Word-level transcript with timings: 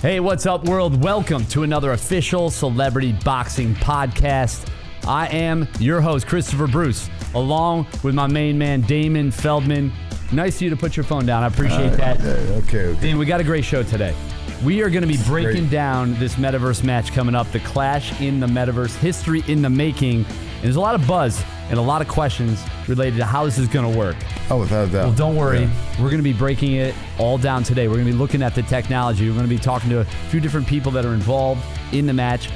Hey, 0.00 0.20
what's 0.20 0.46
up, 0.46 0.64
world? 0.66 1.02
Welcome 1.02 1.44
to 1.46 1.64
another 1.64 1.90
official 1.90 2.50
celebrity 2.50 3.14
boxing 3.24 3.74
podcast. 3.74 4.70
I 5.08 5.26
am 5.26 5.66
your 5.80 6.00
host, 6.00 6.28
Christopher 6.28 6.68
Bruce, 6.68 7.10
along 7.34 7.88
with 8.04 8.14
my 8.14 8.28
main 8.28 8.56
man, 8.56 8.82
Damon 8.82 9.32
Feldman. 9.32 9.90
Nice 10.30 10.54
of 10.54 10.62
you 10.62 10.70
to 10.70 10.76
put 10.76 10.96
your 10.96 11.02
phone 11.02 11.26
down. 11.26 11.42
I 11.42 11.48
appreciate 11.48 11.94
that. 11.94 12.20
Okay, 12.20 12.84
okay. 12.84 13.00
Damon, 13.00 13.18
we 13.18 13.26
got 13.26 13.40
a 13.40 13.44
great 13.44 13.64
show 13.64 13.82
today. 13.82 14.14
We 14.64 14.82
are 14.82 14.88
going 14.88 15.02
to 15.02 15.08
be 15.08 15.18
breaking 15.24 15.62
Great. 15.62 15.70
down 15.70 16.16
this 16.20 16.36
metaverse 16.36 16.84
match 16.84 17.12
coming 17.12 17.34
up, 17.34 17.50
the 17.50 17.60
Clash 17.60 18.20
in 18.20 18.38
the 18.38 18.46
Metaverse, 18.46 18.96
history 18.98 19.42
in 19.48 19.62
the 19.62 19.70
making. 19.70 20.24
And 20.24 20.62
there's 20.62 20.76
a 20.76 20.80
lot 20.80 20.94
of 20.94 21.04
buzz 21.08 21.42
and 21.68 21.78
a 21.78 21.82
lot 21.82 22.00
of 22.00 22.08
questions 22.08 22.62
related 22.86 23.18
to 23.18 23.24
how 23.24 23.44
this 23.44 23.58
is 23.58 23.68
going 23.68 23.90
to 23.90 23.98
work. 23.98 24.16
Oh, 24.50 24.60
without 24.60 24.88
a 24.88 24.90
doubt. 24.90 25.04
Well, 25.06 25.14
don't 25.14 25.36
worry. 25.36 25.62
Yeah. 25.62 26.02
We're 26.02 26.10
going 26.10 26.18
to 26.18 26.22
be 26.22 26.32
breaking 26.32 26.74
it 26.74 26.94
all 27.18 27.38
down 27.38 27.62
today. 27.62 27.88
We're 27.88 27.94
going 27.94 28.06
to 28.06 28.12
be 28.12 28.18
looking 28.18 28.42
at 28.42 28.54
the 28.54 28.62
technology. 28.62 29.28
We're 29.28 29.36
going 29.36 29.48
to 29.48 29.54
be 29.54 29.60
talking 29.60 29.90
to 29.90 30.00
a 30.00 30.04
few 30.04 30.40
different 30.40 30.66
people 30.66 30.92
that 30.92 31.04
are 31.04 31.14
involved 31.14 31.62
in 31.92 32.06
the 32.06 32.14
match. 32.14 32.48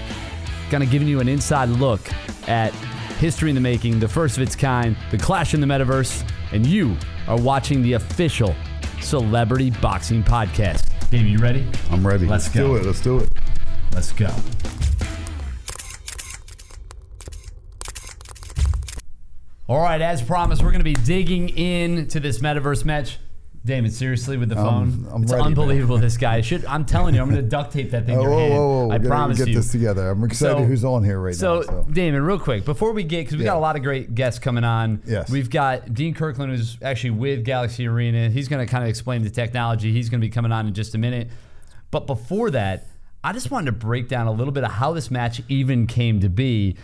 Kind 0.70 0.82
of 0.82 0.90
giving 0.90 1.08
you 1.08 1.20
an 1.20 1.28
inside 1.28 1.68
look 1.68 2.00
at 2.48 2.72
history 3.18 3.50
in 3.50 3.54
the 3.54 3.60
making, 3.60 4.00
the 4.00 4.08
first 4.08 4.36
of 4.36 4.42
its 4.42 4.56
kind, 4.56 4.96
the 5.10 5.18
clash 5.18 5.54
in 5.54 5.60
the 5.60 5.66
metaverse, 5.66 6.28
and 6.52 6.66
you 6.66 6.96
are 7.28 7.40
watching 7.40 7.82
the 7.82 7.92
official 7.92 8.54
Celebrity 9.00 9.70
Boxing 9.70 10.22
Podcast. 10.22 10.88
Dave, 11.10 11.26
you 11.26 11.38
ready? 11.38 11.66
I'm 11.90 12.06
ready. 12.06 12.26
Let's 12.26 12.48
go. 12.48 12.68
do 12.68 12.76
it. 12.76 12.86
Let's 12.86 13.00
do 13.00 13.18
it. 13.18 13.28
Let's 13.92 14.12
go. 14.12 14.30
All 19.72 19.80
right, 19.80 20.02
as 20.02 20.20
promised, 20.20 20.62
we're 20.62 20.70
going 20.70 20.80
to 20.80 20.84
be 20.84 20.92
digging 20.92 21.48
into 21.56 22.20
this 22.20 22.41
metaverse 22.41 22.84
match. 22.84 23.19
Damon, 23.64 23.91
seriously, 23.91 24.36
with 24.36 24.50
the 24.50 24.55
phone, 24.55 25.08
I'm 25.10 25.22
it's 25.22 25.33
ready, 25.33 25.44
man. 25.44 25.52
unbelievable. 25.52 25.97
This 25.97 26.19
guy 26.19 26.42
should. 26.42 26.66
I'm 26.66 26.84
telling 26.84 27.14
you, 27.14 27.22
I'm 27.22 27.30
going 27.30 27.41
to 27.42 27.48
duct 27.48 27.72
tape 27.72 27.91
that 27.92 28.05
thing 28.05 28.19
Oh, 28.19 28.22
to 28.24 28.28
your 28.28 28.30
whoa, 28.32 28.38
hand. 28.41 28.52
whoa, 28.55 28.86
whoa. 28.88 28.91
I 28.92 28.98
We're 28.98 29.08
promise 29.08 29.38
get 29.38 29.48
you. 29.48 29.55
this 29.55 29.72
together. 29.72 30.10
I'm 30.10 30.22
excited 30.24 30.58
So- 30.58 30.64
who's 30.66 30.84
on 30.84 31.05
here 31.05 31.19
right 31.19 31.34
So, 31.34 31.60
now. 31.60 31.62
So, 31.62 31.86
Damon, 31.91 32.22
real 32.22 32.38
quick, 32.38 32.66
before 32.66 32.92
we 32.92 33.02
get, 33.02 33.20
because 33.24 33.38
we 33.38 33.44
got 33.44 33.56
a 33.56 33.60
lot 33.60 33.77
of 33.77 33.82
great 33.82 34.14
guests 34.14 34.38
coming 34.38 34.62
on. 34.64 35.00
Yes. 35.06 35.30
We've 35.30 35.48
got 35.48 35.94
Dean 35.94 36.12
Kirkland, 36.12 36.52
who's 36.52 36.77
actually 36.82 37.12
with 37.12 37.42
Galaxy 37.42 37.86
Arena. 37.86 38.28
He's 38.28 38.48
going 38.48 38.60
to 38.66 38.70
kind 38.70 38.84
of 38.84 38.91
explain 38.91 39.22
the 39.22 39.30
technology. 39.30 39.91
He's 39.91 40.10
going 40.10 40.20
to 40.20 40.27
be 40.27 40.30
coming 40.30 40.52
on 40.52 40.66
in 40.66 40.75
just 40.75 40.94
a 40.94 40.98
minute. 40.98 41.28
But 41.91 42.06
before 42.06 42.50
that, 42.50 42.88
I 43.25 43.32
just 43.32 43.50
wanted 43.50 43.66
to 43.66 43.72
break 43.72 44.06
down 44.08 44.27
a 44.27 44.32
little 44.32 44.52
bit 44.52 44.64
of 44.64 44.72
how 44.72 44.92
this 44.92 45.10
match 45.10 45.41
even 45.48 45.86
came 45.86 46.20
to 46.20 46.28
be. 46.28 46.77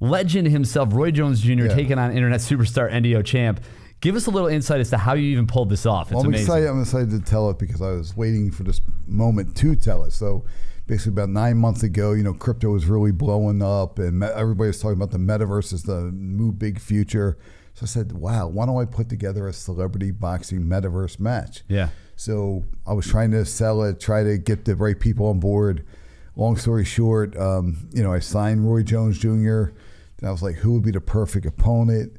Legend 0.00 0.48
himself, 0.48 0.90
Roy 0.92 1.10
Jones 1.10 1.40
Jr., 1.40 1.50
Yeah. 1.66 1.74
taking 1.74 1.98
on 1.98 2.12
internet 2.12 2.40
superstar 2.40 2.90
NDO 2.92 3.22
champ. 3.24 3.60
Give 4.00 4.16
us 4.16 4.26
a 4.26 4.30
little 4.30 4.48
insight 4.48 4.80
as 4.80 4.90
to 4.90 4.98
how 4.98 5.14
you 5.14 5.24
even 5.30 5.46
pulled 5.46 5.70
this 5.70 5.86
off. 5.86 6.08
It's 6.08 6.14
well, 6.16 6.22
I'm 6.24 6.28
amazing. 6.28 6.44
excited. 6.46 6.68
I'm 6.68 6.80
excited 6.82 7.10
to 7.10 7.20
tell 7.20 7.48
it 7.50 7.58
because 7.58 7.80
I 7.80 7.92
was 7.92 8.16
waiting 8.16 8.50
for 8.50 8.62
this 8.64 8.80
moment 9.06 9.56
to 9.56 9.74
tell 9.76 10.04
it. 10.04 10.12
So, 10.12 10.44
basically, 10.86 11.12
about 11.12 11.30
nine 11.30 11.56
months 11.56 11.82
ago, 11.82 12.12
you 12.12 12.22
know, 12.22 12.34
crypto 12.34 12.70
was 12.72 12.84
really 12.86 13.12
blowing 13.12 13.62
up, 13.62 13.98
and 13.98 14.22
everybody 14.22 14.68
was 14.68 14.80
talking 14.80 14.96
about 14.96 15.10
the 15.12 15.18
metaverse 15.18 15.72
as 15.72 15.84
the 15.84 16.10
new 16.12 16.52
big 16.52 16.80
future. 16.80 17.38
So 17.72 17.84
I 17.84 17.86
said, 17.86 18.12
"Wow, 18.12 18.48
why 18.48 18.66
don't 18.66 18.80
I 18.80 18.84
put 18.84 19.08
together 19.08 19.48
a 19.48 19.52
celebrity 19.52 20.10
boxing 20.10 20.60
metaverse 20.66 21.18
match?" 21.18 21.64
Yeah. 21.66 21.88
So 22.14 22.64
I 22.86 22.92
was 22.92 23.06
trying 23.06 23.30
to 23.30 23.44
sell 23.44 23.82
it, 23.84 23.98
try 24.00 24.22
to 24.22 24.36
get 24.38 24.64
the 24.66 24.76
right 24.76 24.98
people 25.00 25.26
on 25.28 25.40
board. 25.40 25.82
Long 26.36 26.56
story 26.56 26.84
short, 26.84 27.36
um, 27.36 27.88
you 27.92 28.02
know, 28.02 28.12
I 28.12 28.18
signed 28.18 28.68
Roy 28.68 28.82
Jones 28.82 29.18
Jr. 29.18 29.70
Then 30.18 30.28
I 30.28 30.30
was 30.30 30.42
like, 30.42 30.56
who 30.56 30.72
would 30.72 30.82
be 30.82 30.90
the 30.90 31.00
perfect 31.00 31.46
opponent? 31.46 32.16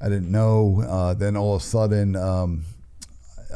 I 0.00 0.08
didn't 0.08 0.30
know. 0.30 0.82
Uh, 0.88 1.14
then 1.14 1.36
all 1.36 1.56
of 1.56 1.62
a 1.62 1.64
sudden, 1.64 2.16
um, 2.16 2.64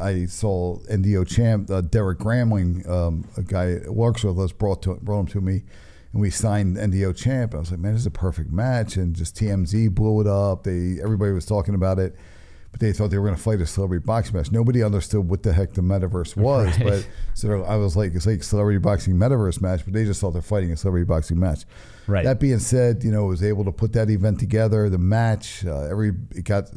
I 0.00 0.26
saw 0.26 0.78
NDO 0.90 1.26
champ 1.26 1.70
uh, 1.70 1.80
Derek 1.82 2.18
Gramling, 2.18 2.88
um, 2.88 3.28
a 3.36 3.42
guy 3.42 3.74
that 3.74 3.92
works 3.92 4.24
with 4.24 4.38
us, 4.38 4.52
brought 4.52 4.82
to 4.82 4.94
brought 4.96 5.20
him 5.20 5.26
to 5.28 5.40
me, 5.40 5.62
and 6.12 6.20
we 6.20 6.30
signed 6.30 6.76
NDO 6.76 7.16
champ. 7.16 7.54
I 7.54 7.58
was 7.58 7.70
like, 7.70 7.80
man, 7.80 7.92
this 7.92 8.02
is 8.02 8.06
a 8.06 8.10
perfect 8.10 8.50
match, 8.50 8.96
and 8.96 9.14
just 9.14 9.36
TMZ 9.36 9.94
blew 9.94 10.20
it 10.20 10.26
up. 10.26 10.64
They 10.64 10.98
everybody 11.02 11.32
was 11.32 11.46
talking 11.46 11.74
about 11.74 11.98
it, 11.98 12.16
but 12.72 12.80
they 12.80 12.92
thought 12.92 13.10
they 13.10 13.18
were 13.18 13.26
going 13.26 13.36
to 13.36 13.42
fight 13.42 13.60
a 13.60 13.66
celebrity 13.66 14.02
boxing 14.04 14.34
match. 14.36 14.50
Nobody 14.50 14.82
understood 14.82 15.28
what 15.28 15.42
the 15.44 15.52
heck 15.52 15.74
the 15.74 15.82
metaverse 15.82 16.36
was, 16.36 16.68
Right. 16.78 16.84
but 16.84 17.08
so 17.34 17.62
I 17.64 17.76
was 17.76 17.96
like, 17.96 18.14
it's 18.14 18.26
like 18.26 18.42
celebrity 18.42 18.78
boxing 18.78 19.14
metaverse 19.16 19.60
match, 19.60 19.84
but 19.84 19.92
they 19.92 20.04
just 20.04 20.20
thought 20.20 20.30
they're 20.32 20.42
fighting 20.42 20.72
a 20.72 20.76
celebrity 20.76 21.04
boxing 21.04 21.38
match. 21.38 21.64
Right. 22.06 22.24
That 22.24 22.40
being 22.40 22.58
said, 22.58 23.04
you 23.04 23.12
know, 23.12 23.24
I 23.26 23.28
was 23.28 23.42
able 23.44 23.64
to 23.66 23.72
put 23.72 23.92
that 23.92 24.08
event 24.10 24.40
together. 24.40 24.88
The 24.88 24.98
match, 24.98 25.64
uh, 25.66 25.82
every 25.82 26.12
it 26.34 26.44
got 26.44 26.70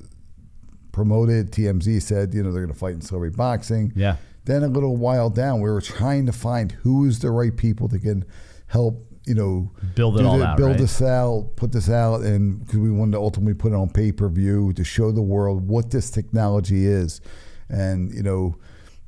promoted. 0.91 1.51
TMZ 1.51 2.01
said, 2.01 2.33
you 2.33 2.43
know, 2.43 2.51
they're 2.51 2.61
going 2.61 2.73
to 2.73 2.79
fight 2.79 2.93
in 2.95 3.01
celebrity 3.01 3.35
boxing. 3.35 3.91
Yeah. 3.95 4.17
Then 4.45 4.63
a 4.63 4.67
little 4.67 4.95
while 4.95 5.29
down, 5.29 5.61
we 5.61 5.69
were 5.69 5.81
trying 5.81 6.25
to 6.27 6.31
find 6.31 6.71
who's 6.71 7.19
the 7.19 7.31
right 7.31 7.55
people 7.55 7.87
that 7.87 8.01
can 8.03 8.25
help, 8.67 9.03
you 9.27 9.33
know, 9.35 9.71
Build 9.95 10.19
it 10.19 10.25
all 10.25 10.37
the- 10.37 10.45
out, 10.45 10.57
build 10.57 10.71
right? 10.71 10.79
this 10.79 11.01
out, 11.01 11.51
put 11.55 11.71
this 11.71 11.89
out, 11.89 12.21
and 12.21 12.59
because 12.59 12.79
we 12.79 12.91
wanted 12.91 13.13
to 13.13 13.19
ultimately 13.19 13.53
put 13.55 13.71
it 13.71 13.75
on 13.75 13.89
pay 13.89 14.11
per 14.11 14.29
view 14.29 14.71
to 14.73 14.83
show 14.83 15.11
the 15.11 15.21
world 15.21 15.67
what 15.67 15.91
this 15.91 16.09
technology 16.11 16.85
is, 16.85 17.21
and 17.69 18.13
you 18.13 18.23
know. 18.23 18.55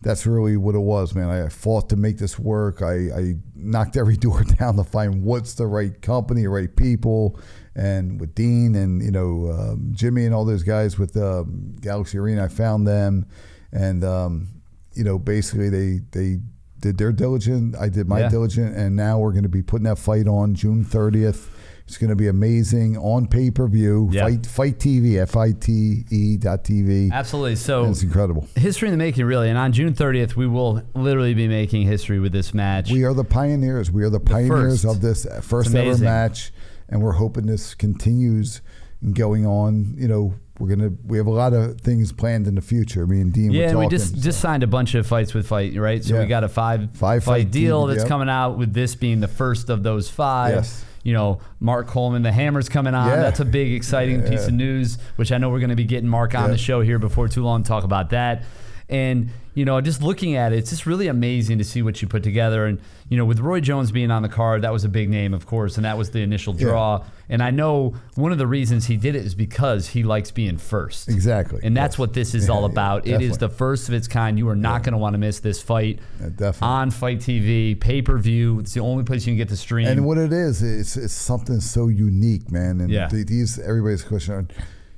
That's 0.03 0.27
really 0.27 0.57
what 0.57 0.75
it 0.75 0.79
was, 0.79 1.15
man. 1.15 1.27
I 1.27 1.49
fought 1.49 1.89
to 1.89 1.95
make 1.95 2.19
this 2.19 2.37
work. 2.37 2.83
I, 2.83 2.93
I 3.21 3.33
knocked 3.55 3.97
every 3.97 4.15
door 4.25 4.43
down 4.43 4.75
to 4.75 4.83
find 4.83 5.23
what's 5.23 5.55
the 5.55 5.65
right 5.65 5.99
company, 6.03 6.43
the 6.43 6.49
right 6.49 6.73
people, 6.73 7.39
and 7.75 8.19
with 8.21 8.35
Dean 8.35 8.75
and 8.75 9.01
you 9.01 9.09
know 9.09 9.49
um, 9.51 9.89
Jimmy 9.93 10.25
and 10.25 10.35
all 10.35 10.45
those 10.45 10.61
guys 10.61 10.99
with 10.99 11.17
um, 11.17 11.75
Galaxy 11.81 12.19
Arena, 12.19 12.45
I 12.45 12.47
found 12.47 12.85
them, 12.87 13.25
and 13.71 14.03
um, 14.03 14.49
you 14.93 15.03
know 15.03 15.17
basically 15.17 15.69
they 15.69 16.01
they 16.11 16.41
did 16.87 16.97
their 16.97 17.11
diligent. 17.11 17.75
I 17.75 17.89
did 17.89 18.07
my 18.07 18.21
Yeah. 18.21 18.29
diligent, 18.29 18.75
and 18.75 18.95
now 18.95 19.19
we're 19.19 19.31
going 19.31 19.43
to 19.43 19.49
be 19.49 19.61
putting 19.61 19.83
that 19.85 19.97
fight 19.99 20.27
on 20.27 20.55
June 20.55 20.83
30th. 20.85 21.49
It's 21.85 21.97
going 21.97 22.09
to 22.09 22.15
be 22.17 22.27
amazing 22.27 22.97
on 22.97 23.27
pay 23.27 23.49
per 23.49 23.65
view. 23.67 24.09
Yeah. 24.11 24.23
Fight 24.23 24.45
FITE 24.45 24.77
TV 24.79 25.17
F 25.21 25.37
I 25.37 25.51
T 25.53 26.03
E 26.11 26.35
dot 26.37 26.63
TV. 26.65 27.09
Absolutely. 27.11 27.55
So 27.55 27.85
It's 27.85 28.03
incredible. 28.03 28.45
history 28.55 28.89
in 28.89 28.93
the 28.93 28.97
making, 28.97 29.25
really. 29.25 29.47
And 29.49 29.57
on 29.57 29.71
June 29.71 29.93
30th, 29.93 30.35
we 30.35 30.47
will 30.47 30.81
literally 30.95 31.33
be 31.33 31.47
making 31.47 31.83
history 31.87 32.19
with 32.19 32.33
this 32.33 32.53
match. 32.53 32.91
We 32.91 33.03
are 33.05 33.13
the 33.13 33.23
pioneers. 33.23 33.89
We 33.91 34.03
are 34.03 34.09
the 34.09 34.19
pioneers 34.19 34.83
of 34.85 34.99
this 35.01 35.25
first 35.41 35.73
ever 35.75 35.97
match, 35.97 36.51
and 36.89 37.01
we're 37.01 37.13
hoping 37.13 37.45
this 37.45 37.73
continues 37.73 38.61
and 39.01 39.15
going 39.15 39.45
on. 39.45 39.93
You 39.97 40.09
know, 40.09 40.33
we're 40.59 40.69
gonna 40.75 40.91
we 41.05 41.17
have 41.17 41.27
a 41.27 41.31
lot 41.31 41.53
of 41.53 41.79
things 41.81 42.11
planned 42.11 42.47
in 42.47 42.55
the 42.55 42.61
future. 42.61 43.05
Me 43.05 43.21
and 43.21 43.31
Dean. 43.31 43.51
yeah, 43.51 43.75
we 43.75 43.87
just 43.87 44.15
so. 44.15 44.21
just 44.21 44.39
signed 44.39 44.63
a 44.63 44.67
bunch 44.67 44.95
of 44.95 45.05
fights 45.05 45.33
with 45.33 45.47
fight, 45.47 45.75
right? 45.75 46.03
So 46.03 46.19
we 46.19 46.25
got 46.25 46.43
a 46.43 46.49
five 46.49 46.89
Five 46.93 47.23
fight 47.23 47.43
fight 47.43 47.51
deal 47.51 47.81
deal, 47.81 47.87
that's 47.87 47.99
yep. 47.99 48.07
coming 48.07 48.29
out 48.29 48.57
with 48.57 48.73
this 48.73 48.95
being 48.95 49.19
the 49.19 49.27
first 49.27 49.69
of 49.69 49.83
those 49.83 50.09
five. 50.09 50.55
Yes. 50.55 50.85
You 51.03 51.13
know, 51.13 51.39
Mark 51.61 51.87
Coleman, 51.87 52.21
the 52.23 52.33
Hammer's 52.33 52.67
coming 52.67 52.93
on. 52.93 53.07
Yeah. 53.07 53.15
That's 53.17 53.39
a 53.39 53.45
big, 53.45 53.71
exciting 53.71 54.23
piece 54.23 54.41
Yeah. 54.41 54.47
of 54.47 54.53
news, 54.55 54.97
which 55.15 55.31
I 55.31 55.37
know 55.37 55.49
we're 55.49 55.59
going 55.59 55.69
to 55.69 55.75
be 55.77 55.85
getting 55.85 56.09
Mark 56.09 56.35
on 56.35 56.45
Yeah. 56.45 56.51
the 56.51 56.57
show 56.57 56.81
here 56.81 56.99
before 56.99 57.29
too 57.29 57.43
long 57.43 57.63
to 57.63 57.67
talk 57.67 57.85
about 57.85 58.09
that. 58.09 58.43
And, 58.89 59.29
you 59.57 59.65
know, 59.65 59.81
just 59.81 60.03
looking 60.03 60.35
at 60.35 60.53
it, 60.53 60.57
it's 60.59 60.69
just 60.69 60.85
really 60.85 61.07
amazing 61.07 61.57
to 61.57 61.63
see 61.63 61.81
what 61.81 61.99
you 61.99 62.07
put 62.07 62.21
together. 62.21 62.67
And, 62.67 62.77
you 63.09 63.17
know, 63.17 63.25
with 63.25 63.39
Roy 63.39 63.59
Jones 63.59 63.91
being 63.91 64.11
on 64.11 64.21
the 64.21 64.29
card, 64.29 64.61
that 64.61 64.71
was 64.71 64.83
a 64.83 64.87
big 64.89 65.09
name, 65.09 65.33
of 65.33 65.47
course, 65.47 65.77
and 65.77 65.85
that 65.85 65.97
was 65.97 66.11
the 66.11 66.21
initial 66.21 66.53
Yeah. 66.53 66.67
draw. 66.67 67.03
And 67.27 67.41
I 67.41 67.49
know 67.49 67.95
one 68.13 68.31
of 68.31 68.37
the 68.37 68.45
reasons 68.45 68.85
he 68.85 68.97
did 68.97 69.15
it 69.15 69.25
is 69.25 69.33
because 69.33 69.87
he 69.87 70.03
likes 70.03 70.29
being 70.29 70.59
first. 70.59 71.09
Exactly. 71.09 71.59
And 71.63 71.75
that's 71.75 71.95
Yes. 71.95 71.99
what 71.99 72.13
this 72.13 72.35
is 72.35 72.45
Yeah, 72.47 72.53
all 72.53 72.61
yeah, 72.61 72.67
about. 72.67 73.07
it 73.07 73.19
is 73.23 73.39
the 73.39 73.49
first 73.49 73.87
of 73.89 73.95
its 73.95 74.07
kind. 74.07 74.37
You 74.37 74.47
are 74.49 74.55
not 74.55 74.83
going 74.83 74.91
to 74.93 74.99
want 74.99 75.15
to 75.15 75.17
miss 75.17 75.39
this 75.39 75.59
fight 75.59 76.01
Yeah, 76.21 76.27
definitely. 76.29 76.67
on 76.67 76.91
FITE 76.91 77.19
TV, 77.19 77.73
pay 77.79 78.03
per 78.03 78.19
view. 78.19 78.59
It's 78.59 78.75
the 78.75 78.81
only 78.81 79.05
place 79.05 79.25
you 79.25 79.31
can 79.31 79.37
get 79.37 79.49
the 79.49 79.57
stream. 79.57 79.87
And 79.87 80.05
what 80.05 80.19
it 80.19 80.31
is, 80.31 80.61
it's, 80.61 80.95
it's 80.95 81.13
something 81.13 81.61
so 81.61 81.87
unique, 81.87 82.51
man. 82.51 82.79
And 82.79 82.91
Yeah. 82.91 83.07
these 83.11 83.57
everybody's 83.57 84.03
question, 84.03 84.49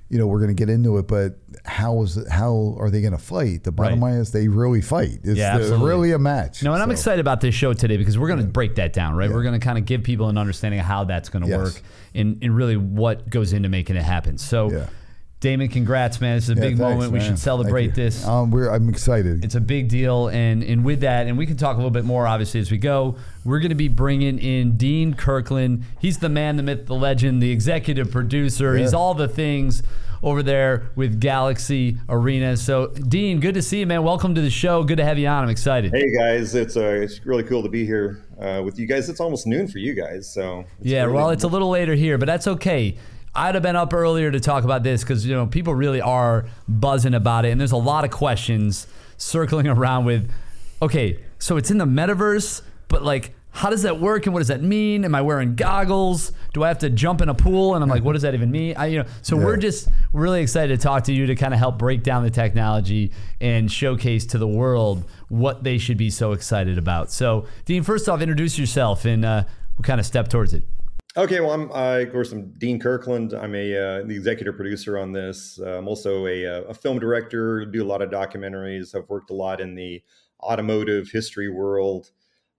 you 0.09 0.17
know, 0.17 0.25
we're 0.27 0.39
going 0.39 0.49
to 0.49 0.55
get 0.55 0.69
into 0.69 0.97
it, 0.97 1.07
but 1.07 1.37
how 1.65 2.01
is 2.01 2.17
it, 2.17 2.27
how 2.29 2.75
are 2.79 2.89
they 2.89 2.99
going 3.01 3.11
to 3.13 3.19
fight? 3.19 3.63
The 3.63 3.71
bottom 3.71 4.01
Right. 4.03 4.11
line 4.13 4.19
is 4.21 4.31
they 4.31 4.47
really 4.47 4.81
fight. 4.81 5.19
It's 5.23 5.37
Yeah, 5.37 5.55
absolutely. 5.55 5.87
really 5.87 6.11
a 6.13 6.19
match. 6.19 6.63
no, 6.63 6.73
and 6.73 6.81
I'm 6.81 6.89
excited 6.89 7.19
about 7.19 7.41
this 7.41 7.53
show 7.53 7.73
today 7.73 7.95
because 7.97 8.17
we're 8.17 8.27
going 8.27 8.39
to 8.41 8.47
break 8.47 8.75
that 8.75 8.91
down, 8.91 9.13
right? 9.15 9.29
Yeah. 9.29 9.35
We're 9.35 9.43
going 9.43 9.59
to 9.59 9.63
kind 9.63 9.77
of 9.77 9.85
give 9.85 10.01
people 10.03 10.27
an 10.29 10.37
understanding 10.37 10.79
of 10.79 10.85
how 10.87 11.03
that's 11.03 11.29
going 11.29 11.43
to 11.43 11.49
Yes. 11.49 11.59
work 11.59 11.81
and, 12.15 12.39
and 12.41 12.55
really 12.55 12.75
what 12.75 13.29
goes 13.29 13.53
into 13.53 13.69
making 13.69 13.97
it 13.97 14.03
happen. 14.03 14.37
So, 14.39 14.71
Yeah. 14.71 14.85
Damon, 15.41 15.69
congrats, 15.69 16.19
man. 16.19 16.35
This 16.35 16.45
is 16.45 16.49
a 16.49 16.53
Yeah, 16.55 16.59
big 16.61 16.77
thanks, 16.77 16.79
moment. 16.81 17.13
We 17.13 17.21
should 17.21 17.39
celebrate 17.39 17.95
this. 17.95 18.25
Um, 18.27 18.51
we're, 18.51 18.69
I'm 18.69 18.89
excited. 18.89 19.45
It's 19.45 19.55
a 19.55 19.61
big 19.61 19.87
deal, 19.87 20.27
and 20.27 20.61
and 20.61 20.83
with 20.83 20.99
that, 20.99 21.27
and 21.27 21.37
we 21.37 21.45
can 21.45 21.55
talk 21.55 21.75
a 21.75 21.77
little 21.77 21.91
bit 21.91 22.03
more 22.03 22.27
obviously 22.27 22.59
as 22.59 22.69
we 22.69 22.77
go. 22.77 23.15
We're 23.45 23.59
going 23.59 23.69
to 23.69 23.75
be 23.75 23.87
bringing 23.87 24.37
in 24.37 24.75
Dean 24.75 25.13
Kirkland. 25.13 25.85
He's 25.97 26.17
the 26.17 26.27
man, 26.27 26.57
the 26.57 26.63
myth, 26.63 26.87
the 26.87 26.95
legend, 26.95 27.41
the 27.41 27.51
executive 27.51 28.11
producer. 28.11 28.75
He's 28.75 28.93
all 28.93 29.13
the 29.13 29.29
things 29.29 29.81
over 30.21 30.43
there 30.43 30.89
with 30.97 31.21
Galaxy 31.21 31.95
Arena. 32.09 32.57
So, 32.57 32.87
Dean, 32.87 33.39
good 33.39 33.53
to 33.53 33.61
see 33.61 33.79
you, 33.79 33.87
man. 33.87 34.03
Welcome 34.03 34.35
to 34.35 34.41
the 34.41 34.49
show. 34.49 34.83
Good 34.83 34.97
to 34.97 35.05
have 35.05 35.17
you 35.17 35.27
on. 35.29 35.43
I'm 35.45 35.49
excited. 35.49 35.93
Hey 35.93 36.13
guys, 36.17 36.53
it's 36.53 36.75
uh, 36.75 36.81
it's 36.81 37.25
really 37.25 37.43
cool 37.43 37.63
to 37.63 37.69
be 37.69 37.85
here 37.85 38.21
uh, 38.41 38.61
with 38.65 38.77
you 38.77 38.85
guys. 38.87 39.07
It's 39.07 39.21
almost 39.21 39.47
noon 39.47 39.69
for 39.69 39.77
you 39.77 39.93
guys, 39.93 40.29
so 40.29 40.65
it's 40.81 40.89
Yeah, 40.89 41.03
really- 41.03 41.13
well, 41.13 41.29
it's 41.29 41.45
a 41.45 41.47
little 41.47 41.69
later 41.69 41.95
here, 41.95 42.17
but 42.17 42.25
that's 42.25 42.45
okay. 42.47 42.97
I'd 43.35 43.55
have 43.55 43.63
been 43.63 43.75
up 43.75 43.93
earlier 43.93 44.31
to 44.31 44.39
talk 44.39 44.63
about 44.63 44.83
this 44.83 45.03
because 45.03 45.25
you 45.25 45.33
know 45.33 45.47
people 45.47 45.73
really 45.73 46.01
are 46.01 46.45
buzzing 46.67 47.13
about 47.13 47.45
it, 47.45 47.49
and 47.49 47.59
there's 47.59 47.71
a 47.71 47.77
lot 47.77 48.03
of 48.03 48.11
questions 48.11 48.87
circling 49.17 49.67
around 49.75 50.05
with. 50.05 50.29
Okay, 50.81 51.19
so 51.39 51.57
it's 51.57 51.71
in 51.71 51.77
the 51.77 51.85
metaverse, 51.85 52.61
but 52.87 53.03
like 53.03 53.33
how 53.51 53.69
does 53.69 53.81
that 53.81 53.99
work 53.99 54.25
and 54.25 54.33
what 54.33 54.39
does 54.39 54.47
that 54.49 54.61
mean? 54.61 55.03
Am 55.03 55.15
I 55.15 55.21
wearing 55.21 55.55
goggles? 55.55 56.31
Do 56.53 56.63
I 56.63 56.67
have 56.67 56.79
to 56.79 56.89
jump 56.89 57.21
in 57.21 57.29
a 57.29 57.33
pool? 57.33 57.75
And 57.75 57.83
I'm 57.83 57.89
like, 57.89 58.03
what 58.03 58.13
does 58.13 58.21
that 58.21 58.33
even 58.33 58.51
mean? 58.51 58.75
I, 58.77 58.85
you 58.87 58.99
know, 58.99 59.05
so 59.21 59.37
yeah. 59.37 59.45
we're 59.45 59.57
just 59.57 59.89
really 60.13 60.41
excited 60.41 60.79
to 60.79 60.81
talk 60.81 61.05
to 61.05 61.13
you 61.13 61.25
to 61.25 61.35
kind 61.35 61.53
of 61.53 61.59
help 61.59 61.77
break 61.77 62.03
down 62.03 62.23
the 62.23 62.29
technology 62.29 63.11
and 63.41 63.71
showcase 63.71 64.25
to 64.27 64.37
the 64.37 64.47
world 64.47 65.03
what 65.29 65.63
they 65.63 65.77
should 65.77 65.97
be 65.97 66.09
so 66.09 66.31
excited 66.31 66.77
about. 66.77 67.11
So, 67.11 67.47
Dean, 67.65 67.83
first 67.83 68.07
off, 68.07 68.21
introduce 68.21 68.57
yourself 68.57 69.05
and 69.05 69.25
uh, 69.25 69.43
we'll 69.77 69.83
kind 69.83 69.99
of 69.99 70.05
step 70.05 70.29
towards 70.29 70.53
it. 70.53 70.63
Okay, 71.17 71.39
well, 71.39 71.51
I'm 71.51 71.71
of 71.71 72.11
course 72.11 72.31
I'm 72.31 72.51
Dean 72.59 72.79
Kirkland. 72.79 73.33
I'm 73.33 73.55
a 73.55 73.75
uh, 73.75 74.03
the 74.03 74.15
executive 74.15 74.55
producer 74.55 74.95
on 74.95 75.11
this. 75.11 75.59
Uh, 75.59 75.79
I'm 75.79 75.87
also 75.87 76.27
a, 76.27 76.45
uh, 76.45 76.61
a, 76.65 76.73
film 76.73 76.99
director. 76.99 77.65
Do 77.65 77.83
a 77.83 77.85
lot 77.85 78.03
of 78.03 78.11
documentaries. 78.11 78.93
I've 78.93 79.09
worked 79.09 79.31
a 79.31 79.33
lot 79.33 79.59
in 79.59 79.73
the 79.73 80.03
automotive 80.39 81.09
history 81.09 81.49
world 81.49 82.11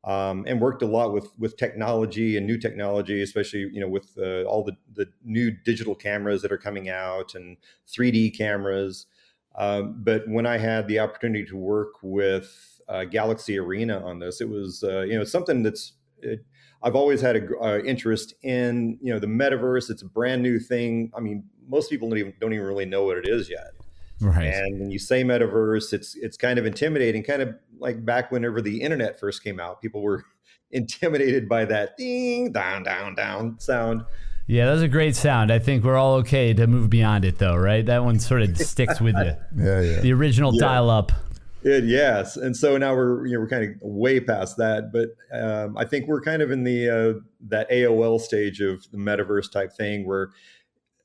um, 0.03 0.45
and 0.49 0.61
worked 0.61 0.83
a 0.83 0.87
lot 0.87 1.13
with 1.13 1.29
with 1.39 1.57
technology 1.59 2.37
and 2.37 2.45
new 2.45 2.59
technology, 2.59 3.23
especially 3.23 3.71
you 3.73 3.81
know 3.81 3.89
with 3.89 4.11
uh, 4.19 4.43
all 4.43 4.65
the 4.65 4.77
the 4.95 5.07
new 5.25 5.53
digital 5.65 5.95
cameras 5.95 6.43
that 6.43 6.51
are 6.51 6.59
coming 6.59 6.89
out 6.89 7.37
and 7.37 7.57
3D 7.87 8.37
cameras. 8.37 9.07
Um, 9.55 10.03
but 10.03 10.27
when 10.27 10.47
I 10.47 10.59
had 10.59 10.89
the 10.89 10.99
opportunity 10.99 11.45
to 11.47 11.57
work 11.57 11.93
with 12.03 12.81
uh, 12.89 13.05
Galaxy 13.05 13.61
Arena 13.61 14.05
on 14.05 14.19
this, 14.19 14.41
it 14.41 14.49
was 14.49 14.83
uh, 14.83 15.03
you 15.03 15.17
know 15.17 15.25
something 15.25 15.63
that's 15.63 15.93
it, 16.19 16.45
I've 16.83 16.95
always 16.95 17.21
had 17.21 17.37
an 17.37 17.51
uh, 17.61 17.79
interest 17.85 18.35
in 18.43 18.99
you 19.03 19.13
know 19.13 19.19
the 19.19 19.27
metaverse. 19.27 19.91
It's 19.91 20.03
a 20.03 20.07
brand 20.07 20.43
new 20.43 20.59
thing. 20.59 21.13
I 21.17 21.21
mean, 21.21 21.45
most 21.69 21.91
people 21.91 22.09
don't 22.09 22.19
even 22.19 22.35
don't 22.41 22.53
even 22.53 22.67
really 22.67 22.87
know 22.87 23.05
what 23.05 23.17
it 23.17 23.29
is 23.29 23.51
yet. 23.51 23.73
Right. 24.21 24.47
And 24.47 24.81
when 24.81 24.91
you 24.91 24.99
say 24.99 25.25
metaverse, 25.25 25.93
it's 25.93 26.15
it's 26.17 26.37
kind 26.37 26.59
of 26.59 26.67
intimidating, 26.67 27.23
kind 27.23 27.43
of 27.43 27.55
like 27.79 28.05
back 28.05 28.31
whenever 28.31 28.61
the 28.61 28.83
internet 28.83 29.19
first 29.19 29.43
came 29.43 29.59
out. 29.59 29.81
People 29.81 30.03
were 30.03 30.25
intimidated 30.71 31.49
by 31.49 31.65
that 31.67 31.97
ding 31.97 32.53
down 32.53 32.83
down 32.83 33.15
down 33.15 33.59
sound. 33.59 34.05
Yeah, 34.47 34.67
that 34.67 34.73
was 34.73 34.83
a 34.83 34.89
great 34.89 35.15
sound. 35.15 35.53
I 35.53 35.61
think 35.61 35.85
we're 35.85 35.97
all 35.97 36.17
okay 36.17 36.53
to 36.55 36.67
move 36.67 36.91
beyond 36.91 37.25
it 37.25 37.39
though, 37.39 37.57
right? 37.57 37.87
That 37.87 38.05
one 38.05 38.19
sort 38.19 38.43
of 38.43 38.57
sticks 38.59 39.01
with 39.01 39.15
you. 39.15 39.37
Yeah, 39.57 39.81
yeah. 39.81 40.01
The 40.01 40.13
original 40.13 40.55
yeah. 40.55 40.61
dial 40.61 40.91
up. 40.91 41.13
It, 41.63 41.85
yes, 41.85 42.37
and 42.37 42.57
so 42.57 42.79
now 42.79 42.95
we're 42.95 43.27
you 43.27 43.35
know 43.35 43.41
we're 43.41 43.49
kind 43.49 43.65
of 43.65 43.77
way 43.83 44.19
past 44.19 44.57
that, 44.57 44.93
but 44.93 45.11
um, 45.39 45.77
I 45.77 45.85
think 45.85 46.09
we're 46.09 46.23
kind 46.23 46.41
of 46.41 46.51
in 46.51 46.65
the 46.65 46.89
uh, 46.89 47.21
that 47.49 47.71
AOL 47.71 48.19
stage 48.19 48.61
of 48.61 48.91
the 48.91 48.97
metaverse 48.97 49.53
type 49.53 49.75
thing 49.75 50.07
where 50.07 50.31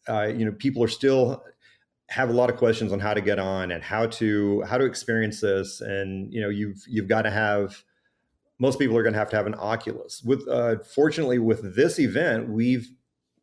uh, 0.08 0.32
you 0.34 0.46
know 0.46 0.54
people 0.54 0.82
are 0.82 0.88
still 0.88 1.44
have 2.08 2.30
a 2.30 2.34
lot 2.34 2.50
of 2.50 2.58
questions 2.58 2.94
on 2.94 3.00
how 3.00 3.14
to 3.14 3.22
get 3.22 3.38
on 3.38 3.72
and 3.72 3.84
how 3.84 4.06
to 4.06 4.62
how 4.62 4.78
to 4.78 4.86
experience 4.86 5.42
this. 5.42 5.82
And 5.82 6.34
you 6.34 6.40
know 6.40 6.50
you've 6.50 6.82
you've 6.88 7.10
got 7.10 7.24
to 7.24 7.32
have 7.32 7.84
most 8.58 8.80
people 8.80 8.96
are 8.98 9.04
going 9.04 9.14
to 9.14 9.20
have 9.20 9.30
to 9.32 9.36
have 9.36 9.48
an 9.48 9.56
oculus. 9.58 10.22
With 10.24 10.48
uh, 10.48 10.78
fortunately 10.84 11.40
with 11.40 11.76
this 11.76 12.00
event 12.00 12.50
we've 12.50 12.90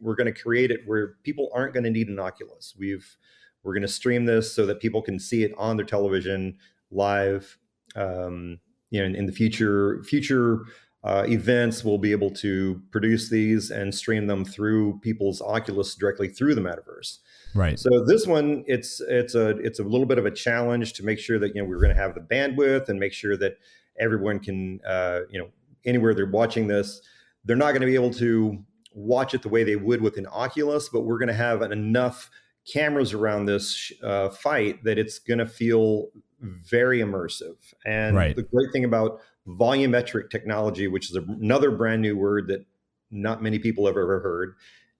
we're 0.00 0.16
going 0.16 0.32
to 0.32 0.40
create 0.40 0.70
it 0.70 0.80
where 0.86 1.16
people 1.22 1.50
aren't 1.54 1.74
going 1.74 1.84
to 1.84 1.90
need 1.90 2.08
an 2.08 2.18
oculus. 2.18 2.74
We've 2.78 3.16
we're 3.62 3.74
going 3.74 3.82
to 3.82 3.88
stream 3.88 4.24
this 4.24 4.54
so 4.54 4.64
that 4.66 4.80
people 4.80 5.02
can 5.02 5.18
see 5.18 5.44
it 5.44 5.52
on 5.56 5.76
their 5.76 5.86
television 5.86 6.56
live 6.92 7.58
um, 7.96 8.58
you 8.90 9.00
know 9.00 9.06
in, 9.06 9.14
in 9.14 9.26
the 9.26 9.32
future 9.32 10.02
future 10.04 10.60
uh, 11.04 11.24
events 11.26 11.84
we'll 11.84 11.98
be 11.98 12.12
able 12.12 12.30
to 12.30 12.80
produce 12.92 13.28
these 13.28 13.70
and 13.70 13.94
stream 13.94 14.26
them 14.26 14.44
through 14.44 14.98
people's 15.00 15.42
oculus 15.42 15.94
directly 15.94 16.28
through 16.28 16.54
the 16.54 16.60
metaverse 16.60 17.18
Right. 17.54 17.78
So 17.78 18.04
this 18.04 18.26
one, 18.26 18.64
it's 18.66 19.00
it's 19.00 19.34
a 19.34 19.50
it's 19.58 19.78
a 19.78 19.82
little 19.82 20.06
bit 20.06 20.18
of 20.18 20.26
a 20.26 20.30
challenge 20.30 20.94
to 20.94 21.04
make 21.04 21.18
sure 21.18 21.38
that 21.38 21.54
you 21.54 21.62
know 21.62 21.68
we're 21.68 21.80
going 21.80 21.94
to 21.94 22.00
have 22.00 22.14
the 22.14 22.20
bandwidth 22.20 22.88
and 22.88 22.98
make 22.98 23.12
sure 23.12 23.36
that 23.36 23.58
everyone 24.00 24.38
can 24.38 24.80
uh, 24.86 25.20
you 25.30 25.38
know 25.38 25.48
anywhere 25.84 26.14
they're 26.14 26.30
watching 26.30 26.66
this, 26.66 27.02
they're 27.44 27.56
not 27.56 27.72
going 27.72 27.80
to 27.80 27.86
be 27.86 27.94
able 27.94 28.12
to 28.14 28.58
watch 28.94 29.34
it 29.34 29.42
the 29.42 29.48
way 29.48 29.64
they 29.64 29.76
would 29.76 30.00
with 30.00 30.16
an 30.16 30.26
Oculus, 30.26 30.88
but 30.88 31.02
we're 31.02 31.18
going 31.18 31.28
to 31.28 31.34
have 31.34 31.62
enough 31.62 32.30
cameras 32.70 33.12
around 33.12 33.46
this 33.46 33.92
uh, 34.02 34.28
fight 34.28 34.84
that 34.84 34.98
it's 34.98 35.18
going 35.18 35.38
to 35.38 35.46
feel 35.46 36.08
very 36.40 37.00
immersive. 37.00 37.56
And 37.84 38.16
right. 38.16 38.34
the 38.34 38.42
great 38.42 38.72
thing 38.72 38.84
about 38.84 39.20
volumetric 39.46 40.30
technology, 40.30 40.88
which 40.88 41.10
is 41.10 41.16
another 41.16 41.70
brand 41.70 42.02
new 42.02 42.16
word 42.16 42.48
that 42.48 42.64
not 43.10 43.42
many 43.42 43.58
people 43.58 43.86
have 43.86 43.96
ever 43.96 44.20
heard, 44.20 44.54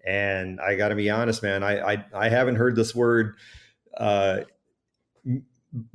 and 0.05 0.61
I 0.61 0.75
got 0.75 0.89
to 0.89 0.95
be 0.95 1.11
honest, 1.11 1.43
man, 1.43 1.63
I, 1.63 1.93
I, 1.93 2.05
I 2.15 2.29
haven't 2.29 2.57
heard 2.57 2.75
this 2.77 2.95
word 2.95 3.37
uh, 3.97 4.41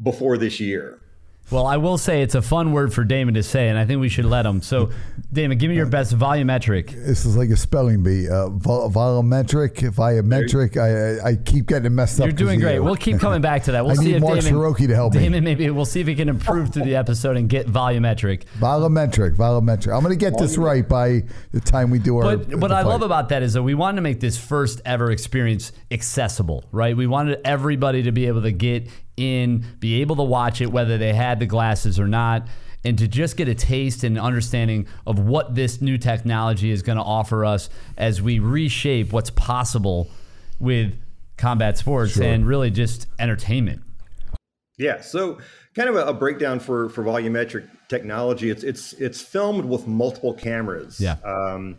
before 0.01 0.37
this 0.37 0.59
year. 0.59 1.01
Well, 1.49 1.65
I 1.65 1.77
will 1.77 1.97
say 1.97 2.21
it's 2.23 2.35
a 2.35 2.41
fun 2.41 2.73
word 2.73 2.93
for 2.93 3.05
Damon 3.05 3.35
to 3.35 3.43
say, 3.43 3.69
and 3.69 3.77
I 3.77 3.85
think 3.85 4.01
we 4.01 4.09
should 4.09 4.25
let 4.25 4.45
him. 4.45 4.61
So, 4.61 4.89
Damon, 5.31 5.57
give 5.57 5.69
me 5.69 5.77
your 5.77 5.85
best 5.85 6.13
volumetric. 6.17 6.89
This 7.05 7.25
is 7.25 7.37
like 7.37 7.49
a 7.49 7.55
spelling 7.55 8.03
bee. 8.03 8.27
Uh, 8.27 8.49
vol- 8.49 8.91
volumetric, 8.91 9.75
volumetric. 9.91 10.75
I, 10.75 11.29
I 11.29 11.35
keep 11.37 11.67
getting 11.67 11.95
messed 11.95 12.19
up. 12.19 12.25
You're 12.25 12.33
doing 12.33 12.59
great. 12.59 12.79
We'll 12.79 12.97
keep 12.97 13.19
coming 13.19 13.39
back 13.39 13.63
to 13.63 13.71
that. 13.71 13.85
We'll 13.85 13.91
I 13.99 14.03
see 14.03 14.07
need 14.07 14.15
if 14.15 14.21
Mark 14.23 14.39
Damon, 14.41 14.53
Ciarrocchi 14.59 14.87
to 14.87 14.95
help 14.95 15.13
Damon, 15.13 15.31
me. 15.31 15.39
maybe 15.39 15.69
we'll 15.69 15.85
see 15.85 16.01
if 16.01 16.07
he 16.07 16.15
can 16.15 16.27
improve 16.27 16.73
through 16.73 16.83
the 16.83 16.97
episode 16.97 17.37
and 17.37 17.47
get 17.47 17.67
volumetric. 17.67 18.43
Volumetric, 18.59 19.37
volumetric. 19.37 19.95
I'm 19.95 20.03
going 20.03 20.17
to 20.17 20.19
get 20.19 20.37
this 20.37 20.57
right 20.57 20.87
by 20.87 21.23
the 21.53 21.61
time 21.61 21.89
we 21.91 21.99
do 21.99 22.17
our. 22.17 22.35
But 22.35 22.55
what 22.55 22.73
I 22.73 22.81
love 22.81 23.03
about 23.03 23.29
that 23.29 23.41
is 23.41 23.53
that 23.53 23.63
we 23.63 23.73
wanted 23.73 23.97
to 23.97 24.01
make 24.01 24.19
this 24.19 24.37
first 24.37 24.81
ever 24.83 25.11
experience 25.11 25.71
accessible, 25.91 26.65
right? 26.73 26.95
We 26.95 27.07
wanted 27.07 27.39
everybody 27.45 28.03
to 28.03 28.11
be 28.11 28.27
able 28.27 28.41
to 28.41 28.51
get 28.51 28.89
in, 29.17 29.65
be 29.79 30.01
able 30.01 30.15
to 30.15 30.23
watch 30.23 30.61
it 30.61 30.71
whether 30.71 30.97
they 30.97 31.13
had 31.13 31.39
the 31.39 31.45
glasses 31.45 31.99
or 31.99 32.07
not, 32.07 32.47
and 32.85 32.97
to 32.99 33.07
just 33.07 33.35
get 33.35 33.47
a 33.47 33.55
taste 33.55 34.03
and 34.03 34.17
understanding 34.17 34.87
of 35.05 35.19
what 35.19 35.55
this 35.55 35.81
new 35.81 35.97
technology 35.97 36.71
is 36.71 36.81
going 36.81 36.97
to 36.97 37.03
offer 37.03 37.43
us 37.43 37.69
as 37.97 38.21
we 38.21 38.39
reshape 38.39 39.11
what's 39.11 39.31
possible 39.31 40.09
with 40.59 40.93
combat 41.37 41.77
sports 41.77 42.13
sure. 42.13 42.23
and 42.23 42.47
really 42.47 42.71
just 42.71 43.07
entertainment. 43.19 43.81
Yeah, 44.77 45.01
so 45.01 45.39
kind 45.75 45.89
of 45.89 45.95
a, 45.95 46.05
a, 46.05 46.13
breakdown 46.13 46.59
for 46.59 46.89
for 46.89 47.03
volumetric 47.03 47.67
technology. 47.87 48.49
It's 48.49 48.63
it's 48.63 48.93
it's 48.93 49.21
filmed 49.21 49.65
with 49.65 49.87
multiple 49.87 50.33
cameras. 50.33 50.99
Yeah. 50.99 51.17
Um, 51.25 51.77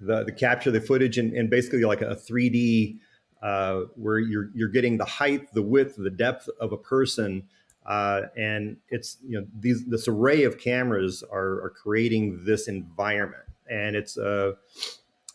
the 0.00 0.24
the 0.24 0.32
capture 0.32 0.70
the 0.70 0.80
footage 0.80 1.18
and, 1.18 1.32
and 1.34 1.50
basically 1.50 1.84
like 1.84 2.00
a 2.00 2.16
3D 2.16 2.98
uh, 3.42 3.82
where 3.96 4.18
you're 4.18 4.50
you're 4.54 4.68
getting 4.68 4.96
the 4.96 5.04
height, 5.04 5.52
the 5.52 5.62
width, 5.62 5.96
the 5.96 6.10
depth 6.10 6.48
of 6.60 6.72
a 6.72 6.76
person, 6.76 7.42
uh, 7.86 8.22
and 8.36 8.76
it's 8.88 9.18
you 9.26 9.40
know 9.40 9.46
these 9.58 9.84
this 9.86 10.06
array 10.06 10.44
of 10.44 10.58
cameras 10.58 11.24
are, 11.30 11.64
are 11.64 11.70
creating 11.70 12.44
this 12.44 12.68
environment, 12.68 13.42
and 13.68 13.96
it's 13.96 14.16
uh, 14.16 14.52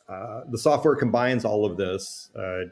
uh 0.08 0.42
the 0.50 0.58
software 0.58 0.96
combines 0.96 1.44
all 1.44 1.66
of 1.66 1.76
this 1.76 2.30
uh, 2.38 2.42
uh, 2.42 2.64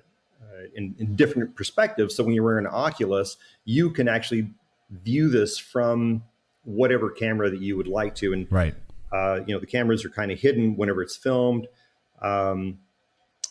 in, 0.73 0.95
in, 0.99 1.15
different 1.15 1.53
perspectives. 1.55 2.15
So 2.15 2.23
when 2.23 2.33
you're 2.33 2.45
wearing 2.45 2.65
an 2.65 2.71
Oculus, 2.71 3.35
you 3.65 3.89
can 3.89 4.07
actually 4.07 4.49
view 4.89 5.27
this 5.29 5.57
from 5.57 6.23
whatever 6.63 7.09
camera 7.09 7.49
that 7.49 7.59
you 7.59 7.75
would 7.75 7.87
like 7.87 8.15
to, 8.15 8.31
and 8.31 8.47
right. 8.49 8.73
you 9.11 9.53
know 9.53 9.59
the 9.59 9.67
cameras 9.67 10.05
are 10.05 10.09
kind 10.09 10.31
of 10.31 10.39
hidden 10.39 10.77
whenever 10.77 11.01
it's 11.01 11.17
filmed. 11.17 11.67
Um, 12.21 12.79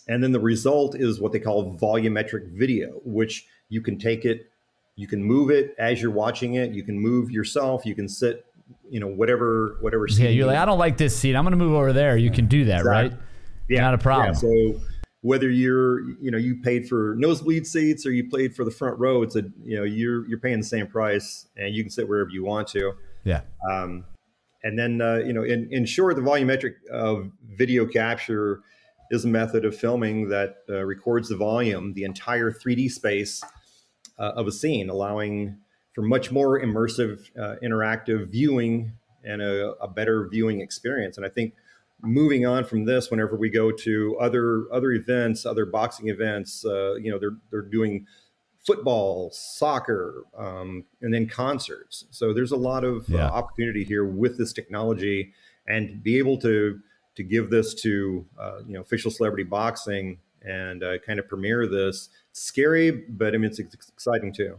and 0.09 0.23
then 0.23 0.33
the 0.33 0.41
result 0.41 0.95
is 0.95 1.21
what 1.21 1.33
they 1.33 1.41
call 1.41 1.77
volumetric 1.77 2.49
video, 2.49 3.01
which 3.05 3.47
you 3.69 3.81
can 3.81 3.99
take 3.99 4.25
it, 4.25 4.51
you 4.97 5.07
can 5.07 5.23
move 5.23 5.51
it 5.51 5.75
as 5.79 6.01
you're 6.01 6.11
watching 6.11 6.55
it, 6.55 6.73
you 6.73 6.83
can 6.83 6.99
move 6.99 7.31
yourself, 7.31 7.85
you 7.85 7.95
can 7.95 8.09
sit, 8.09 8.45
you 8.89 9.01
know, 9.01 9.09
whatever 9.09 9.77
whatever 9.81 10.07
seat. 10.09 10.25
Yeah, 10.25 10.31
you're 10.31 10.47
like, 10.47 10.59
I 10.59 10.65
don't 10.65 10.79
like 10.79 10.97
this 10.97 11.17
seat. 11.17 11.35
I'm 11.35 11.45
gonna 11.45 11.57
move 11.57 11.75
over 11.75 11.93
there. 11.93 12.17
You 12.17 12.31
can 12.31 12.47
do 12.47 12.65
that, 12.67 12.81
exactly. 12.81 13.11
right? 13.11 13.27
Yeah. 13.69 13.81
Not 13.81 13.95
a 13.95 13.99
problem. 13.99 14.35
Yeah, 14.35 14.41
so 14.41 14.81
whether 15.23 15.49
you're, 15.49 16.03
you 16.21 16.31
know, 16.31 16.37
you 16.37 16.57
paid 16.57 16.87
for 16.87 17.15
nosebleed 17.17 17.67
seats 17.67 18.05
or 18.05 18.13
you 18.13 18.29
paid 18.29 18.55
for 18.55 18.63
the 18.63 18.71
front 18.71 18.99
row, 18.99 19.23
it's 19.23 19.37
a, 19.37 19.43
you 19.63 19.77
know, 19.77 19.85
you're 19.85 20.29
you're 20.29 20.39
paying 20.39 20.59
the 20.59 20.67
same 20.67 20.87
price 20.87 21.47
and 21.57 21.75
you 21.75 21.83
can 21.83 21.91
sit 21.91 22.07
wherever 22.07 22.29
you 22.29 22.45
want 22.45 22.69
to. 22.69 22.93
Yeah. 23.25 23.41
Um, 23.71 24.05
and 24.63 24.79
then, 24.79 25.01
uh, 25.01 25.17
you 25.17 25.33
know, 25.33 25.43
in, 25.43 25.69
in 25.73 25.87
short, 25.87 26.17
the 26.17 26.23
volumetric 26.23 26.75
uh, 26.93 27.29
video 27.57 27.87
capture 27.87 28.61
is 29.11 29.25
a 29.25 29.29
method 29.29 29.65
of 29.65 29.77
filming 29.77 30.29
that 30.29 30.59
uh, 30.69 30.83
records 30.85 31.29
the 31.29 31.37
volume, 31.37 31.93
the 31.95 32.05
entire 32.05 32.51
3D 32.51 32.91
space 32.91 33.43
uh, 34.19 34.33
of 34.37 34.47
a 34.47 34.53
scene, 34.53 34.89
allowing 34.89 35.59
for 35.95 36.03
much 36.03 36.31
more 36.31 36.61
immersive, 36.61 37.21
uh, 37.39 37.57
interactive 37.63 38.29
viewing 38.29 38.93
and 39.25 39.41
a, 39.41 39.73
a, 39.81 39.89
better 39.89 40.29
viewing 40.29 40.61
experience. 40.61 41.17
And 41.17 41.25
I 41.25 41.29
think 41.29 41.55
moving 42.03 42.47
on 42.47 42.65
from 42.65 42.85
this, 42.85 43.11
whenever 43.11 43.37
we 43.37 43.49
go 43.49 43.71
to 43.71 44.17
other 44.21 44.65
other 44.73 44.93
events, 44.93 45.47
other 45.47 45.65
boxing 45.65 46.09
events, 46.09 46.65
uh, 46.65 46.95
you 46.95 47.11
know, 47.11 47.19
they're 47.19 47.37
they're 47.51 47.63
doing 47.63 48.07
football, 48.67 49.31
soccer, 49.31 50.25
um, 50.37 50.85
and 51.03 51.13
then 51.13 51.29
concerts. 51.29 52.07
So 52.11 52.33
there's 52.33 52.53
a 52.53 52.57
lot 52.57 52.83
of 52.85 53.09
uh, 53.11 53.19
yeah. 53.19 53.29
opportunity 53.29 53.85
here 53.85 54.05
with 54.05 54.39
this 54.39 54.53
technology, 54.53 55.33
and 55.67 56.03
be 56.03 56.19
able 56.19 56.39
to 56.39 56.81
to 57.17 57.23
give 57.23 57.51
this 57.51 57.75
to 57.83 58.25
uh, 58.39 58.59
you 58.67 58.75
know 58.75 58.81
official 58.81 59.11
celebrity 59.11 59.45
boxing 59.45 60.19
and 60.43 60.83
uh, 60.83 60.99
kind 60.99 61.19
of 61.19 61.29
premiere 61.29 61.67
this. 61.67 62.09
It's 62.31 62.43
scary, 62.43 62.91
but 62.91 63.35
I 63.35 63.39
mean 63.39 63.51
it's 63.51 63.59
exciting 63.61 64.33
too. 64.33 64.59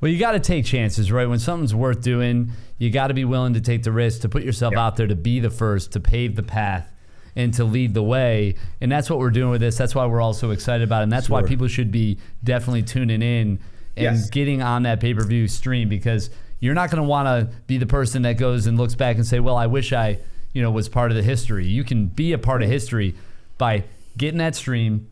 Well, 0.00 0.10
you 0.10 0.18
got 0.18 0.32
to 0.32 0.40
take 0.40 0.66
chances, 0.66 1.10
right? 1.10 1.26
When 1.26 1.38
something's 1.38 1.74
worth 1.74 2.02
doing, 2.02 2.50
you 2.76 2.90
got 2.90 3.06
to 3.06 3.14
be 3.14 3.24
willing 3.24 3.54
to 3.54 3.62
take 3.62 3.82
the 3.82 3.92
risk, 3.92 4.20
to 4.22 4.28
put 4.28 4.42
yourself 4.42 4.74
Yeah. 4.74 4.86
out 4.86 4.96
there, 4.96 5.06
to 5.06 5.16
be 5.16 5.40
the 5.40 5.48
first, 5.48 5.92
to 5.92 6.00
pave 6.00 6.36
the 6.36 6.42
path, 6.42 6.92
and 7.34 7.54
to 7.54 7.64
lead 7.64 7.94
the 7.94 8.02
way. 8.02 8.56
And 8.82 8.92
that's 8.92 9.08
what 9.08 9.18
we're 9.18 9.30
doing 9.30 9.48
with 9.50 9.62
this. 9.62 9.78
That's 9.78 9.94
why 9.94 10.04
we're 10.04 10.20
all 10.20 10.34
so 10.34 10.50
excited 10.50 10.84
about 10.84 11.00
it. 11.00 11.04
And 11.04 11.12
that's 11.12 11.30
why 11.30 11.42
people 11.42 11.66
should 11.66 11.90
be 11.90 12.18
definitely 12.44 12.82
tuning 12.82 13.22
in 13.22 13.58
and 13.96 14.16
Yes. 14.18 14.28
getting 14.28 14.60
on 14.60 14.82
that 14.82 15.00
pay 15.00 15.14
per 15.14 15.24
view 15.24 15.48
stream 15.48 15.88
because 15.88 16.28
you're 16.60 16.74
not 16.74 16.90
going 16.90 17.02
to 17.02 17.08
want 17.08 17.26
to 17.26 17.56
be 17.66 17.78
the 17.78 17.86
person 17.86 18.20
that 18.22 18.34
goes 18.36 18.66
and 18.66 18.76
looks 18.76 18.94
back 18.94 19.16
and 19.16 19.26
say, 19.26 19.40
"Well, 19.40 19.56
I 19.56 19.66
wish 19.66 19.94
I, 19.94 20.18
you 20.52 20.62
know, 20.62 20.70
was 20.70 20.88
part 20.88 21.10
of 21.10 21.16
the 21.16 21.22
history." 21.22 21.66
You 21.66 21.84
can 21.84 22.06
be 22.06 22.32
a 22.32 22.38
part 22.38 22.62
of 22.62 22.68
history 22.68 23.14
by 23.58 23.84
getting 24.16 24.38
that 24.38 24.54
stream, 24.54 25.08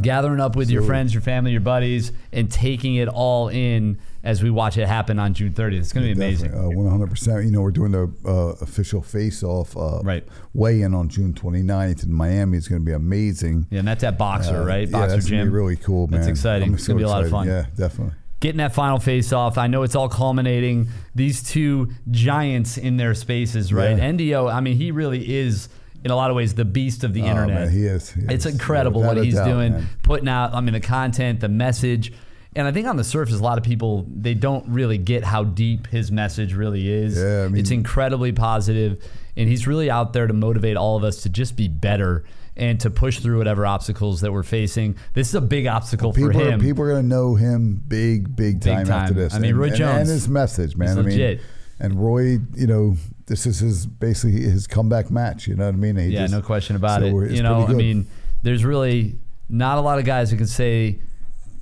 gathering 0.00 0.40
up 0.40 0.56
with 0.56 0.70
your 0.70 0.82
friends, 0.82 1.12
your 1.14 1.20
family, 1.22 1.52
your 1.52 1.60
buddies, 1.60 2.12
and 2.32 2.50
taking 2.50 2.96
it 2.96 3.08
all 3.08 3.48
in 3.48 3.98
as 4.22 4.42
we 4.42 4.50
watch 4.50 4.78
it 4.78 4.86
happen 4.88 5.18
on 5.18 5.34
June 5.34 5.52
30th. 5.52 5.78
It's 5.80 5.92
going 5.92 6.06
to 6.08 6.14
be 6.14 6.18
amazing. 6.18 6.52
Uh, 6.54 6.62
100%. 6.62 7.44
You 7.44 7.50
know, 7.50 7.60
we're 7.60 7.70
doing 7.70 7.92
the 7.92 8.10
uh, 8.24 8.30
official 8.62 9.02
face-off 9.02 9.76
uh, 9.76 10.00
Right. 10.02 10.26
weigh-in 10.54 10.94
on 10.94 11.08
June 11.10 11.34
29th 11.34 12.04
in 12.04 12.12
Miami. 12.12 12.56
It's 12.56 12.66
going 12.66 12.80
to 12.80 12.86
be 12.86 12.92
amazing. 12.92 13.66
Yeah, 13.70 13.80
and 13.80 13.88
that's 13.88 14.02
at 14.02 14.16
Boxer, 14.16 14.62
Uh, 14.62 14.64
right? 14.64 14.88
yeah, 14.88 14.92
Boxer 14.92 15.16
that's 15.16 15.26
gonna 15.28 15.42
Gym. 15.42 15.48
be 15.48 15.54
really 15.54 15.76
cool, 15.76 16.06
man. 16.06 16.20
That's 16.20 16.30
exciting. 16.30 16.68
I'm 16.68 16.74
It's 16.74 16.86
gonna 16.88 16.96
be 16.96 17.02
a 17.04 17.08
lot 17.08 17.22
of 17.22 17.30
fun. 17.30 17.46
Yeah, 17.46 17.66
definitely. 17.76 18.14
Getting 18.44 18.58
that 18.58 18.74
final 18.74 18.98
face 18.98 19.32
off. 19.32 19.56
I 19.56 19.68
know 19.68 19.84
it's 19.84 19.94
all 19.96 20.10
culminating. 20.10 20.88
These 21.14 21.42
two 21.42 21.88
giants 22.10 22.76
in 22.76 22.98
their 22.98 23.14
spaces, 23.14 23.72
right? 23.72 23.96
Yeah. 23.96 24.10
NDO, 24.12 24.52
I 24.52 24.60
mean, 24.60 24.76
he 24.76 24.90
really 24.90 25.34
is, 25.34 25.70
in 26.04 26.10
a 26.10 26.16
lot 26.16 26.28
of 26.28 26.36
ways, 26.36 26.52
the 26.54 26.66
beast 26.66 27.04
of 27.04 27.14
the 27.14 27.22
Oh, 27.22 27.26
internet. 27.26 27.60
man, 27.62 27.70
he 27.70 27.86
is. 27.86 28.10
He 28.10 28.20
It's 28.28 28.44
is. 28.44 28.52
incredible 28.52 29.00
Without 29.00 29.16
what 29.16 29.24
he's 29.24 29.34
doubt, 29.34 29.46
doing, 29.48 29.72
man. 29.72 29.86
putting 30.02 30.28
out, 30.28 30.52
I 30.52 30.60
mean, 30.60 30.74
the 30.74 30.80
content, 30.80 31.40
the 31.40 31.48
message. 31.48 32.12
And 32.54 32.68
I 32.68 32.70
think 32.72 32.86
on 32.86 32.96
the 32.98 33.02
surface, 33.04 33.40
a 33.40 33.42
lot 33.42 33.56
of 33.56 33.64
people, 33.64 34.04
they 34.14 34.34
don't 34.34 34.68
really 34.68 34.98
get 34.98 35.24
how 35.24 35.44
deep 35.44 35.86
his 35.86 36.12
message 36.12 36.52
really 36.52 36.92
is. 36.92 37.16
Yeah, 37.16 37.44
I 37.44 37.48
mean- 37.48 37.58
it's 37.60 37.70
incredibly 37.70 38.32
positive, 38.32 38.98
And 39.36 39.48
he's 39.48 39.66
really 39.66 39.90
out 39.90 40.12
there 40.12 40.26
to 40.28 40.32
motivate 40.34 40.76
all 40.76 40.96
of 40.96 41.02
us 41.02 41.22
to 41.22 41.28
just 41.28 41.56
be 41.56 41.66
better 41.66 42.22
and 42.56 42.78
to 42.80 42.90
push 42.90 43.18
through 43.20 43.38
whatever 43.38 43.66
obstacles 43.66 44.20
that 44.20 44.32
we're 44.32 44.42
facing. 44.44 44.96
This 45.12 45.28
is 45.28 45.34
a 45.34 45.40
big 45.40 45.66
obstacle 45.66 46.12
People, 46.12 46.32
for 46.32 46.42
are, 46.42 46.50
him. 46.52 46.60
people 46.60 46.84
are 46.84 46.90
going 46.90 47.02
to 47.02 47.08
know 47.08 47.34
him 47.34 47.82
big, 47.88 48.36
big 48.36 48.60
time, 48.60 48.88
after 48.90 49.12
time. 49.12 49.14
this. 49.14 49.34
I 49.34 49.38
mean, 49.40 49.50
and, 49.50 49.58
Roy 49.58 49.66
and- 49.68 49.76
Jones, 49.76 49.98
and 50.00 50.08
his 50.08 50.28
message, 50.28 50.76
man. 50.76 50.98
I 50.98 51.02
mean, 51.02 51.40
and 51.80 52.00
Roy, 52.00 52.38
you 52.54 52.66
know, 52.68 52.96
this 53.26 53.46
is 53.46 53.58
his 53.58 53.86
basically 53.86 54.40
his 54.42 54.66
comeback 54.68 55.10
match. 55.10 55.48
You 55.48 55.56
know 55.56 55.66
what 55.66 55.74
I 55.74 55.78
mean? 55.78 55.96
He 55.96 56.06
Yeah, 56.08 56.20
just- 56.22 56.32
no 56.32 56.42
question 56.42 56.76
about 56.76 57.00
so 57.00 57.20
it. 57.20 57.32
You 57.32 57.42
know, 57.42 57.66
I 57.66 57.72
mean, 57.72 58.06
there's 58.42 58.64
really 58.64 59.18
not 59.48 59.78
a 59.78 59.80
lot 59.80 59.98
of 59.98 60.04
guys 60.04 60.30
who 60.30 60.36
can 60.36 60.46
say 60.46 61.00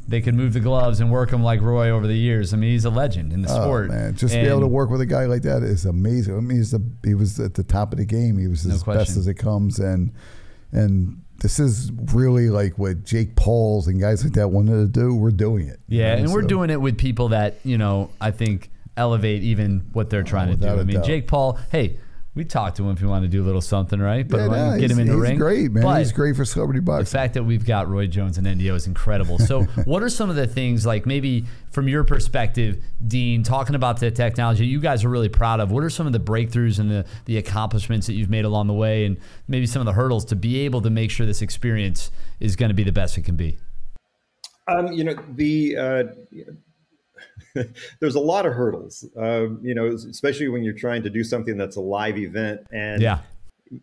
they 0.09 0.21
can 0.21 0.37
move 0.37 0.53
the 0.53 0.61
gloves 0.61 1.01
and 1.01 1.11
work 1.13 1.31
them 1.31 1.43
like 1.45 1.61
Roy 1.63 1.89
over 1.89 2.07
the 2.09 2.17
years. 2.17 2.53
I 2.53 2.57
mean, 2.57 2.73
he's 2.73 2.85
a 2.85 2.91
legend 2.91 3.33
in 3.33 3.41
the 3.43 3.49
Oh, 3.51 3.63
sport. 3.63 3.89
man, 3.89 4.15
just 4.17 4.35
to 4.35 4.39
And 4.41 4.47
be 4.47 4.51
able 4.51 4.61
to 4.61 4.67
work 4.67 4.91
with 4.91 5.01
a 5.01 5.07
guy 5.07 5.27
like 5.27 5.43
that 5.43 5.63
is 5.63 5.87
amazing. 5.87 6.37
I 6.37 6.41
mean, 6.41 6.59
he's 6.59 6.73
the 6.73 6.83
he 7.05 7.15
was 7.15 7.39
at 7.41 7.55
the 7.55 7.63
top 7.63 7.93
of 7.93 7.99
the 7.99 8.05
game. 8.05 8.37
He 8.37 8.49
was 8.49 8.67
No 8.67 8.75
as 8.75 8.83
best 8.83 9.17
as 9.17 9.27
it 9.29 9.35
comes, 9.35 9.79
and 9.79 10.11
and 10.73 11.23
this 11.41 11.59
is 11.59 11.91
really 12.13 12.49
like 12.49 12.79
what 12.79 13.05
Jake 13.05 13.35
Pauls 13.37 13.89
and 13.89 14.01
guys 14.01 14.25
like 14.25 14.35
that 14.35 14.49
wanted 14.49 14.77
to 14.95 15.01
do. 15.01 15.15
We're 15.15 15.31
doing 15.31 15.69
it. 15.69 15.81
you 15.89 16.01
Yeah, 16.01 16.15
know, 16.15 16.23
and 16.25 16.33
we're 16.33 16.43
doing 16.43 16.71
it 16.71 16.81
with 16.81 16.97
people 16.99 17.29
that 17.31 17.57
you 17.65 17.79
know 17.79 18.11
I 18.21 18.31
think 18.31 18.71
elevate 18.97 19.43
even 19.43 19.89
what 19.93 20.11
they're 20.11 20.23
trying 20.23 20.51
to 20.51 20.57
do. 20.57 20.69
I 20.69 20.85
mean, 20.85 20.97
doubt. 20.97 21.05
Jake 21.05 21.27
Paul. 21.27 21.59
Hey, 21.71 21.99
we 22.35 22.45
talked 22.45 22.79
to 22.79 22.85
him 22.85 22.91
if 22.97 23.01
you 23.03 23.09
want 23.09 23.25
to 23.25 23.29
do 23.29 23.43
a 23.43 23.45
little 23.45 23.61
something, 23.61 24.01
right? 24.01 24.27
But 24.27 24.39
Yeah, 24.39 24.49
we 24.49 24.57
no, 24.57 24.79
get 24.81 24.91
him 24.91 24.97
he's, 24.97 24.99
in 24.99 25.07
the 25.09 25.13
he's 25.13 25.23
ring. 25.23 25.39
great, 25.39 25.71
man. 25.71 25.83
But 25.83 25.99
he's 25.99 26.13
great 26.13 26.35
for 26.35 26.47
celebrity 26.47 26.81
bucks. 26.81 27.11
the 27.11 27.19
fact 27.19 27.35
that 27.35 27.43
we've 27.45 27.65
got 27.67 27.91
Roy 27.91 28.07
Jones 28.07 28.39
and 28.39 28.47
NDO 28.47 28.75
is 28.75 28.87
incredible. 28.87 29.39
So, 29.39 29.63
what 29.85 30.03
are 30.03 30.09
some 30.09 30.31
of 30.31 30.37
the 30.37 30.47
things, 30.47 30.87
like 30.87 31.05
maybe 31.05 31.45
from 31.71 31.89
your 31.89 32.05
perspective, 32.05 32.83
Dean, 33.07 33.43
talking 33.43 33.75
about 33.75 34.01
the 34.01 34.11
technology 34.11 34.65
you 34.67 34.81
guys 34.81 35.05
are 35.05 35.11
really 35.11 35.29
proud 35.29 35.61
of? 35.61 35.71
What 35.71 35.85
are 35.85 35.91
some 35.91 36.07
of 36.07 36.15
the 36.15 36.21
breakthroughs 36.21 36.79
and 36.79 36.91
the, 36.91 37.05
the 37.27 37.37
accomplishments 37.37 38.07
that 38.07 38.15
you've 38.15 38.31
made 38.31 38.47
along 38.47 38.67
the 38.67 38.73
way, 38.75 39.05
and 39.05 39.19
maybe 39.47 39.67
some 39.67 39.81
of 39.81 39.87
the 39.87 39.93
hurdles 39.93 40.25
to 40.27 40.37
be 40.37 40.61
able 40.61 40.81
to 40.81 40.91
make 40.91 41.11
sure 41.11 41.27
this 41.27 41.43
experience 41.43 42.11
is 42.41 42.57
going 42.57 42.71
to 42.71 42.75
be 42.75 42.85
the 42.85 42.93
best 42.93 43.19
it 43.19 43.27
can 43.27 43.37
be? 43.37 43.59
Um, 44.69 44.93
you 44.93 45.05
know, 45.05 45.17
the 45.35 45.77
uh, 45.77 46.03
there's 48.01 48.15
a 48.15 48.21
lot 48.21 48.47
of 48.47 48.53
hurdles. 48.55 49.05
Um, 49.17 49.61
you 49.63 49.75
know, 49.75 49.87
especially 49.89 50.49
when 50.49 50.63
you're 50.63 50.75
trying 50.75 51.03
to 51.03 51.11
do 51.11 51.23
something 51.25 51.57
that's 51.57 51.77
a 51.77 51.81
live 51.81 52.19
event 52.19 52.61
and 52.73 53.01
Yeah. 53.03 53.21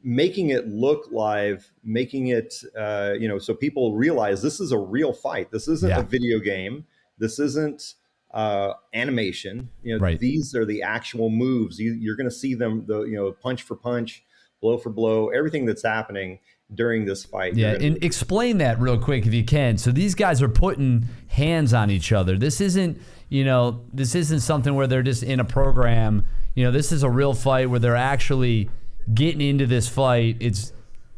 making 0.04 0.50
it 0.50 0.68
look 0.68 1.08
live, 1.12 1.72
making 1.84 2.28
it 2.28 2.54
uh, 2.78 3.14
you 3.20 3.28
know, 3.28 3.40
so 3.40 3.54
people 3.54 3.96
realize 3.96 4.42
this 4.42 4.60
is 4.60 4.72
a 4.72 4.78
real 4.78 5.14
fight. 5.14 5.52
This 5.52 5.68
isn't 5.68 5.90
Yeah. 5.90 6.00
a 6.00 6.04
video 6.04 6.40
game. 6.40 6.86
This 7.18 7.40
isn't 7.40 7.96
uh, 8.32 8.74
animation. 8.94 9.70
You 9.82 9.96
know, 9.96 10.00
Right. 10.04 10.20
these 10.20 10.54
are 10.54 10.64
the 10.66 10.84
actual 10.84 11.30
moves. 11.32 11.80
You, 11.80 11.94
you're 11.94 12.16
going 12.16 12.30
to 12.30 12.36
see 12.36 12.54
them, 12.54 12.86
the 12.88 13.02
you 13.04 13.16
know, 13.16 13.32
punch 13.32 13.64
for 13.64 13.76
punch, 13.76 14.24
blow 14.62 14.78
for 14.78 14.92
blow, 14.92 15.30
everything 15.30 15.66
that's 15.66 15.84
happening 15.84 16.38
during 16.76 17.06
this 17.06 17.26
fight. 17.26 17.56
Yeah, 17.56 17.74
gonna- 17.74 17.86
and 17.88 18.04
explain 18.04 18.60
that 18.60 18.80
real 18.80 19.00
quick 19.00 19.26
if 19.26 19.34
you 19.34 19.44
can. 19.44 19.80
So 19.80 19.92
these 19.92 20.14
guys 20.14 20.44
are 20.44 20.48
putting 20.50 21.06
hands 21.30 21.74
on 21.74 21.90
each 21.90 22.12
other. 22.12 22.38
This 22.38 22.62
isn't, 22.62 23.00
you 23.30 23.46
know, 23.46 23.86
this 23.94 24.16
isn't 24.16 24.42
something 24.42 24.76
where 24.76 24.88
they're 24.88 25.04
just 25.04 25.24
in 25.24 25.40
a 25.40 25.46
program. 25.46 26.26
You 26.56 26.66
know, 26.66 26.72
this 26.72 26.92
is 26.92 27.04
a 27.04 27.10
real 27.10 27.34
fight 27.34 27.70
where 27.70 27.80
they're 27.80 27.96
actually 27.96 28.70
getting 29.14 29.42
into 29.42 29.66
this 29.66 29.88
fight. 29.88 30.38
It's 30.40 30.74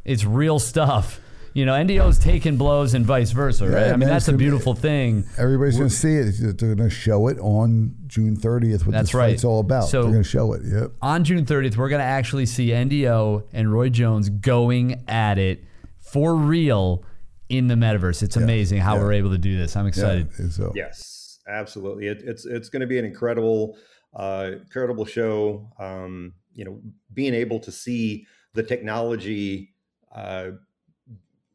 it's 0.05 0.25
real 0.25 0.59
stuff. 0.59 1.19
You 1.53 1.65
know, 1.65 1.73
NDO's 1.73 2.17
taking 2.17 2.55
blows 2.55 2.93
and 2.93 3.05
vice 3.05 3.31
versa, 3.31 3.65
right? 3.67 3.71
Yeah, 3.71 3.87
I 3.87 3.89
mean, 3.91 3.99
man, 3.99 4.09
that's 4.09 4.27
a 4.29 4.31
gonna 4.31 4.37
be- 4.37 4.45
beautiful 4.45 4.73
thing. 4.73 5.25
Everybody's 5.37 5.77
going 5.77 5.89
to 5.89 5.95
see 5.95 6.15
it. 6.15 6.57
They're 6.57 6.75
going 6.75 6.89
to 6.89 6.89
show 6.89 7.27
it 7.27 7.37
on 7.39 7.93
June 8.07 8.37
30th. 8.37 8.85
What 8.85 8.93
That's 8.93 9.09
this 9.09 9.13
right. 9.13 9.31
fight's 9.31 9.43
all 9.43 9.59
about. 9.59 9.89
So- 9.89 10.03
They're 10.03 10.11
going 10.11 10.23
to 10.23 10.29
show 10.29 10.53
it. 10.53 10.61
Yep. 10.63 10.91
on 11.01 11.25
June 11.25 11.45
30th, 11.45 11.75
we're 11.75 11.89
going 11.89 11.99
to 11.99 12.05
actually 12.05 12.45
see 12.45 12.69
NDO 12.69 13.43
and 13.51 13.71
Roy 13.73 13.89
Jones 13.89 14.29
going 14.29 15.03
at 15.09 15.37
it 15.37 15.65
for 15.99 16.35
real 16.35 17.03
in 17.49 17.67
the 17.67 17.75
metaverse. 17.75 18.23
It's 18.23 18.37
amazing 18.37 18.79
how 18.79 18.95
yeah. 18.95 19.01
we're 19.01 19.13
able 19.13 19.31
to 19.31 19.37
do 19.37 19.57
this. 19.57 19.75
I'm 19.75 19.87
excited. 19.87 20.29
Yeah, 20.39 20.47
so 20.51 20.71
Yes, 20.73 21.20
absolutely. 21.51 22.07
It, 22.07 22.21
it's 22.23 22.45
it's 22.45 22.69
going 22.69 22.81
to 22.81 22.87
be 22.87 22.97
an 22.97 23.05
incredible, 23.05 23.77
uh, 24.15 24.51
incredible 24.53 25.05
show. 25.05 25.69
Um, 25.79 26.33
you 26.53 26.65
know, 26.65 26.81
being 27.13 27.33
able 27.33 27.59
to 27.59 27.71
see 27.71 28.25
the 28.53 28.63
technology 28.63 29.73
uh, 30.13 30.51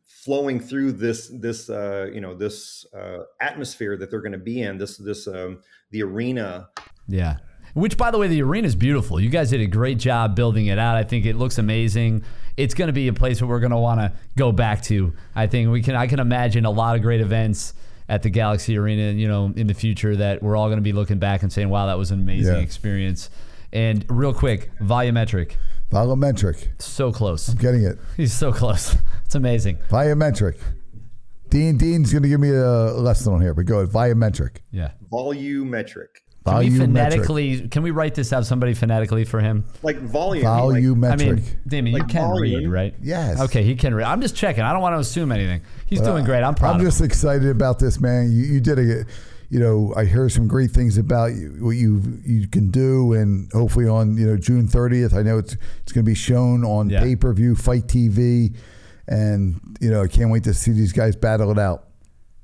flowing 0.04 0.60
through 0.60 0.92
this 0.92 1.30
this 1.40 1.70
uh, 1.70 2.08
you 2.12 2.20
know 2.20 2.34
this 2.34 2.86
uh, 2.94 3.18
atmosphere 3.40 3.96
that 3.96 4.10
they're 4.10 4.20
going 4.20 4.32
to 4.32 4.38
be 4.38 4.62
in. 4.62 4.78
This 4.78 4.96
this 4.96 5.26
um, 5.26 5.60
the 5.90 6.02
arena. 6.02 6.68
Yeah. 7.08 7.38
Which, 7.74 7.98
by 7.98 8.10
the 8.10 8.16
way, 8.16 8.26
the 8.26 8.40
arena 8.40 8.66
is 8.66 8.74
beautiful. 8.74 9.20
You 9.20 9.28
guys 9.28 9.50
did 9.50 9.60
a 9.60 9.66
great 9.66 9.98
job 9.98 10.34
building 10.34 10.66
it 10.66 10.78
out. 10.78 10.96
I 10.96 11.02
think 11.02 11.26
it 11.26 11.36
looks 11.36 11.58
amazing. 11.58 12.24
It's 12.56 12.72
going 12.72 12.86
to 12.86 12.92
be 12.94 13.06
a 13.08 13.12
place 13.12 13.42
where 13.42 13.50
we're 13.50 13.60
going 13.60 13.72
to 13.72 13.76
want 13.76 14.00
to 14.00 14.14
go 14.34 14.50
back 14.50 14.80
to. 14.84 15.12
I 15.34 15.46
think 15.46 15.70
we 15.70 15.82
can. 15.82 15.94
I 15.94 16.06
can 16.06 16.18
imagine 16.18 16.64
a 16.64 16.70
lot 16.70 16.96
of 16.96 17.02
great 17.02 17.20
events 17.20 17.74
at 18.08 18.22
the 18.22 18.30
Galaxy 18.30 18.76
Arena. 18.76 19.12
You 19.12 19.28
know, 19.28 19.52
in 19.56 19.66
the 19.66 19.74
future 19.74 20.16
that 20.16 20.42
we're 20.42 20.56
all 20.56 20.66
going 20.68 20.78
to 20.78 20.82
be 20.82 20.92
looking 20.92 21.18
back 21.18 21.42
and 21.42 21.52
saying, 21.52 21.68
"Wow, 21.68 21.86
that 21.86 21.98
was 21.98 22.10
an 22.10 22.20
amazing 22.20 22.54
Yeah. 22.54 22.60
experience." 22.60 23.30
And 23.72 24.04
real 24.08 24.32
quick, 24.32 24.70
volumetric, 24.80 25.52
volumetric. 25.90 26.68
so 26.80 27.12
close. 27.12 27.48
I'm 27.48 27.56
getting 27.56 27.84
it. 27.84 27.98
He's 28.16 28.32
so 28.32 28.52
close. 28.52 28.96
It's 29.26 29.34
amazing. 29.34 29.78
Volumetric. 29.90 30.56
Dean 31.48 31.76
Dean's 31.76 32.12
going 32.12 32.22
to 32.22 32.28
give 32.28 32.38
me 32.40 32.50
a 32.50 32.92
lesson 32.92 33.32
on 33.32 33.40
here, 33.40 33.54
but 33.54 33.66
go 33.66 33.78
ahead. 33.80 33.92
Volumetric. 33.92 34.58
Yeah. 34.70 34.92
Volumetric, 35.12 36.06
Can 36.46 36.58
we 36.58 36.78
phonetically? 36.78 37.68
Can 37.68 37.82
we 37.82 37.90
write 37.90 38.14
this 38.14 38.32
out? 38.32 38.46
Somebody 38.46 38.74
phonetically 38.74 39.24
for 39.24 39.40
him. 39.40 39.64
like 39.82 39.98
volume. 39.98 40.44
like- 40.44 40.82
Volumetric. 40.82 41.12
I 41.12 41.16
mean, 41.16 41.42
Damien, 41.66 41.92
Like 41.94 42.02
you 42.04 42.08
can 42.08 42.28
volume? 42.28 42.62
read, 42.64 42.68
right? 42.70 42.94
Yes. 43.02 43.40
Okay, 43.40 43.62
he 43.62 43.74
can 43.76 43.94
read. 43.94 44.04
I'm 44.06 44.20
just 44.20 44.36
checking. 44.36 44.62
I 44.64 44.72
don't 44.72 44.82
want 44.82 44.94
to 44.94 45.00
assume 45.00 45.32
anything. 45.32 45.62
He's 45.86 46.00
doing 46.00 46.24
great. 46.24 46.42
I'm 46.42 46.54
proud 46.54 46.70
I'm 46.70 46.76
of 46.76 46.80
him. 46.82 46.86
just 46.88 47.00
excited 47.00 47.48
about 47.48 47.78
this, 47.78 48.00
man. 48.00 48.30
You, 48.32 48.44
you 48.44 48.60
did 48.60 48.78
a, 48.78 49.04
you 49.48 49.60
know, 49.60 49.92
I 49.96 50.04
hear 50.04 50.28
some 50.28 50.48
great 50.48 50.70
things 50.72 50.98
about 50.98 51.32
you, 51.34 51.56
what 51.60 51.70
you 51.76 52.02
you 52.24 52.48
can 52.48 52.70
do, 52.70 53.12
and 53.12 53.48
hopefully 53.52 53.86
on 53.88 54.16
you 54.16 54.26
know 54.26 54.36
June 54.36 54.66
30th, 54.66 55.14
I 55.16 55.22
know 55.22 55.38
it's 55.38 55.56
it's 55.82 55.92
going 55.92 56.04
to 56.04 56.08
be 56.10 56.14
shown 56.16 56.64
on 56.64 56.90
Yeah. 56.90 57.00
pay 57.02 57.14
per 57.16 57.32
view, 57.32 57.54
FITE 57.54 57.86
TV, 57.86 58.56
and 59.08 59.60
you 59.80 59.90
know 59.90 60.02
I 60.02 60.08
can't 60.08 60.30
wait 60.30 60.44
to 60.44 60.54
see 60.54 60.72
these 60.72 60.92
guys 60.92 61.14
battle 61.16 61.50
it 61.52 61.58
out. 61.58 61.84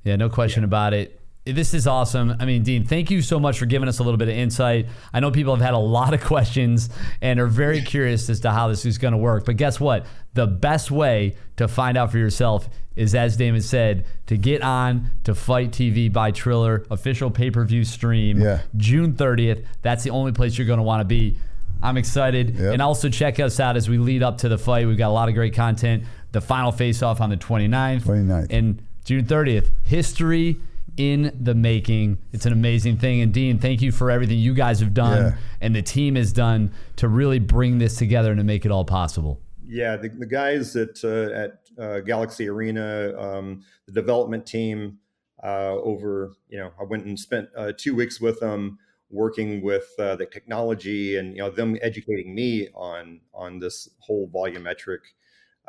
Yeah, 0.03 0.15
no 0.17 0.29
question 0.29 0.63
about 0.63 0.93
it. 0.93 1.19
This 1.45 1.73
is 1.73 1.87
awesome. 1.87 2.35
I 2.39 2.45
mean, 2.45 2.63
Dean, 2.63 2.85
thank 2.85 3.11
you 3.11 3.21
so 3.21 3.37
much 3.37 3.59
for 3.59 3.65
giving 3.65 3.89
us 3.89 3.99
a 3.99 4.03
little 4.03 4.17
bit 4.17 4.29
of 4.29 4.35
insight. 4.35 4.87
I 5.13 5.19
know 5.19 5.29
people 5.29 5.53
have 5.53 5.63
had 5.63 5.73
a 5.73 5.77
lot 5.77 6.13
of 6.13 6.21
questions 6.23 6.89
and 7.21 7.37
are 7.39 7.47
very 7.47 7.81
curious 7.81 8.29
as 8.29 8.39
to 8.41 8.51
how 8.51 8.69
this 8.69 8.85
is 8.85 8.97
going 8.97 9.11
to 9.11 9.17
work. 9.17 9.45
But 9.45 9.57
guess 9.57 9.77
what? 9.77 10.05
The 10.35 10.47
best 10.47 10.89
way 10.89 11.35
to 11.57 11.67
find 11.67 11.97
out 11.97 12.11
for 12.11 12.17
yourself 12.17 12.69
is, 12.95 13.13
as 13.13 13.35
Damon 13.35 13.61
said, 13.61 14.05
to 14.27 14.37
get 14.37 14.61
on 14.61 15.11
to 15.25 15.35
FITE 15.35 15.71
TV 15.71 16.11
by 16.13 16.31
Triller, 16.31 16.85
official 16.89 17.29
pay 17.29 17.51
per 17.51 17.65
view 17.65 17.83
stream, 17.83 18.39
Yeah. 18.39 18.61
June 18.77 19.13
30th. 19.13 19.65
That's 19.81 20.03
the 20.03 20.11
only 20.11 20.31
place 20.31 20.57
you're 20.57 20.67
going 20.67 20.77
to 20.77 20.83
want 20.83 21.01
to 21.01 21.05
be. 21.05 21.37
I'm 21.81 21.97
excited. 21.97 22.55
Yep. 22.55 22.73
And 22.73 22.81
also 22.81 23.09
check 23.09 23.41
us 23.41 23.59
out 23.59 23.75
as 23.75 23.89
we 23.89 23.97
lead 23.97 24.23
up 24.23 24.37
to 24.39 24.47
the 24.49 24.57
fight. 24.57 24.87
We've 24.87 24.97
got 24.97 25.09
a 25.09 25.11
lot 25.11 25.27
of 25.27 25.35
great 25.35 25.53
content. 25.53 26.05
The 26.31 26.39
final 26.39 26.71
face 26.71 27.03
off 27.03 27.19
on 27.19 27.29
the 27.29 27.35
29th. 27.35 28.03
29th. 28.03 28.47
And 28.49 28.81
June 29.03 29.25
30th. 29.25 29.71
History 29.83 30.55
in 30.97 31.35
the 31.39 31.55
making. 31.55 32.19
It's 32.31 32.45
an 32.45 32.53
amazing 32.53 32.97
thing. 32.97 33.21
And 33.21 33.33
Dean, 33.33 33.59
thank 33.59 33.81
you 33.81 33.91
for 33.91 34.11
everything 34.11 34.37
you 34.37 34.53
guys 34.53 34.79
have 34.79 34.93
done 34.93 35.17
Yeah. 35.17 35.37
and 35.61 35.75
the 35.75 35.81
team 35.81 36.15
has 36.15 36.31
done 36.33 36.71
to 36.97 37.07
really 37.07 37.39
bring 37.39 37.79
this 37.79 37.95
together 37.97 38.31
and 38.31 38.39
to 38.39 38.43
make 38.43 38.65
it 38.65 38.71
all 38.71 38.85
possible. 38.85 39.41
Yeah, 39.65 39.95
the, 39.95 40.09
the 40.09 40.25
guys 40.25 40.75
at 40.75 41.03
uh, 41.03 41.31
at 41.31 41.59
uh, 41.79 41.99
Galaxy 42.01 42.47
Arena, 42.49 43.13
um, 43.17 43.63
the 43.87 43.93
development 43.93 44.45
team, 44.45 44.99
uh, 45.43 45.75
over 45.81 46.33
you 46.49 46.59
know, 46.59 46.71
I 46.79 46.83
went 46.83 47.05
and 47.05 47.17
spent 47.17 47.49
uh, 47.55 47.71
two 47.75 47.95
weeks 47.95 48.19
with 48.21 48.39
them, 48.39 48.77
working 49.09 49.63
with 49.63 49.87
uh, 49.97 50.15
the 50.15 50.25
technology 50.25 51.15
and 51.17 51.31
you 51.33 51.39
know 51.39 51.49
them 51.49 51.77
educating 51.81 52.35
me 52.35 52.67
on 52.75 53.21
on 53.33 53.59
this 53.59 53.89
whole 53.99 54.29
volumetric, 54.33 54.99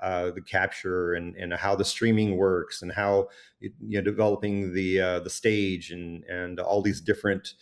uh, 0.04 0.30
the 0.30 0.42
capture 0.42 1.14
and 1.14 1.34
and 1.36 1.54
how 1.54 1.74
the 1.74 1.84
streaming 1.84 2.36
works 2.36 2.82
and 2.82 2.92
how 2.92 3.28
you 3.60 3.70
know 3.80 4.02
developing 4.02 4.74
the 4.74 5.00
uh, 5.00 5.20
the 5.20 5.30
stage 5.30 5.90
and 5.90 6.24
and 6.24 6.60
all 6.60 6.82
these 6.82 7.00
different. 7.00 7.54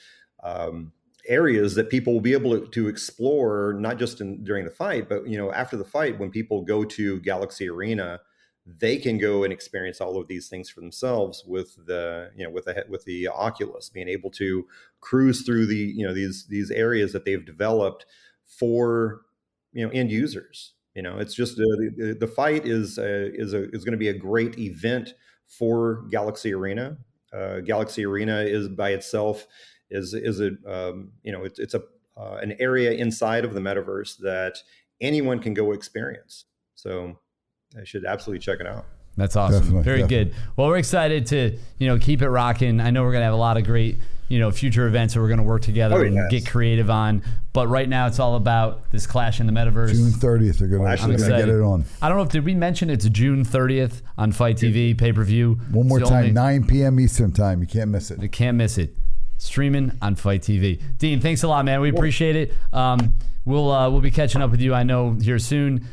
Um, 0.42 0.92
areas 1.28 1.76
that 1.76 1.88
people 1.88 2.12
will 2.12 2.20
be 2.20 2.32
able 2.32 2.58
to, 2.58 2.66
to 2.66 2.88
explore 2.88 3.76
not 3.78 3.96
just 3.96 4.20
in, 4.20 4.42
during 4.42 4.64
the 4.64 4.70
fight 4.72 5.08
but 5.08 5.24
you 5.24 5.38
know 5.38 5.52
after 5.52 5.76
the 5.76 5.84
fight 5.84 6.18
when 6.18 6.32
people 6.32 6.62
go 6.62 6.82
to 6.84 7.20
galaxy 7.20 7.68
arena 7.68 8.18
they 8.66 8.96
can 8.96 9.18
go 9.18 9.44
and 9.44 9.52
experience 9.52 10.00
all 10.00 10.20
of 10.20 10.28
these 10.28 10.48
things 10.48 10.68
for 10.68 10.80
themselves 10.80 11.44
with 11.46 11.76
the 11.86 12.30
you 12.36 12.44
know 12.44 12.50
with 12.50 12.64
the 12.64 12.84
with 12.88 13.04
the 13.04 13.28
oculus 13.28 13.88
being 13.88 14.08
able 14.08 14.30
to 14.30 14.66
cruise 15.00 15.42
through 15.42 15.64
the 15.66 15.76
you 15.76 16.04
know 16.04 16.12
these 16.12 16.46
these 16.48 16.72
areas 16.72 17.12
that 17.12 17.24
they've 17.24 17.46
developed 17.46 18.04
for 18.44 19.22
you 19.72 19.84
know 19.84 19.92
end 19.92 20.10
users 20.10 20.74
you 20.94 21.02
know 21.02 21.18
it's 21.18 21.34
just 21.34 21.58
uh, 21.58 21.64
the, 21.96 22.16
the 22.18 22.26
fight 22.26 22.66
is 22.66 22.98
uh, 22.98 23.30
is 23.34 23.54
a 23.54 23.68
is 23.70 23.84
going 23.84 23.92
to 23.92 23.98
be 23.98 24.08
a 24.08 24.14
great 24.14 24.58
event 24.58 25.14
for 25.46 26.04
galaxy 26.10 26.52
arena 26.52 26.96
uh, 27.32 27.60
galaxy 27.60 28.04
arena 28.04 28.40
is 28.40 28.68
by 28.68 28.90
itself 28.90 29.46
is 29.90 30.14
is 30.14 30.40
a 30.40 30.50
um, 30.66 31.12
you 31.22 31.32
know 31.32 31.44
it's 31.44 31.58
it's 31.58 31.74
a 31.74 31.82
uh, 32.16 32.38
an 32.42 32.54
area 32.58 32.92
inside 32.92 33.44
of 33.44 33.54
the 33.54 33.60
metaverse 33.60 34.18
that 34.18 34.58
anyone 35.00 35.38
can 35.38 35.54
go 35.54 35.72
experience. 35.72 36.44
So 36.74 37.18
I 37.78 37.84
should 37.84 38.04
absolutely 38.04 38.40
check 38.40 38.60
it 38.60 38.66
out. 38.66 38.86
That's 39.16 39.36
awesome. 39.36 39.58
Definitely, 39.60 39.82
Very 39.82 40.00
definitely. 40.02 40.24
good. 40.26 40.34
Well, 40.56 40.68
we're 40.68 40.78
excited 40.78 41.26
to, 41.26 41.58
you 41.78 41.86
know, 41.86 41.98
keep 41.98 42.22
it 42.22 42.28
rocking. 42.30 42.80
I 42.80 42.90
know 42.90 43.02
we're 43.02 43.12
going 43.12 43.20
to 43.20 43.26
have 43.26 43.34
a 43.34 43.36
lot 43.36 43.56
of 43.58 43.64
great, 43.64 43.98
you 44.28 44.38
know, 44.38 44.50
future 44.50 44.86
events 44.86 45.12
that 45.14 45.20
we're 45.20 45.28
going 45.28 45.36
to 45.38 45.44
work 45.44 45.60
together 45.62 45.96
Oh, 45.98 46.02
and 46.02 46.14
yes. 46.14 46.30
get 46.30 46.46
creative 46.46 46.88
on. 46.88 47.22
But 47.52 47.66
right 47.68 47.86
now 47.88 48.06
it's 48.06 48.18
all 48.18 48.36
about 48.36 48.90
this 48.90 49.06
clash 49.06 49.38
in 49.38 49.46
the 49.46 49.52
metaverse. 49.52 49.92
June 49.92 50.10
30th, 50.12 50.56
they're 50.58 50.68
gonna, 50.68 50.84
I'm 50.84 50.96
gonna 50.96 51.18
get 51.18 51.48
it 51.50 51.60
on. 51.60 51.84
I 52.00 52.08
don't 52.08 52.16
know 52.16 52.24
if 52.24 52.30
did 52.30 52.44
we 52.46 52.54
mention 52.54 52.88
it's 52.88 53.06
June 53.10 53.44
30th 53.44 54.00
on 54.16 54.32
FITE 54.32 54.56
TV 54.56 54.96
pay-per-view. 54.96 55.60
One 55.72 55.88
more 55.88 56.00
time, 56.00 56.12
only- 56.20 56.30
9 56.30 56.66
p.m. 56.66 56.98
Eastern 56.98 57.32
time. 57.32 57.60
You 57.60 57.66
can't 57.66 57.90
miss 57.90 58.10
it. 58.10 58.22
You 58.22 58.30
can't 58.30 58.56
miss 58.56 58.78
it. 58.78 58.96
Streaming 59.36 59.92
on 60.00 60.14
FITE 60.14 60.40
TV. 60.40 60.80
Dean, 60.96 61.20
thanks 61.20 61.42
a 61.42 61.48
lot, 61.48 61.66
man. 61.66 61.82
We 61.82 61.90
appreciate 61.90 62.36
it. 62.36 62.54
Um, 62.72 63.12
we'll 63.44 63.70
uh, 63.70 63.90
we'll 63.90 64.00
be 64.00 64.10
catching 64.10 64.40
up 64.40 64.50
with 64.50 64.60
you. 64.62 64.72
I 64.72 64.84
know 64.84 65.12
here 65.20 65.38
soon. 65.38 65.84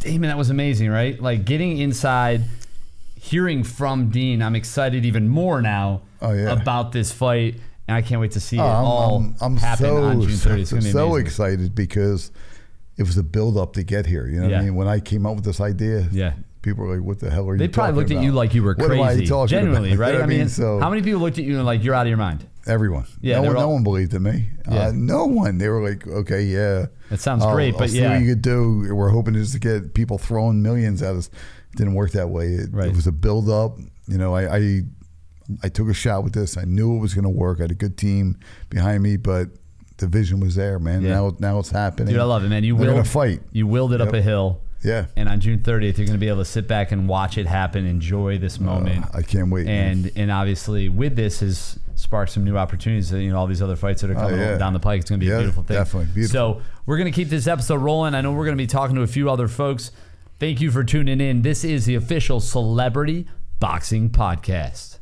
Damon, 0.00 0.28
that 0.28 0.36
was 0.36 0.50
amazing, 0.50 0.90
right? 0.90 1.18
Like 1.18 1.44
getting 1.46 1.78
inside, 1.78 2.42
hearing 3.16 3.64
from 3.64 4.10
Dean. 4.10 4.42
I'm 4.42 4.54
excited 4.54 5.04
even 5.04 5.28
more 5.28 5.60
now 5.62 6.02
Oh, 6.22 6.32
yeah. 6.32 6.52
about 6.52 6.92
this 6.92 7.12
fight, 7.12 7.56
and 7.88 7.96
I 7.96 8.02
can't 8.02 8.20
wait 8.20 8.32
to 8.32 8.40
see 8.40 8.56
it 8.56 8.60
Oh, 8.60 8.64
I'm, 8.64 8.84
all 8.84 9.16
I'm, 9.18 9.36
I'm 9.40 9.56
happen 9.56 9.86
so, 9.86 10.02
on 10.04 10.20
June 10.22 10.30
30th. 10.30 10.58
It's 10.60 10.70
gonna 10.72 10.82
be 10.82 10.90
so 10.90 11.06
amazing. 11.12 11.26
excited 11.26 11.74
because 11.74 12.30
it 12.96 13.02
was 13.02 13.16
a 13.18 13.22
build 13.22 13.56
up 13.58 13.74
to 13.74 13.82
get 13.82 14.06
here. 14.06 14.26
You 14.26 14.36
know 14.38 14.42
what 14.44 14.50
Yeah. 14.52 14.60
I 14.60 14.64
mean? 14.64 14.74
When 14.74 14.88
I 14.88 15.00
came 15.00 15.26
up 15.26 15.34
with 15.36 15.44
this 15.44 15.60
idea, 15.60 16.08
Yeah. 16.12 16.32
people 16.62 16.84
were 16.84 16.96
like, 16.96 17.04
"What 17.06 17.20
the 17.20 17.30
hell 17.30 17.48
are 17.48 17.56
They 17.56 17.64
you?" 17.64 17.68
They 17.68 17.72
probably 17.72 17.94
looked 17.96 18.10
at 18.10 18.22
you 18.22 18.32
like 18.32 18.54
you 18.54 18.62
were 18.62 18.74
What 18.74 18.90
am 18.90 19.00
I 19.02 19.14
crazy. 19.14 19.26
talking 19.26 19.48
Genuinely, 19.48 19.90
about? 19.92 20.00
right? 20.00 20.12
You 20.12 20.18
know 20.18 20.24
I 20.24 20.26
mean, 20.28 20.48
so 20.48 20.78
how 20.80 20.88
many 20.90 21.02
people 21.02 21.20
looked 21.20 21.38
at 21.38 21.44
you 21.44 21.56
and 21.56 21.66
like 21.66 21.84
you're 21.84 21.94
out 21.94 22.02
of 22.06 22.08
your 22.08 22.16
mind? 22.18 22.46
everyone. 22.68 23.04
Yeah, 23.20 23.36
no 23.36 23.42
one, 23.42 23.48
were 23.54 23.60
no 23.60 23.68
one 23.68 23.82
believed 23.84 24.12
in 24.14 24.24
me. 24.24 24.48
Yeah. 24.68 24.88
Uh, 24.88 24.92
no 24.92 25.24
one. 25.26 25.58
They 25.58 25.68
were 25.68 25.80
like, 25.88 26.04
"Okay, 26.04 26.42
yeah, 26.42 26.86
That 27.10 27.20
sounds 27.20 27.44
I'll- 27.44 27.54
great, 27.54 27.74
I'll 27.74 27.78
but 27.78 27.90
see 27.90 28.00
yeah. 28.00 28.10
what 28.14 28.22
you 28.22 28.30
could 28.30 28.42
do." 28.42 28.92
We're 28.92 29.10
hoping 29.10 29.34
just 29.34 29.52
to 29.52 29.60
get 29.60 29.94
people 29.94 30.18
throwing 30.18 30.62
millions 30.62 31.00
at 31.02 31.14
us. 31.14 31.30
Didn't 31.76 31.94
work 31.94 32.12
that 32.12 32.28
way. 32.30 32.46
It, 32.54 32.68
Right. 32.72 32.88
it 32.88 32.94
was 32.96 33.06
a 33.06 33.12
build 33.12 33.48
up. 33.48 33.78
You 34.08 34.18
know, 34.18 34.34
I, 34.34 34.56
I 34.56 34.80
I 35.62 35.68
took 35.68 35.88
a 35.88 35.94
shot 35.94 36.24
with 36.24 36.32
this. 36.32 36.56
I 36.56 36.64
knew 36.64 36.96
it 36.96 37.00
was 37.00 37.14
going 37.14 37.24
to 37.24 37.30
work. 37.30 37.58
I 37.60 37.62
had 37.64 37.70
a 37.70 37.74
good 37.74 37.96
team 37.96 38.38
behind 38.68 39.02
me, 39.02 39.16
but 39.16 39.48
the 39.98 40.06
vision 40.08 40.40
was 40.40 40.54
there, 40.56 40.78
man. 40.78 41.02
Yeah. 41.02 41.10
Now, 41.14 41.36
now 41.38 41.58
it's 41.60 41.70
happening. 41.70 42.12
Dude, 42.12 42.20
I 42.20 42.24
love 42.24 42.44
it, 42.44 42.48
man. 42.48 42.64
You 42.64 42.76
They're 42.76 43.04
fight. 43.04 43.40
You 43.52 43.66
willed 43.66 43.92
it 43.92 44.00
up 44.00 44.12
a 44.12 44.20
hill. 44.20 44.60
Yeah, 44.84 45.06
And 45.16 45.28
on 45.28 45.40
June 45.40 45.60
30th, 45.60 45.96
you're 45.98 46.06
going 46.06 46.12
to 46.12 46.18
be 46.18 46.28
able 46.28 46.38
to 46.42 46.44
sit 46.44 46.68
back 46.68 46.92
and 46.92 47.08
watch 47.08 47.38
it 47.38 47.46
happen, 47.46 47.86
enjoy 47.86 48.38
this 48.38 48.60
moment. 48.60 49.04
Uh, 49.06 49.18
I 49.18 49.22
can't 49.22 49.50
wait. 49.50 49.66
man. 49.66 49.90
and 50.04 50.12
and 50.16 50.30
obviously 50.30 50.88
with 50.88 51.16
this 51.16 51.40
has 51.40 51.76
sparked 51.96 52.30
some 52.30 52.44
new 52.44 52.56
opportunities. 52.56 53.10
You 53.10 53.30
know, 53.30 53.38
all 53.38 53.46
these 53.48 53.62
other 53.62 53.74
fights 53.74 54.02
that 54.02 54.10
are 54.10 54.14
coming 54.14 54.38
Oh, 54.38 54.50
yeah. 54.50 54.58
down 54.58 54.74
the 54.74 54.78
pike. 54.78 55.00
It's 55.00 55.10
going 55.10 55.18
to 55.18 55.26
be 55.26 55.32
a 55.32 55.38
beautiful 55.38 55.62
thing. 55.64 55.76
definitely. 55.76 56.12
Beautiful. 56.14 56.58
So 56.58 56.62
we're 56.84 56.98
going 56.98 57.10
to 57.10 57.16
keep 57.16 57.30
this 57.30 57.46
episode 57.48 57.76
rolling. 57.78 58.14
I 58.14 58.20
know 58.20 58.32
we're 58.32 58.44
going 58.44 58.56
to 58.56 58.62
be 58.62 58.66
talking 58.68 58.94
to 58.96 59.02
a 59.02 59.06
few 59.08 59.28
other 59.30 59.48
folks. 59.48 59.90
Thank 60.38 60.60
you 60.60 60.70
for 60.70 60.84
tuning 60.84 61.18
in. 61.18 61.40
This 61.40 61.64
is 61.64 61.86
the 61.86 61.94
official 61.94 62.40
Celebrity 62.40 63.26
Boxing 63.58 64.10
Podcast. 64.10 64.98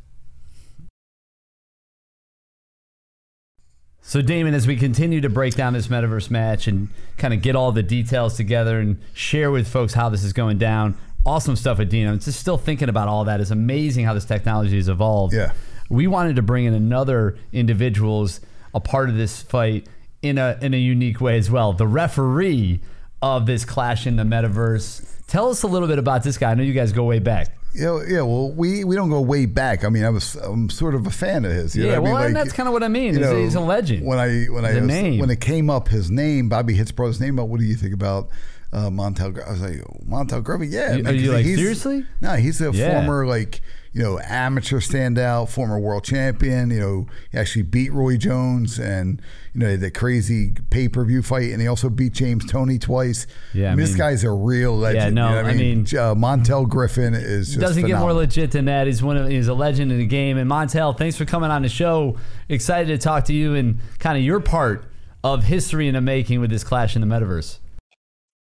So, 4.00 4.22
Damon, 4.22 4.54
as 4.54 4.68
we 4.68 4.76
continue 4.76 5.20
to 5.22 5.28
break 5.28 5.54
down 5.54 5.72
this 5.72 5.88
metaverse 5.88 6.30
match 6.30 6.68
and 6.68 6.88
kind 7.18 7.34
of 7.34 7.42
get 7.42 7.56
all 7.56 7.72
the 7.72 7.82
details 7.82 8.36
together 8.36 8.78
and 8.78 9.00
share 9.12 9.50
with 9.50 9.66
folks 9.66 9.94
how 9.94 10.08
this 10.08 10.22
is 10.22 10.32
going 10.32 10.58
down, 10.58 10.96
awesome 11.26 11.56
stuff 11.56 11.80
Dean. 11.88 12.06
I'm 12.06 12.20
just 12.20 12.38
still 12.38 12.58
thinking 12.58 12.88
about 12.88 13.08
all 13.08 13.24
that. 13.24 13.40
It's 13.40 13.50
amazing 13.50 14.04
how 14.04 14.14
this 14.14 14.26
technology 14.26 14.76
has 14.76 14.88
evolved. 14.88 15.34
Yeah. 15.34 15.52
We 15.90 16.06
wanted 16.06 16.36
to 16.36 16.42
bring 16.42 16.64
in 16.64 16.74
another 16.74 17.36
individuals 17.52 18.40
a 18.72 18.78
part 18.78 19.08
of 19.08 19.16
this 19.16 19.42
fight 19.42 19.88
in 20.22 20.38
a 20.38 20.58
in 20.62 20.74
a 20.74 20.78
unique 20.78 21.20
way 21.20 21.36
as 21.38 21.50
well. 21.50 21.72
The 21.72 21.88
referee 21.88 22.82
of 23.20 23.46
this 23.46 23.64
clash 23.64 24.06
in 24.06 24.14
the 24.14 24.22
metaverse. 24.22 25.10
Tell 25.26 25.48
us 25.50 25.62
a 25.62 25.66
little 25.66 25.88
bit 25.88 25.98
about 25.98 26.22
this 26.22 26.36
guy. 26.38 26.50
I 26.50 26.54
know 26.54 26.62
you 26.62 26.72
guys 26.74 26.92
go 26.92 27.04
way 27.04 27.18
back. 27.18 27.56
Yeah, 27.74 28.00
yeah. 28.06 28.20
Well, 28.22 28.52
we, 28.52 28.84
we 28.84 28.94
don't 28.94 29.10
go 29.10 29.20
way 29.20 29.46
back. 29.46 29.84
I 29.84 29.88
mean, 29.88 30.04
I 30.04 30.10
was 30.10 30.36
I'm 30.36 30.70
sort 30.70 30.94
of 30.94 31.06
a 31.06 31.10
fan 31.10 31.44
of 31.44 31.50
his. 31.52 31.74
You 31.74 31.84
know 31.84 31.88
yeah, 31.90 31.96
I 31.96 31.98
well, 31.98 32.14
mean? 32.16 32.26
and 32.26 32.36
that's 32.36 32.52
kind 32.52 32.68
of 32.68 32.72
what 32.72 32.82
I 32.84 32.88
mean. 32.88 33.14
He's, 33.14 33.18
know, 33.18 33.36
he's 33.36 33.54
a 33.56 33.60
legend. 33.60 34.06
When 34.06 34.18
I 34.18 34.44
when 34.44 34.64
I 34.64 34.74
was- 34.74 34.82
name. 34.84 35.18
when 35.18 35.30
it 35.30 35.40
came 35.40 35.70
up, 35.70 35.88
his 35.88 36.10
name, 36.10 36.48
Bobby 36.48 36.74
Hitz 36.74 36.92
brought 36.92 37.08
his 37.08 37.20
name 37.20 37.38
up. 37.40 37.48
What 37.48 37.58
do 37.58 37.66
you 37.66 37.74
think 37.74 37.94
about 37.94 38.28
uh, 38.72 38.90
Montell? 38.90 39.44
I 39.44 39.50
was 39.50 39.60
like, 39.60 39.80
Montell 40.06 40.42
Griffin. 40.44 40.70
Yeah. 40.70 40.94
You- 40.94 41.02
man, 41.02 41.14
are 41.14 41.16
you 41.16 41.32
like, 41.32 41.44
he's- 41.44 41.58
seriously? 41.58 42.06
No, 42.20 42.34
he's 42.36 42.60
a 42.60 42.70
Yeah. 42.70 42.92
former 42.92 43.26
like 43.26 43.60
you 43.94 44.02
know 44.02 44.18
amateur 44.24 44.80
standout, 44.80 45.48
former 45.48 45.78
world 45.78 46.04
champion. 46.04 46.70
You 46.70 46.80
know, 46.80 47.06
he 47.30 47.38
actually 47.38 47.62
beat 47.62 47.92
Roy 47.92 48.16
Jones 48.16 48.78
and 48.78 49.22
you 49.54 49.60
know 49.60 49.76
the 49.76 49.90
crazy 49.90 50.52
pay 50.70 50.88
per 50.88 51.04
view 51.04 51.22
fight, 51.22 51.50
and 51.52 51.62
he 51.62 51.68
also 51.68 51.88
beat 51.88 52.12
James 52.12 52.44
Toney 52.44 52.78
twice. 52.78 53.26
Yeah, 53.52 53.68
I 53.68 53.72
I 53.72 53.74
mean, 53.76 53.86
this 53.86 53.94
guy's 53.94 54.24
a 54.24 54.32
real 54.32 54.76
legend. 54.76 55.16
Yeah, 55.16 55.22
no, 55.22 55.28
you 55.28 55.34
know 55.36 55.42
what 55.42 55.50
I 55.50 55.54
mean- 55.56 55.80
uh, 55.96 56.14
Montell 56.14 56.68
Griffin 56.68 57.14
is 57.14 57.48
just 57.48 57.60
doesn't 57.60 57.86
get 57.86 57.98
more 58.00 58.12
legit 58.12 58.50
than 58.50 58.64
that. 58.64 58.86
He's 58.88 59.02
one 59.02 59.16
of 59.16 59.28
he's 59.28 59.48
a 59.48 59.54
legend 59.54 59.92
in 59.92 59.98
the 59.98 60.06
game. 60.06 60.36
And 60.38 60.50
Montell, 60.50 60.98
thanks 60.98 61.16
for 61.16 61.24
coming 61.24 61.50
on 61.50 61.62
the 61.62 61.68
show. 61.68 62.16
Excited 62.48 62.88
to 62.88 62.98
talk 62.98 63.24
to 63.26 63.32
you 63.32 63.54
and 63.54 63.78
kind 64.00 64.18
of 64.18 64.24
your 64.24 64.40
part 64.40 64.84
of 65.22 65.44
history 65.44 65.86
in 65.88 65.94
the 65.94 66.00
making 66.00 66.40
with 66.40 66.50
this 66.50 66.64
clash 66.64 66.96
in 66.96 67.00
the 67.00 67.06
metaverse. 67.06 67.58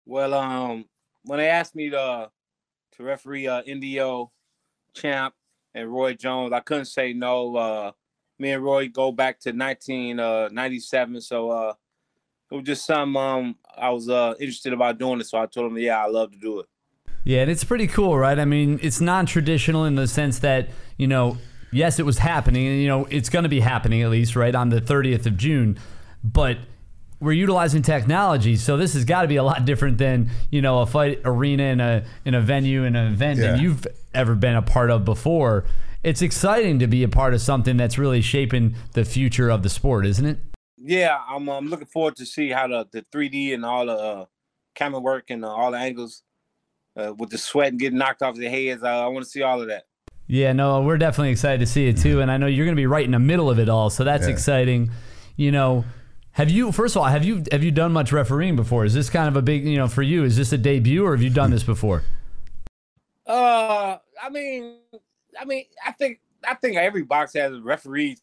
Well, 0.07 0.33
um, 0.35 0.87
when 1.25 1.39
they 1.39 1.49
asked 1.49 1.75
me 1.75 1.91
to 1.91 2.31
to 2.97 3.03
referee 3.03 3.47
uh, 3.49 3.63
NDO, 3.63 4.29
Champ, 4.95 5.35
and 5.75 5.93
Roy 5.93 6.15
Jones, 6.15 6.53
I 6.53 6.61
couldn't 6.61 6.87
say 6.87 7.13
no. 7.13 7.57
Uh, 7.57 7.93
me 8.39 8.53
and 8.53 8.65
Roy 8.65 8.89
go 8.89 9.13
back 9.13 9.39
to 9.41 9.51
1997, 9.51 11.21
so 11.21 11.51
uh, 11.51 11.75
it 12.51 12.55
was 12.55 12.65
just 12.65 12.87
something 12.87 13.21
um, 13.21 13.57
I 13.77 13.91
was 13.91 14.09
uh, 14.09 14.35
interested 14.41 14.73
about 14.73 14.99
doing 14.99 15.21
it. 15.21 15.27
So 15.27 15.39
I 15.39 15.47
told 15.47 15.71
him, 15.71 15.79
yeah, 15.79 16.03
I 16.03 16.09
love 16.09 16.33
to 16.33 16.39
do 16.39 16.61
it. 16.61 16.67
Yeah, 17.23 17.43
and 17.43 17.51
it's 17.51 17.65
pretty 17.65 17.87
cool, 17.87 18.17
right? 18.17 18.39
I 18.39 18.47
mean, 18.47 18.81
it's 18.83 19.01
non-traditional 19.01 19.85
in 19.85 19.95
the 19.95 20.09
sense 20.09 20.39
that 20.39 20.71
you 20.97 21.07
know, 21.07 21.37
yes, 21.71 21.99
it 21.99 22.07
was 22.07 22.19
happening, 22.19 22.67
and 22.67 22.81
you 22.81 22.89
know, 22.89 23.05
it's 23.11 23.29
going 23.29 23.43
to 23.43 23.49
be 23.49 23.61
happening 23.61 24.03
at 24.03 24.11
least 24.11 24.37
right 24.37 24.55
on 24.55 24.71
the 24.71 24.81
30th 24.81 25.27
of 25.27 25.37
June, 25.37 25.79
but 26.25 26.59
we're 27.21 27.33
utilizing 27.33 27.83
technology, 27.83 28.57
so 28.57 28.77
this 28.77 28.95
has 28.95 29.05
got 29.05 29.23
to 29.23 29.29
be 29.29 29.37
a 29.37 29.43
lot 29.43 29.65
different 29.65 29.99
than 29.99 30.31
you 30.51 30.63
know 30.63 30.81
a 30.81 30.87
fight 30.87 31.21
arena 31.25 31.65
in 31.65 31.81
a 31.81 32.05
in 32.25 32.35
a 32.35 32.41
venue 32.41 32.85
in 32.85 32.97
an 32.97 33.13
event 33.13 33.39
Yeah. 33.39 33.53
than 33.53 33.61
you've 33.61 33.87
ever 34.15 34.35
been 34.35 34.57
a 34.57 34.63
part 34.63 34.91
of 34.91 35.05
before. 35.05 35.65
It's 36.03 36.23
exciting 36.23 36.79
to 36.79 36.87
be 36.87 37.03
a 37.03 37.09
part 37.09 37.35
of 37.35 37.43
something 37.43 37.77
that's 37.77 37.99
really 37.99 38.23
shaping 38.23 38.75
the 38.95 39.05
future 39.05 39.51
of 39.51 39.63
the 39.63 39.69
sport, 39.69 40.07
isn't 40.07 40.25
it? 40.25 40.39
Yeah, 40.79 41.19
I'm 41.29 41.47
um, 41.51 41.67
looking 41.69 41.87
forward 41.89 42.17
to 42.17 42.25
see 42.25 42.49
how 42.49 42.69
the, 42.69 42.89
the 42.91 43.05
3D 43.13 43.53
and 43.53 43.67
all 43.67 43.85
the 43.85 43.93
uh, 43.93 44.25
camera 44.75 44.99
work 44.99 45.25
and 45.29 45.45
uh, 45.45 45.49
all 45.49 45.71
the 45.73 45.77
angles 45.77 46.23
uh, 46.97 47.13
with 47.19 47.29
the 47.29 47.37
sweat 47.37 47.69
and 47.69 47.79
getting 47.79 47.99
knocked 47.99 48.23
off 48.23 48.37
their 48.37 48.49
heads. 48.49 48.83
I, 48.83 49.01
I 49.01 49.07
want 49.09 49.25
to 49.25 49.31
see 49.31 49.43
all 49.43 49.61
of 49.61 49.69
that. 49.69 49.85
Yeah, 50.27 50.55
no, 50.55 50.81
we're 50.81 50.97
definitely 50.97 51.33
excited 51.33 51.61
to 51.61 51.67
see 51.67 51.87
it 51.89 51.99
too, 51.99 52.23
and 52.23 52.31
I 52.31 52.39
know 52.39 52.47
you're 52.47 52.65
going 52.65 52.75
to 52.77 52.81
be 52.81 52.87
right 52.87 53.05
in 53.05 53.11
the 53.11 53.19
middle 53.19 53.51
of 53.51 53.59
it 53.59 53.69
all, 53.69 53.91
so 53.91 54.05
that's 54.05 54.27
Yeah. 54.27 54.33
exciting. 54.33 54.91
You 55.37 55.53
know, 55.53 55.85
have 56.33 56.51
you 56.51 56.73
first 56.73 56.97
of 56.97 57.03
all 57.03 57.09
have 57.09 57.25
you 57.25 57.45
have 57.51 57.63
you 57.63 57.71
done 57.71 57.93
much 57.93 58.13
refereeing 58.13 58.57
before? 58.57 58.85
Is 58.85 58.95
this 58.95 59.11
kind 59.11 59.29
of 59.29 59.37
a 59.37 59.43
big 59.43 59.65
you 59.65 59.77
know 59.77 59.89
for 59.89 60.03
you? 60.03 60.25
Is 60.25 60.37
this 60.37 60.53
a 60.53 60.59
debut 60.59 61.05
or 61.05 61.13
have 61.13 61.23
you 61.23 61.31
done 61.31 61.51
this 61.51 61.63
before? 61.65 62.03
Uh, 63.27 63.99
I 64.23 64.29
mean, 64.31 64.77
I 65.41 65.45
mean, 65.45 65.65
I 65.87 65.93
think 65.93 66.21
I 66.47 66.55
think 66.55 66.77
every 66.77 67.03
box 67.03 67.35
has 67.35 67.53
a 67.53 67.61
referee, 67.61 68.17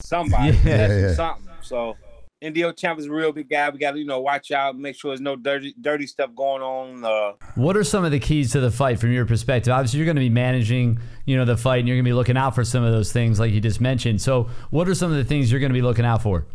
somebody, 0.00 0.56
Yeah, 0.64 0.88
yeah. 0.88 1.14
something. 1.14 1.48
So 1.62 1.96
NDO 2.42 2.74
champ 2.78 2.98
is 2.98 3.06
a 3.06 3.10
real 3.10 3.32
big 3.32 3.50
guy. 3.50 3.68
We 3.68 3.78
got 3.78 3.92
to 3.92 3.98
you 3.98 4.06
know 4.06 4.20
watch 4.20 4.50
out, 4.52 4.78
make 4.78 4.96
sure 4.96 5.10
there's 5.10 5.20
no 5.20 5.36
dirty 5.36 5.74
dirty 5.80 6.06
stuff 6.06 6.34
going 6.34 6.62
on. 6.62 7.04
Uh, 7.04 7.32
What 7.56 7.76
are 7.76 7.84
some 7.84 8.04
of 8.04 8.10
the 8.12 8.20
keys 8.20 8.52
to 8.52 8.60
the 8.60 8.70
fight 8.70 8.98
from 8.98 9.12
your 9.12 9.26
perspective? 9.26 9.72
Obviously, 9.72 9.98
you're 9.98 10.06
going 10.06 10.16
to 10.16 10.20
be 10.20 10.30
managing, 10.30 10.98
you 11.26 11.36
know, 11.36 11.44
the 11.44 11.56
fight, 11.56 11.80
and 11.80 11.88
you're 11.88 11.96
going 11.96 12.04
to 12.04 12.08
be 12.08 12.14
looking 12.14 12.36
out 12.38 12.54
for 12.54 12.64
some 12.64 12.82
of 12.82 12.92
those 12.92 13.12
things, 13.12 13.38
like 13.38 13.52
you 13.52 13.60
just 13.60 13.80
mentioned. 13.80 14.22
So, 14.22 14.48
what 14.70 14.88
are 14.88 14.94
some 14.94 15.10
of 15.10 15.16
the 15.18 15.24
things 15.24 15.50
you're 15.50 15.60
going 15.60 15.72
to 15.72 15.78
be 15.78 15.82
looking 15.82 16.04
out 16.06 16.22
for? 16.22 16.46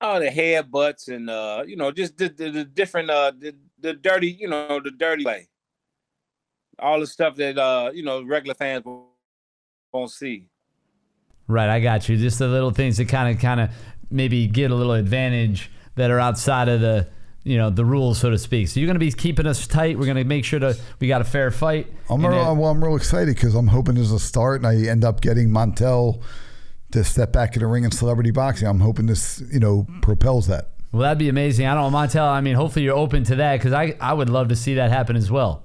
Oh, 0.00 0.20
the 0.20 0.28
headbutts 0.28 1.08
and 1.08 1.30
uh, 1.30 1.64
you 1.66 1.76
know, 1.76 1.90
just 1.90 2.18
the, 2.18 2.28
the, 2.28 2.50
the 2.50 2.64
different 2.64 3.08
uh, 3.10 3.32
the, 3.38 3.54
the 3.80 3.94
dirty, 3.94 4.28
you 4.38 4.48
know, 4.48 4.80
the 4.82 4.90
dirty 4.90 5.24
way. 5.24 5.48
All 6.78 7.00
the 7.00 7.06
stuff 7.06 7.36
that 7.36 7.56
uh, 7.58 7.90
you 7.94 8.02
know, 8.04 8.22
regular 8.22 8.54
fans 8.54 8.84
won't- 8.84 9.06
won't 9.92 10.10
see. 10.10 10.48
Right, 11.48 11.70
I 11.70 11.80
got 11.80 12.06
you. 12.08 12.16
Just 12.18 12.38
the 12.38 12.48
little 12.48 12.70
things 12.72 12.98
that 12.98 13.08
kind 13.08 13.34
of, 13.34 13.40
kind 13.40 13.60
of 13.60 13.70
maybe 14.10 14.46
get 14.46 14.70
a 14.70 14.74
little 14.74 14.92
advantage 14.92 15.70
that 15.94 16.10
are 16.10 16.20
outside 16.20 16.68
of 16.68 16.80
the, 16.82 17.06
you 17.44 17.56
know, 17.56 17.70
the 17.70 17.84
rules, 17.84 18.18
so 18.18 18.28
to 18.28 18.36
speak. 18.36 18.68
So 18.68 18.78
you're 18.80 18.88
going 18.88 18.96
to 18.96 19.00
be 19.00 19.10
keeping 19.12 19.46
us 19.46 19.66
tight. 19.66 19.96
We're 19.98 20.04
going 20.04 20.18
to 20.18 20.24
make 20.24 20.44
sure 20.44 20.58
that 20.58 20.78
we 21.00 21.08
got 21.08 21.20
a 21.22 21.24
fair 21.24 21.50
fight. 21.50 21.86
I'm 22.10 22.20
real, 22.20 22.32
then- 22.32 22.58
well, 22.58 22.70
I'm 22.70 22.84
real 22.84 22.96
excited 22.96 23.34
because 23.36 23.54
I'm 23.54 23.68
hoping 23.68 23.94
there's 23.94 24.12
a 24.12 24.18
start, 24.18 24.60
and 24.62 24.66
I 24.66 24.74
end 24.90 25.04
up 25.04 25.22
getting 25.22 25.48
Montell 25.48 26.20
to 26.92 27.04
step 27.04 27.32
back 27.32 27.56
in 27.56 27.60
the 27.60 27.66
ring 27.66 27.84
in 27.84 27.90
celebrity 27.90 28.30
boxing. 28.30 28.68
I'm 28.68 28.80
hoping 28.80 29.06
this, 29.06 29.42
you 29.52 29.60
know, 29.60 29.86
propels 30.02 30.46
that. 30.48 30.68
well, 30.92 31.02
that'd 31.02 31.18
be 31.18 31.28
amazing. 31.28 31.66
I 31.66 31.74
don't 31.74 31.92
know, 31.92 31.98
Montell. 31.98 32.26
I 32.28 32.40
mean, 32.40 32.54
hopefully 32.54 32.84
you're 32.84 32.96
open 32.96 33.24
to 33.24 33.36
that 33.36 33.56
because 33.58 33.72
I, 33.72 33.96
I 34.00 34.12
would 34.12 34.30
love 34.30 34.48
to 34.48 34.56
see 34.56 34.74
that 34.74 34.90
happen 34.90 35.16
as 35.16 35.30
well. 35.30 35.62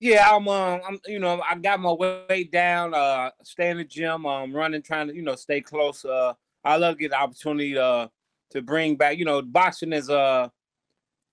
Yeah, 0.00 0.28
I'm 0.30 0.46
um, 0.46 0.80
I'm 0.86 0.98
you 1.06 1.18
know, 1.18 1.42
I 1.42 1.56
got 1.56 1.80
my 1.80 1.90
weight 1.92 2.52
down, 2.52 2.94
uh 2.94 3.30
stay 3.42 3.70
in 3.70 3.78
the 3.78 3.84
gym, 3.84 4.26
um 4.26 4.52
running, 4.54 4.80
trying 4.82 5.08
to, 5.08 5.14
you 5.14 5.22
know, 5.22 5.34
stay 5.34 5.60
close. 5.60 6.04
Uh 6.04 6.34
I 6.64 6.76
love 6.76 6.94
to 6.94 7.00
get 7.00 7.10
the 7.10 7.18
opportunity 7.18 7.76
uh 7.76 8.06
to 8.50 8.62
bring 8.62 8.96
back, 8.96 9.18
you 9.18 9.24
know, 9.24 9.42
boxing 9.42 9.92
is 9.92 10.08
a 10.08 10.52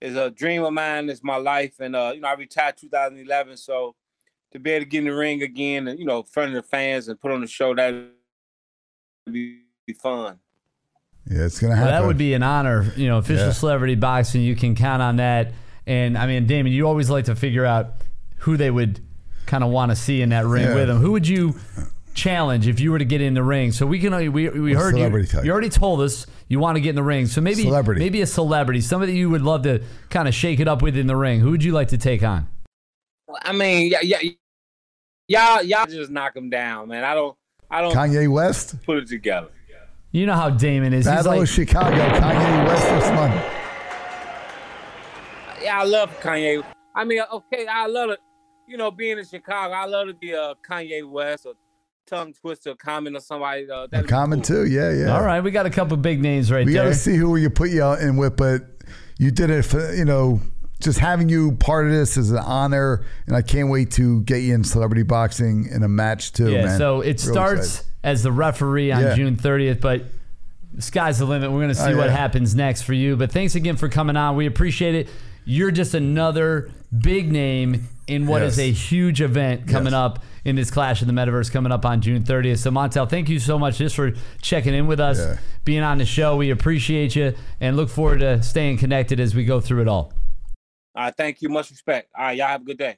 is 0.02 0.16
a 0.16 0.32
dream 0.32 0.64
of 0.64 0.74
mine, 0.74 1.10
it's 1.10 1.24
my 1.24 1.38
life. 1.38 1.76
And 1.80 1.96
uh, 1.96 2.12
you 2.16 2.22
know, 2.22 2.28
I 2.28 2.34
retired 2.34 2.78
2011, 2.78 3.58
so 3.58 3.96
to 4.52 4.60
be 4.60 4.72
able 4.72 4.86
to 4.86 4.90
get 4.90 5.00
in 5.00 5.06
the 5.06 5.14
ring 5.16 5.44
again 5.44 5.88
and 5.88 6.00
you 6.00 6.06
know, 6.06 6.20
in 6.20 6.24
front 6.26 6.56
of 6.56 6.64
the 6.64 6.68
fans 6.68 7.08
and 7.08 7.20
put 7.20 7.32
on 7.32 7.42
the 7.42 7.48
show 7.48 7.74
that 7.76 7.94
would 7.94 8.12
be, 9.32 9.60
be 9.86 9.94
fun. 9.94 10.40
Yeah, 11.30 11.46
it's 11.46 11.60
gonna 11.60 11.72
Well, 11.74 11.78
happen. 11.86 11.94
that 11.94 12.06
would 12.08 12.18
be 12.18 12.34
an 12.34 12.44
honor. 12.44 12.94
You 12.96 13.08
know, 13.08 13.18
official 13.18 13.48
Yeah. 13.48 13.52
celebrity 13.54 13.96
boxing, 13.96 14.42
you 14.42 14.56
can 14.56 14.76
count 14.76 15.02
on 15.02 15.16
that. 15.18 15.54
And 15.88 16.18
I 16.18 16.28
mean, 16.28 16.46
Damon, 16.46 16.72
you 16.72 16.88
always 16.88 17.10
like 17.10 17.26
to 17.26 17.36
figure 17.36 17.66
out 17.66 17.94
who 18.40 18.58
they 18.58 18.70
would 18.70 19.00
kind 19.46 19.64
of 19.64 19.72
want 19.72 19.92
to 19.92 19.96
see 19.96 20.22
in 20.22 20.30
that 20.30 20.46
ring 20.46 20.64
Yeah. 20.66 20.76
with 20.76 20.88
them. 20.88 20.98
Who 20.98 21.12
would 21.14 21.28
you 21.28 21.56
challenge 22.14 22.68
if 22.68 22.80
you 22.80 22.92
were 22.92 23.00
to 23.00 23.06
get 23.06 23.22
in 23.22 23.34
the 23.34 23.44
ring? 23.44 23.72
So 23.72 23.86
we 23.88 24.00
can 24.00 24.14
uh, 24.14 24.20
we 24.20 24.50
we 24.50 24.74
A 24.74 24.78
heard 24.78 24.98
you. 24.98 25.26
type. 25.26 25.44
You 25.44 25.52
already 25.52 25.70
told 25.70 26.02
us 26.02 26.28
you 26.48 26.60
want 26.60 26.76
to 26.76 26.80
get 26.82 26.92
in 26.92 26.96
the 26.96 27.04
ring. 27.04 27.26
So 27.26 27.42
maybe 27.42 27.64
Celebrity. 27.64 28.00
maybe 28.02 28.22
a 28.22 28.28
celebrity, 28.28 28.82
somebody 28.82 29.14
you 29.16 29.30
would 29.32 29.42
love 29.42 29.64
to 29.64 29.82
kind 30.12 30.28
of 30.28 30.34
shake 30.36 30.60
it 30.60 30.68
up 30.68 30.82
with 30.84 30.96
in 30.96 31.08
the 31.08 31.16
ring. 31.16 31.40
Who 31.40 31.50
would 31.52 31.64
you 31.64 31.72
like 31.72 31.88
to 31.90 31.98
take 31.98 32.22
on? 32.24 32.48
I 33.42 33.52
mean, 33.52 33.90
yeah, 33.92 34.00
yeah, 34.04 34.20
y'all, 35.28 35.64
y'all 35.64 35.86
just 35.88 36.12
knock 36.12 36.36
them 36.36 36.50
down, 36.52 36.88
man. 36.88 37.04
I 37.04 37.14
don't, 37.16 37.36
I 37.76 37.82
don't 37.82 37.94
Kanye 37.94 38.32
West, 38.32 38.82
put 38.86 39.00
it 39.00 39.08
together. 39.08 39.50
You 40.14 40.26
know 40.26 40.36
how 40.36 40.50
Damon 40.50 40.94
is. 40.94 41.06
He's 41.06 41.14
Battle 41.14 41.34
like, 41.34 41.42
of 41.42 41.50
Chicago, 41.50 41.98
Kanye 41.98 42.68
West 42.68 42.88
this 42.88 43.10
month. 43.12 43.36
Yeah, 45.62 45.82
I 45.82 45.84
love 45.84 46.18
Kanye. 46.22 46.64
I 46.96 47.04
mean, 47.04 47.22
okay, 47.34 47.68
I 47.68 47.88
love 47.88 48.12
it. 48.12 48.20
You 48.66 48.78
know, 48.78 48.92
being 48.92 49.18
in 49.18 49.26
Chicago, 49.26 49.74
I 49.74 49.86
love 49.88 50.08
to 50.08 50.14
be 50.14 50.32
a 50.32 50.54
Kanye 50.66 51.06
West 51.06 51.46
or 51.46 51.56
tongue 52.08 52.32
twister, 52.32 52.76
Common 52.76 53.18
or 53.18 53.20
somebody. 53.20 53.70
Uh, 53.70 53.84
A 53.84 53.88
that'd 53.90 54.10
comment 54.10 54.48
cool. 54.48 54.64
too, 54.64 54.72
yeah, 54.72 54.94
yeah. 54.94 55.14
all 55.14 55.26
right, 55.26 55.42
we 55.42 55.52
got 55.52 55.66
a 55.66 55.70
couple 55.70 55.98
big 55.98 56.22
names 56.22 56.50
right 56.50 56.60
there. 56.60 56.66
We 56.66 56.74
got 56.74 56.86
to 56.86 56.96
see 56.96 57.18
who 57.18 57.36
you 57.36 57.50
put 57.50 57.72
you 57.72 57.84
in 57.96 58.16
with, 58.16 58.38
but 58.38 58.62
you 59.20 59.32
did 59.32 59.50
it 59.50 59.64
for 59.64 59.94
you 59.94 60.06
know. 60.06 60.40
Just 60.86 61.00
having 61.00 61.30
you 61.30 61.54
part 61.54 61.88
of 61.88 61.91
this 61.91 62.15
is 62.15 62.30
an 62.30 62.38
honor, 62.38 63.04
and 63.26 63.36
I 63.36 63.41
can't 63.41 63.69
wait 63.69 63.89
to 63.93 64.21
get 64.21 64.38
you 64.43 64.54
in 64.54 64.63
celebrity 64.63 65.02
boxing 65.02 65.65
in 65.65 65.82
a 65.82 65.88
match 65.88 66.32
too, 66.32 66.52
Yeah, 66.52 66.65
man. 66.65 66.78
so 66.78 67.02
it 67.02 67.24
Real 67.24 67.34
starts 67.34 67.65
excited. 67.80 67.88
as 68.04 68.21
the 68.21 68.32
referee 68.32 68.91
on 68.91 69.02
Yeah. 69.02 69.15
June 69.15 69.36
30th, 69.36 69.82
but 69.82 70.04
sky's 70.78 71.17
the 71.17 71.26
limit. 71.26 71.50
We're 71.52 71.58
going 71.62 71.69
to 71.69 71.74
see 71.76 71.93
Oh, 71.93 71.98
what 71.98 72.12
happens 72.12 72.54
next 72.54 72.84
for 72.84 72.93
you. 72.93 73.15
But 73.15 73.32
thanks 73.32 73.56
again 73.56 73.78
for 73.78 73.89
coming 73.89 74.15
on. 74.15 74.36
We 74.36 74.45
appreciate 74.45 74.93
it. 74.93 75.10
You're 75.43 75.71
just 75.71 75.95
another 75.95 76.69
big 76.95 77.32
name 77.32 77.88
in 78.06 78.28
what 78.28 78.43
is 78.43 78.60
Yes. 78.60 78.67
a 78.67 78.71
huge 78.71 79.21
event 79.21 79.65
coming 79.67 79.93
Yes. 79.93 80.00
up 80.00 80.24
in 80.43 80.56
this 80.56 80.69
Clash 80.69 81.02
of 81.02 81.08
the 81.08 81.13
Metaverse 81.13 81.52
coming 81.52 81.71
up 81.71 81.84
on 81.84 82.00
June 82.02 82.21
30th. 82.21 82.60
So, 82.60 82.69
Montell, 82.69 83.10
thank 83.10 83.28
you 83.28 83.39
so 83.39 83.58
much 83.58 83.80
just 83.80 83.95
for 83.95 84.12
checking 84.39 84.76
in 84.76 84.86
with 84.86 85.00
us, 85.00 85.17
Yeah. 85.17 85.38
being 85.63 85.82
on 85.82 85.98
the 85.98 86.06
show. 86.06 86.36
We 86.36 86.52
appreciate 86.52 87.15
you 87.15 87.34
and 87.60 87.76
look 87.76 87.89
forward 87.89 88.19
to 88.19 88.43
staying 88.43 88.78
connected 88.78 89.19
as 89.19 89.34
we 89.34 89.45
go 89.45 89.60
through 89.60 89.82
it 89.82 89.88
all. 89.88 90.13
All 90.96 91.04
right, 91.04 91.16
thank 91.16 91.42
you. 91.42 91.50
Much 91.50 91.70
respect. 91.72 92.10
All 92.18 92.26
right, 92.26 92.38
y'all 92.38 92.48
have 92.48 92.62
a 92.62 92.66
good 92.66 92.78
day. 92.78 92.98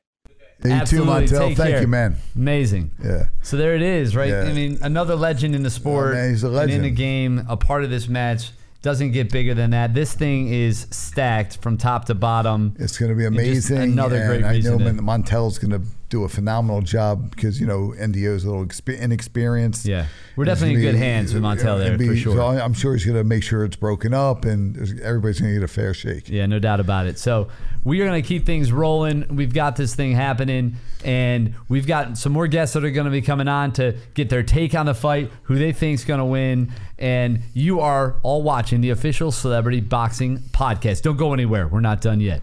Yeah, 0.63 0.67
you 0.67 0.73
Absolutely. 0.81 1.27
too, 1.27 1.33
Montell. 1.35 1.47
Take 1.49 1.57
Thank 1.57 1.69
care. 1.69 1.81
you, 1.81 1.87
man. 1.87 2.15
Amazing. 2.35 2.91
Yeah. 3.03 3.27
So 3.43 3.57
there 3.57 3.75
it 3.75 3.81
is, 3.81 4.15
right? 4.15 4.29
Yeah. 4.29 4.41
I 4.43 4.53
mean, 4.53 4.79
another 4.81 5.15
legend 5.15 5.53
in 5.55 5.61
the 5.63 5.69
sport, 5.69 6.13
man, 6.15 6.29
he's 6.31 6.43
a 6.43 6.49
and 6.51 6.71
in 6.71 6.81
the 6.81 6.89
game, 6.91 7.45
a 7.47 7.55
part 7.57 7.83
of 7.83 7.89
this 7.89 8.07
match. 8.07 8.51
Doesn't 8.83 9.11
get 9.11 9.31
bigger 9.31 9.53
than 9.53 9.71
that. 9.71 9.93
This 9.93 10.13
thing 10.13 10.53
is 10.53 10.87
stacked 10.91 11.57
from 11.57 11.77
top 11.77 12.05
to 12.05 12.15
bottom. 12.15 12.75
It's 12.79 12.97
going 12.97 13.09
to 13.09 13.15
be 13.15 13.23
just 13.23 13.69
amazing. 13.69 13.77
another 13.93 14.17
and 14.17 14.27
great 14.27 14.43
I 14.43 14.59
know 14.59 14.77
to- 14.77 14.93
Montell's 14.93 15.57
going 15.57 15.71
to 15.71 15.81
do 16.09 16.23
a 16.23 16.29
phenomenal 16.29 16.81
job 16.81 17.29
because, 17.31 17.59
you 17.59 17.67
know, 17.67 17.93
NDO's 17.99 18.45
a 18.45 18.49
little 18.49 18.65
expe- 18.65 18.99
inexperienced. 18.99 19.85
Yeah, 19.85 20.07
we're 20.37 20.45
definitely 20.45 20.75
in 20.75 20.81
good 20.81 20.95
hands 20.95 21.33
with 21.33 21.43
Montell 21.43 21.77
there 21.79 21.97
be- 21.97 22.07
for 22.07 22.15
sure. 22.15 22.35
so 22.35 22.47
I'm 22.47 22.73
sure 22.73 22.93
he's 22.93 23.03
going 23.05 23.17
to 23.17 23.23
make 23.25 23.43
sure 23.43 23.65
it's 23.65 23.75
broken 23.75 24.13
up 24.13 24.45
and 24.45 24.77
everybody's 25.01 25.41
going 25.41 25.53
to 25.53 25.59
get 25.59 25.63
a 25.63 25.67
fair 25.67 25.93
shake. 25.93 26.29
Yeah, 26.29 26.45
no 26.45 26.59
doubt 26.59 26.79
about 26.79 27.07
it. 27.07 27.19
So 27.19 27.49
we 27.83 27.99
are 28.01 28.05
going 28.05 28.21
to 28.21 28.27
keep 28.27 28.45
things 28.45 28.71
rolling. 28.71 29.35
We've 29.35 29.53
got 29.53 29.75
this 29.75 29.95
thing 29.95 30.13
happening, 30.13 30.77
and 31.03 31.53
we've 31.67 31.87
got 31.87 32.17
some 32.17 32.31
more 32.31 32.47
guests 32.47 32.73
that 32.75 32.85
are 32.85 32.91
going 32.91 33.05
to 33.05 33.11
be 33.11 33.21
coming 33.21 33.47
on 33.49 33.73
to 33.73 33.97
get 34.13 34.29
their 34.29 34.43
take 34.43 34.75
on 34.75 34.85
the 34.85 34.93
fight, 34.93 35.29
who 35.43 35.57
they 35.57 35.73
think's 35.73 36.05
going 36.05 36.19
to 36.19 36.25
win. 36.25 36.71
And 36.97 37.41
you 37.53 37.81
are 37.81 38.15
all 38.23 38.43
watching 38.43 38.81
the 38.81 38.89
official 38.91 39.31
Celebrity 39.31 39.81
Boxing 39.81 40.39
Podcast. 40.51 41.01
Don't 41.01 41.17
go 41.17 41.33
anywhere. 41.33 41.67
We're 41.67 41.81
not 41.81 42.01
done 42.01 42.21
yet. 42.21 42.41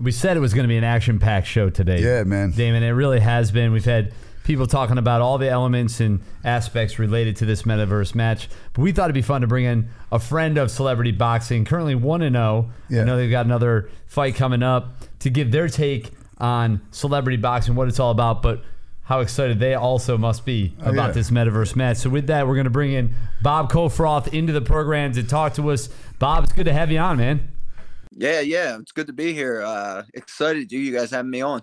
We 0.00 0.10
said 0.12 0.36
it 0.36 0.40
was 0.40 0.54
going 0.54 0.64
to 0.64 0.68
be 0.68 0.76
an 0.76 0.84
action-packed 0.84 1.46
show 1.46 1.70
today. 1.70 2.00
Yeah, 2.00 2.24
man. 2.24 2.50
Damon, 2.50 2.82
it 2.82 2.90
really 2.90 3.20
has 3.20 3.50
been. 3.52 3.72
We've 3.72 3.84
had 3.84 4.12
people 4.42 4.66
talking 4.66 4.98
about 4.98 5.22
all 5.22 5.38
the 5.38 5.48
elements 5.48 6.00
and 6.00 6.20
aspects 6.44 6.98
related 6.98 7.36
to 7.36 7.46
this 7.46 7.62
metaverse 7.62 8.14
match. 8.14 8.48
But 8.72 8.82
we 8.82 8.92
thought 8.92 9.04
it'd 9.04 9.14
be 9.14 9.22
fun 9.22 9.40
to 9.40 9.46
bring 9.46 9.64
in 9.64 9.88
a 10.12 10.18
friend 10.18 10.58
of 10.58 10.70
celebrity 10.70 11.12
boxing, 11.12 11.64
currently 11.64 11.94
1 11.94 12.22
and 12.22 12.34
0. 12.36 12.70
I 12.90 13.04
know 13.04 13.16
they've 13.16 13.30
got 13.30 13.46
another 13.46 13.88
fight 14.06 14.34
coming 14.34 14.62
up 14.62 14.96
to 15.20 15.30
give 15.30 15.50
their 15.50 15.68
take 15.68 16.10
on 16.38 16.82
celebrity 16.90 17.36
boxing, 17.38 17.74
what 17.74 17.88
it's 17.88 18.00
all 18.00 18.10
about, 18.10 18.42
but 18.42 18.62
how 19.04 19.20
excited 19.20 19.60
they 19.60 19.74
also 19.74 20.18
must 20.18 20.44
be 20.44 20.74
Oh, 20.80 20.90
about 20.90 21.08
yeah. 21.08 21.12
this 21.12 21.30
metaverse 21.30 21.76
match. 21.76 21.98
So 21.98 22.10
with 22.10 22.26
that, 22.26 22.46
we're 22.46 22.54
going 22.54 22.64
to 22.64 22.70
bring 22.70 22.92
in 22.92 23.14
Bob 23.42 23.70
Kofroth 23.70 24.32
into 24.34 24.52
the 24.52 24.60
program 24.62 25.12
to 25.12 25.22
talk 25.22 25.54
to 25.54 25.70
us. 25.70 25.88
Bob, 26.18 26.44
it's 26.44 26.52
good 26.52 26.64
to 26.66 26.72
have 26.72 26.90
you 26.90 26.98
on, 26.98 27.18
man. 27.18 27.48
Yeah, 28.16 28.40
yeah, 28.40 28.78
it's 28.78 28.92
good 28.92 29.06
to 29.08 29.12
be 29.12 29.32
here. 29.32 29.62
Uh, 29.62 30.04
excited 30.14 30.70
you, 30.70 30.78
you 30.78 30.92
guys 30.92 31.10
having 31.10 31.30
me 31.30 31.42
on. 31.42 31.62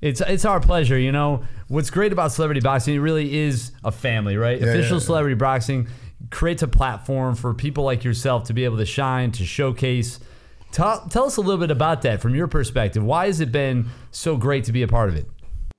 It's 0.00 0.20
it's 0.20 0.44
our 0.44 0.60
pleasure. 0.60 0.98
You 0.98 1.10
know 1.10 1.42
what's 1.66 1.90
great 1.90 2.12
about 2.12 2.30
celebrity 2.32 2.60
boxing? 2.60 2.94
It 2.94 3.00
really 3.00 3.36
is 3.36 3.72
a 3.84 3.90
family, 3.90 4.36
right? 4.36 4.60
Yeah, 4.60 4.68
Official 4.68 4.96
yeah, 4.96 5.00
yeah. 5.00 5.06
celebrity 5.06 5.34
boxing 5.34 5.88
creates 6.30 6.62
a 6.62 6.68
platform 6.68 7.34
for 7.34 7.54
people 7.54 7.84
like 7.84 8.04
yourself 8.04 8.44
to 8.44 8.52
be 8.52 8.64
able 8.64 8.76
to 8.76 8.86
shine, 8.86 9.32
to 9.32 9.44
showcase. 9.44 10.20
Tell, 10.70 11.06
tell 11.08 11.24
us 11.24 11.36
a 11.36 11.40
little 11.40 11.58
bit 11.58 11.70
about 11.70 12.02
that 12.02 12.20
from 12.20 12.34
your 12.34 12.46
perspective. 12.46 13.02
Why 13.02 13.26
has 13.26 13.40
it 13.40 13.50
been 13.50 13.88
so 14.10 14.36
great 14.36 14.64
to 14.64 14.72
be 14.72 14.82
a 14.82 14.88
part 14.88 15.08
of 15.08 15.16
it? 15.16 15.26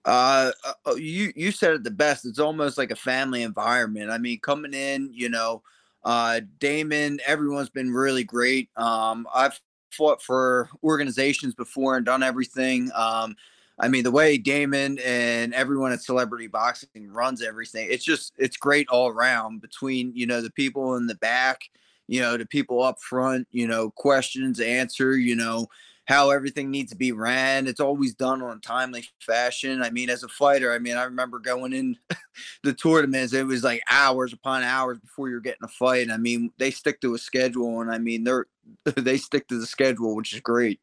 Uh, 0.05 0.51
uh, 0.85 0.95
you 0.95 1.31
you 1.35 1.51
said 1.51 1.73
it 1.73 1.83
the 1.83 1.91
best. 1.91 2.25
It's 2.25 2.39
almost 2.39 2.77
like 2.77 2.89
a 2.89 2.95
family 2.95 3.43
environment. 3.43 4.09
I 4.09 4.17
mean, 4.17 4.39
coming 4.39 4.73
in, 4.73 5.11
you 5.13 5.29
know, 5.29 5.61
uh, 6.03 6.41
Damon, 6.59 7.19
everyone's 7.25 7.69
been 7.69 7.91
really 7.91 8.23
great. 8.23 8.69
Um, 8.75 9.27
I've 9.33 9.59
fought 9.91 10.21
for 10.21 10.69
organizations 10.83 11.55
before 11.55 11.97
and 11.97 12.05
done 12.05 12.23
everything. 12.23 12.91
Um, 12.95 13.35
I 13.79 13.87
mean, 13.87 14.03
the 14.03 14.11
way 14.11 14.37
Damon 14.37 14.99
and 14.99 15.53
everyone 15.53 15.93
at 15.93 16.01
Celebrity 16.01 16.47
Boxing 16.47 17.11
runs 17.11 17.41
everything, 17.41 17.87
it's 17.89 18.03
just 18.03 18.33
it's 18.37 18.57
great 18.57 18.87
all 18.89 19.07
around. 19.07 19.61
Between 19.61 20.11
you 20.15 20.27
know 20.27 20.41
the 20.41 20.51
people 20.51 20.95
in 20.95 21.07
the 21.07 21.15
back, 21.15 21.61
you 22.07 22.19
know 22.19 22.35
the 22.35 22.45
people 22.45 22.83
up 22.83 22.99
front, 22.99 23.47
you 23.51 23.67
know 23.67 23.89
questions 23.91 24.59
answer, 24.59 25.17
you 25.17 25.35
know 25.35 25.67
how 26.09 26.31
everything 26.31 26.71
needs 26.71 26.89
to 26.89 26.97
be 26.97 27.11
ran. 27.11 27.67
It's 27.67 27.79
always 27.79 28.15
done 28.15 28.41
on 28.41 28.57
a 28.57 28.59
timely 28.61 29.05
fashion. 29.19 29.83
I 29.83 29.91
mean, 29.91 30.09
as 30.09 30.23
a 30.23 30.27
fighter, 30.27 30.73
I 30.73 30.79
mean, 30.79 30.97
I 30.97 31.03
remember 31.03 31.37
going 31.37 31.71
in 31.71 31.97
the 32.63 32.73
tournaments, 32.73 33.31
it 33.31 33.45
was 33.45 33.63
like 33.63 33.83
hours 33.91 34.33
upon 34.33 34.63
hours 34.63 34.97
before 34.97 35.29
you're 35.29 35.39
getting 35.39 35.63
a 35.63 35.67
fight. 35.67 36.09
I 36.09 36.17
mean, 36.17 36.51
they 36.57 36.71
stick 36.71 36.99
to 37.01 37.13
a 37.13 37.19
schedule 37.19 37.81
and 37.81 37.91
I 37.91 37.99
mean 37.99 38.23
they're 38.23 38.47
they 38.95 39.17
stick 39.17 39.47
to 39.49 39.59
the 39.59 39.65
schedule, 39.65 40.15
which 40.15 40.33
is 40.33 40.39
great. 40.39 40.79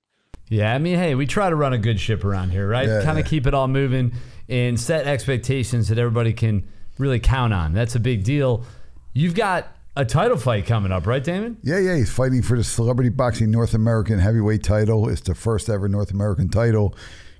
Yeah, 0.49 0.73
I 0.73 0.79
mean, 0.79 0.97
hey, 0.97 1.15
we 1.15 1.27
try 1.27 1.51
to 1.51 1.57
run 1.57 1.73
a 1.73 1.79
good 1.79 1.99
ship 1.99 2.25
around 2.25 2.51
here, 2.51 2.69
right? 2.69 2.87
Yeah, 2.87 3.03
kind 3.03 3.19
of 3.19 3.25
yeah. 3.27 3.31
keep 3.31 3.47
it 3.47 3.55
all 3.55 3.67
moving 3.67 4.13
and 4.49 4.79
set 4.79 5.07
expectations 5.07 5.89
that 5.89 5.99
everybody 5.99 6.33
can 6.33 6.69
really 6.99 7.19
count 7.19 7.53
on. 7.53 7.73
That's 7.73 7.97
a 7.97 8.01
big 8.01 8.23
deal. 8.23 8.65
You've 9.13 9.35
got 9.35 9.69
a 9.97 10.05
title 10.05 10.37
fight 10.37 10.67
coming 10.67 10.93
up, 10.93 11.07
right, 11.07 11.25
Damon? 11.25 11.57
Yeah, 11.63 11.79
yeah, 11.79 11.97
he's 11.97 12.13
fighting 12.13 12.43
for 12.43 12.57
the 12.57 12.63
Celebrity 12.63 13.11
Boxing 13.11 13.51
North 13.51 13.75
American 13.75 14.19
Heavyweight 14.19 14.63
title. 14.63 15.09
It's 15.09 15.23
the 15.23 15.35
first 15.35 15.69
ever 15.69 15.89
North 15.89 16.13
American 16.13 16.49
title. 16.49 16.95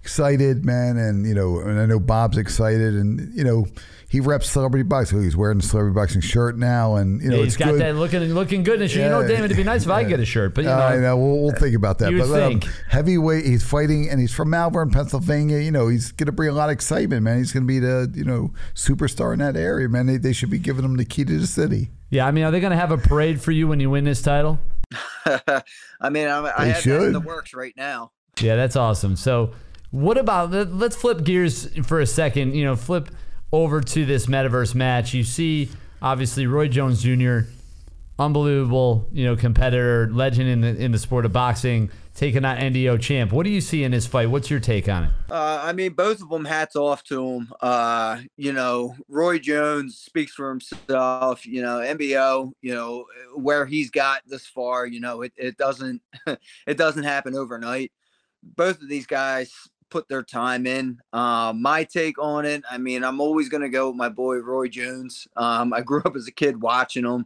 Excited, 0.07 0.65
man, 0.65 0.97
and 0.99 1.27
you 1.27 1.35
know, 1.35 1.59
and 1.59 1.81
I 1.81 1.85
know 1.87 1.99
Bob's 1.99 2.39
excited, 2.39 2.95
and 2.95 3.35
you 3.35 3.43
know, 3.43 3.67
he 4.09 4.21
reps 4.21 4.49
Celebrity 4.49 4.85
Boxing. 4.85 5.21
He's 5.21 5.37
wearing 5.37 5.59
the 5.59 5.67
Celebrity 5.67 5.97
Boxing 5.97 6.21
shirt 6.21 6.57
now, 6.57 6.95
and 6.95 7.21
you 7.21 7.29
know, 7.29 7.39
Yeah, 7.39 7.43
it's 7.43 7.55
he's 7.57 7.65
got 7.65 7.73
good. 7.73 7.81
that 7.81 7.97
looking 7.97 8.21
looking 8.33 8.63
good 8.63 8.77
in 8.77 8.83
his 8.83 8.93
shirt. 8.93 9.03
you 9.03 9.09
know, 9.09 9.21
Yeah. 9.23 9.27
Damon, 9.27 9.45
it'd 9.47 9.57
be 9.57 9.65
nice 9.65 9.83
if 9.83 9.91
I 9.91 10.05
get 10.05 10.21
a 10.21 10.25
shirt, 10.25 10.55
but 10.55 10.63
you 10.63 10.71
Uh, 10.71 10.77
know, 10.77 10.85
I 10.87 10.97
know. 10.99 11.17
We'll, 11.17 11.43
we'll 11.43 11.53
think 11.55 11.75
about 11.75 11.99
that. 11.99 12.13
You 12.13 12.19
would 12.21 12.29
but 12.31 12.41
um, 12.41 12.61
think. 12.61 12.73
heavyweight, 12.89 13.47
he's 13.47 13.65
fighting, 13.65 14.09
and 14.09 14.21
he's 14.21 14.33
from 14.33 14.49
Malvern, 14.51 14.91
Pennsylvania. 14.93 15.59
You 15.59 15.73
know, 15.73 15.89
he's 15.89 16.13
going 16.13 16.27
to 16.27 16.33
bring 16.33 16.51
a 16.51 16.53
lot 16.53 16.69
of 16.69 16.75
excitement, 16.75 17.25
man. 17.25 17.39
He's 17.39 17.53
going 17.53 17.65
to 17.65 17.67
be 17.67 17.81
the 17.81 18.09
you 18.15 18.25
know 18.25 18.53
superstar 18.77 19.33
in 19.33 19.41
that 19.41 19.57
area, 19.57 19.89
man. 19.89 20.07
They, 20.07 20.19
they 20.19 20.33
should 20.33 20.51
be 20.51 20.61
giving 20.61 20.85
him 20.85 20.97
the 20.97 21.05
key 21.05 21.25
to 21.25 21.37
the 21.41 21.49
city. 21.49 21.91
yeah. 22.11 22.29
I 22.29 22.31
mean, 22.31 22.45
are 22.45 22.53
they 22.53 22.61
going 22.61 22.71
to 22.71 22.77
have 22.79 22.93
a 22.93 22.99
parade 22.99 23.41
for 23.41 23.51
you 23.51 23.67
when 23.67 23.81
you 23.81 23.91
win 23.91 24.05
this 24.05 24.23
title? 24.23 24.61
I 25.27 26.11
mean, 26.11 26.29
I, 26.29 26.53
I 26.57 26.65
They 26.67 26.71
have 26.71 26.85
that 26.85 27.03
in 27.07 27.13
the 27.13 27.19
works 27.21 27.53
right 27.55 27.75
now. 27.77 28.13
Yeah, 28.41 28.55
that's 28.55 28.77
awesome. 28.77 29.17
So, 29.17 29.53
what 29.91 30.19
about 30.19 30.51
let- 30.51 30.75
let's 30.75 30.97
flip 30.97 31.25
gears 31.25 31.69
for 31.87 32.01
a 32.01 32.07
second. 32.07 32.55
You 32.55 32.65
know, 32.65 32.77
flip 32.77 33.11
over 33.53 33.81
to 33.81 34.05
this 34.05 34.27
metaverse 34.27 34.75
match. 34.75 35.15
You 35.15 35.25
see, 35.25 35.69
obviously, 36.03 36.47
Roy 36.47 36.69
Jones 36.69 37.03
Jr., 37.03 37.49
unbelievable, 38.19 39.07
you 39.13 39.25
know, 39.25 39.37
competitor, 39.37 40.09
legend 40.13 40.49
in 40.49 40.61
the 40.63 40.77
in 40.77 40.93
the 40.93 40.99
sport 40.99 41.25
of 41.25 41.33
boxing, 41.33 41.91
taking 42.15 42.45
on 42.45 42.57
NDO 42.57 43.01
champ. 43.01 43.33
What 43.33 43.45
do 43.45 43.51
you 43.51 43.61
see 43.61 43.85
in 43.85 43.93
this 43.93 44.07
fight? 44.07 44.31
What's 44.31 44.51
your 44.51 44.61
take 44.61 44.89
on 44.89 45.05
it? 45.05 45.11
Uh, 45.31 45.61
I 45.63 45.73
mean, 45.73 45.93
both 45.93 46.23
of 46.23 46.29
them. 46.29 46.45
Hats 46.45 46.77
off 46.77 47.03
to 47.05 47.17
them. 47.17 47.53
Uh, 47.61 48.21
you 48.37 48.53
know, 48.53 48.95
Roy 49.09 49.39
Jones 49.39 49.99
speaks 49.99 50.33
for 50.33 50.49
himself. 50.49 51.47
You 51.47 51.63
know, 51.63 51.79
NDO. 51.79 52.53
You 52.63 52.75
know 52.75 53.07
where 53.35 53.67
he's 53.67 53.91
got 53.91 54.23
this 54.27 54.47
far. 54.47 54.87
You 54.87 55.01
know, 55.01 55.23
it, 55.23 55.33
it 55.37 55.57
doesn't 55.57 56.03
it 56.67 56.77
doesn't 56.77 57.05
happen 57.05 57.35
overnight. 57.35 57.93
Both 58.43 58.81
of 58.81 58.89
these 58.89 59.07
guys 59.07 59.53
put 59.97 60.09
their 60.11 60.23
time 60.23 60.67
in. 60.67 61.01
Um, 61.15 61.63
my 61.63 61.83
take 61.83 62.19
on 62.19 62.45
it. 62.45 62.63
I 62.71 62.77
mean, 62.77 63.03
I'm 63.03 63.19
always 63.19 63.49
gonna 63.49 63.71
go 63.71 63.89
with 63.89 63.97
my 63.97 64.11
boy 64.11 64.37
Roy 64.41 64.69
Jones. 64.69 65.27
Um, 65.37 65.73
I 65.73 65.81
grew 65.81 66.03
up 66.05 66.15
as 66.15 66.29
a 66.29 66.33
kid 66.33 66.61
watching 66.61 67.07
him. 67.07 67.25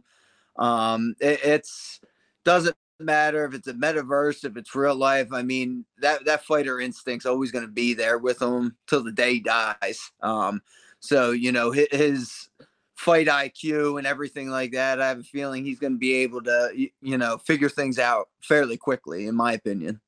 Um, 0.55 1.15
it, 1.19 1.41
it's 1.43 1.99
doesn't 2.45 2.77
matter 2.97 3.43
if 3.43 3.53
it's 3.53 3.67
a 3.67 3.73
metaverse, 3.73 4.45
if 4.45 4.55
it's 4.55 4.73
real 4.73 4.95
life. 4.95 5.33
I 5.33 5.41
mean, 5.41 5.83
that 5.99 6.23
that 6.23 6.45
fighter 6.45 6.79
instinct's 6.79 7.25
always 7.25 7.51
going 7.51 7.65
to 7.65 7.71
be 7.71 7.93
there 7.93 8.17
with 8.17 8.41
him 8.41 8.77
till 8.87 9.03
the 9.03 9.11
day 9.11 9.39
dies. 9.39 9.99
Um, 10.21 10.61
so 11.01 11.31
you 11.31 11.51
know 11.51 11.71
his, 11.71 11.87
his 11.91 12.49
fight 12.95 13.27
IQ 13.27 13.97
and 13.97 14.07
everything 14.07 14.49
like 14.49 14.71
that. 14.71 15.01
I 15.01 15.09
have 15.09 15.19
a 15.19 15.23
feeling 15.23 15.65
he's 15.65 15.79
going 15.79 15.93
to 15.93 15.99
be 15.99 16.13
able 16.23 16.41
to 16.43 16.87
you 17.01 17.17
know 17.17 17.37
figure 17.37 17.67
things 17.67 17.99
out 17.99 18.29
fairly 18.41 18.77
quickly, 18.77 19.27
in 19.27 19.35
my 19.35 19.51
opinion. 19.51 19.99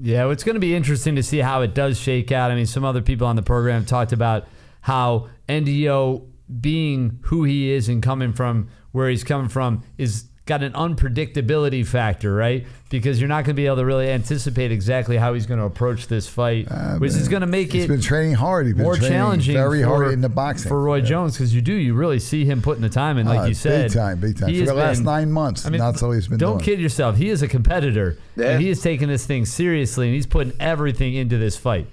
Yeah, 0.00 0.24
well, 0.24 0.30
it's 0.30 0.44
going 0.44 0.54
to 0.54 0.60
be 0.60 0.74
interesting 0.74 1.16
to 1.16 1.22
see 1.22 1.38
how 1.38 1.62
it 1.62 1.74
does 1.74 1.98
shake 1.98 2.32
out. 2.32 2.50
I 2.50 2.54
mean, 2.54 2.66
some 2.66 2.84
other 2.84 3.02
people 3.02 3.26
on 3.26 3.36
the 3.36 3.42
program 3.42 3.84
talked 3.84 4.12
about 4.12 4.46
how 4.82 5.28
NDO 5.48 6.26
being 6.60 7.18
who 7.24 7.44
he 7.44 7.70
is 7.70 7.88
and 7.88 8.02
coming 8.02 8.32
from 8.32 8.68
where 8.92 9.08
he's 9.08 9.24
coming 9.24 9.48
from 9.48 9.82
is 9.98 10.24
got 10.44 10.60
an 10.64 10.72
unpredictability 10.72 11.86
factor, 11.86 12.34
right? 12.34 12.66
Because 12.90 13.20
you're 13.20 13.28
not 13.28 13.44
going 13.44 13.54
to 13.54 13.60
be 13.60 13.66
able 13.66 13.76
to 13.76 13.84
really 13.84 14.10
anticipate 14.10 14.72
exactly 14.72 15.16
how 15.16 15.34
he's 15.34 15.46
going 15.46 15.60
to 15.60 15.66
approach 15.66 16.08
this 16.08 16.28
fight, 16.28 16.66
Uh, 16.68 16.96
which 16.98 17.12
is 17.12 17.28
going 17.28 17.42
to 17.42 17.46
make 17.46 17.72
He's 17.72 17.84
it 17.84 17.88
been 17.88 18.00
training 18.00 18.34
hard. 18.34 18.66
He's 18.66 18.74
been 18.74 18.82
more 18.82 18.96
challenging 18.96 19.54
very 19.54 19.82
for, 19.82 19.88
hard 19.88 20.12
in 20.12 20.20
the 20.20 20.28
boxing 20.28 20.68
for 20.68 20.82
Roy 20.82 20.96
Yeah. 20.96 21.04
Jones 21.04 21.34
because 21.34 21.54
you 21.54 21.60
do 21.60 21.72
you 21.72 21.94
really 21.94 22.18
see 22.18 22.44
him 22.44 22.60
putting 22.60 22.82
the 22.82 22.88
time 22.88 23.18
in, 23.18 23.26
like 23.26 23.38
Uh, 23.40 23.44
you 23.44 23.54
said, 23.54 23.88
big 23.90 23.96
time, 23.96 24.18
big 24.18 24.36
time. 24.38 24.48
he 24.48 24.58
For 24.60 24.66
the 24.66 24.70
has 24.72 24.76
last 24.78 24.96
been- 24.98 25.04
nine 25.04 25.30
months, 25.32 25.64
I 25.64 25.70
mean, 25.70 25.78
that's 25.80 26.02
all 26.02 26.10
he's 26.10 26.26
been 26.26 26.38
don't 26.38 26.54
doing. 26.58 26.64
kid 26.64 26.80
yourself. 26.80 27.16
He 27.18 27.28
is 27.28 27.40
a 27.42 27.48
competitor, 27.48 28.16
Yeah. 28.36 28.50
and 28.50 28.62
he 28.62 28.68
is 28.68 28.80
taking 28.82 29.06
this 29.08 29.24
thing 29.24 29.44
seriously, 29.46 30.06
and 30.08 30.14
he's 30.14 30.26
putting 30.26 30.54
everything 30.58 31.14
into 31.14 31.38
this 31.38 31.56
fight. 31.56 31.86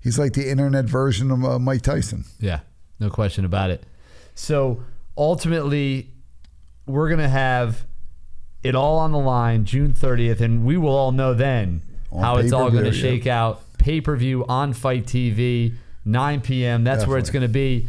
He's 0.00 0.18
like 0.18 0.32
the 0.32 0.48
internet 0.48 0.86
version 0.86 1.30
of 1.30 1.44
uh, 1.44 1.58
Mike 1.58 1.82
Tyson. 1.82 2.24
Yeah, 2.40 2.60
no 2.98 3.10
question 3.10 3.44
about 3.44 3.68
it. 3.68 3.84
So 4.34 4.80
ultimately, 5.18 6.08
we're 6.86 7.10
gonna 7.10 7.28
have 7.28 7.84
it 8.62 8.74
all 8.74 8.98
on 8.98 9.12
the 9.12 9.18
line 9.18 9.64
June 9.64 9.92
30th, 9.92 10.40
and 10.40 10.64
we 10.64 10.76
will 10.76 10.94
all 10.94 11.12
know 11.12 11.34
then 11.34 11.82
On 12.12 12.22
how 12.22 12.36
it's 12.36 12.52
all 12.52 12.70
going 12.70 12.84
to 12.84 12.90
pay-per-view, 12.90 13.18
shake 13.18 13.26
out. 13.26 13.62
Pay 13.78 14.00
per 14.00 14.16
view 14.16 14.44
on 14.46 14.72
FITE 14.72 15.06
TV, 15.06 15.74
9 16.04 16.40
p.m. 16.42 16.84
That's 16.84 17.06
where 17.06 17.18
it's 17.18 17.30
going 17.30 17.42
to 17.42 17.48
be. 17.48 17.88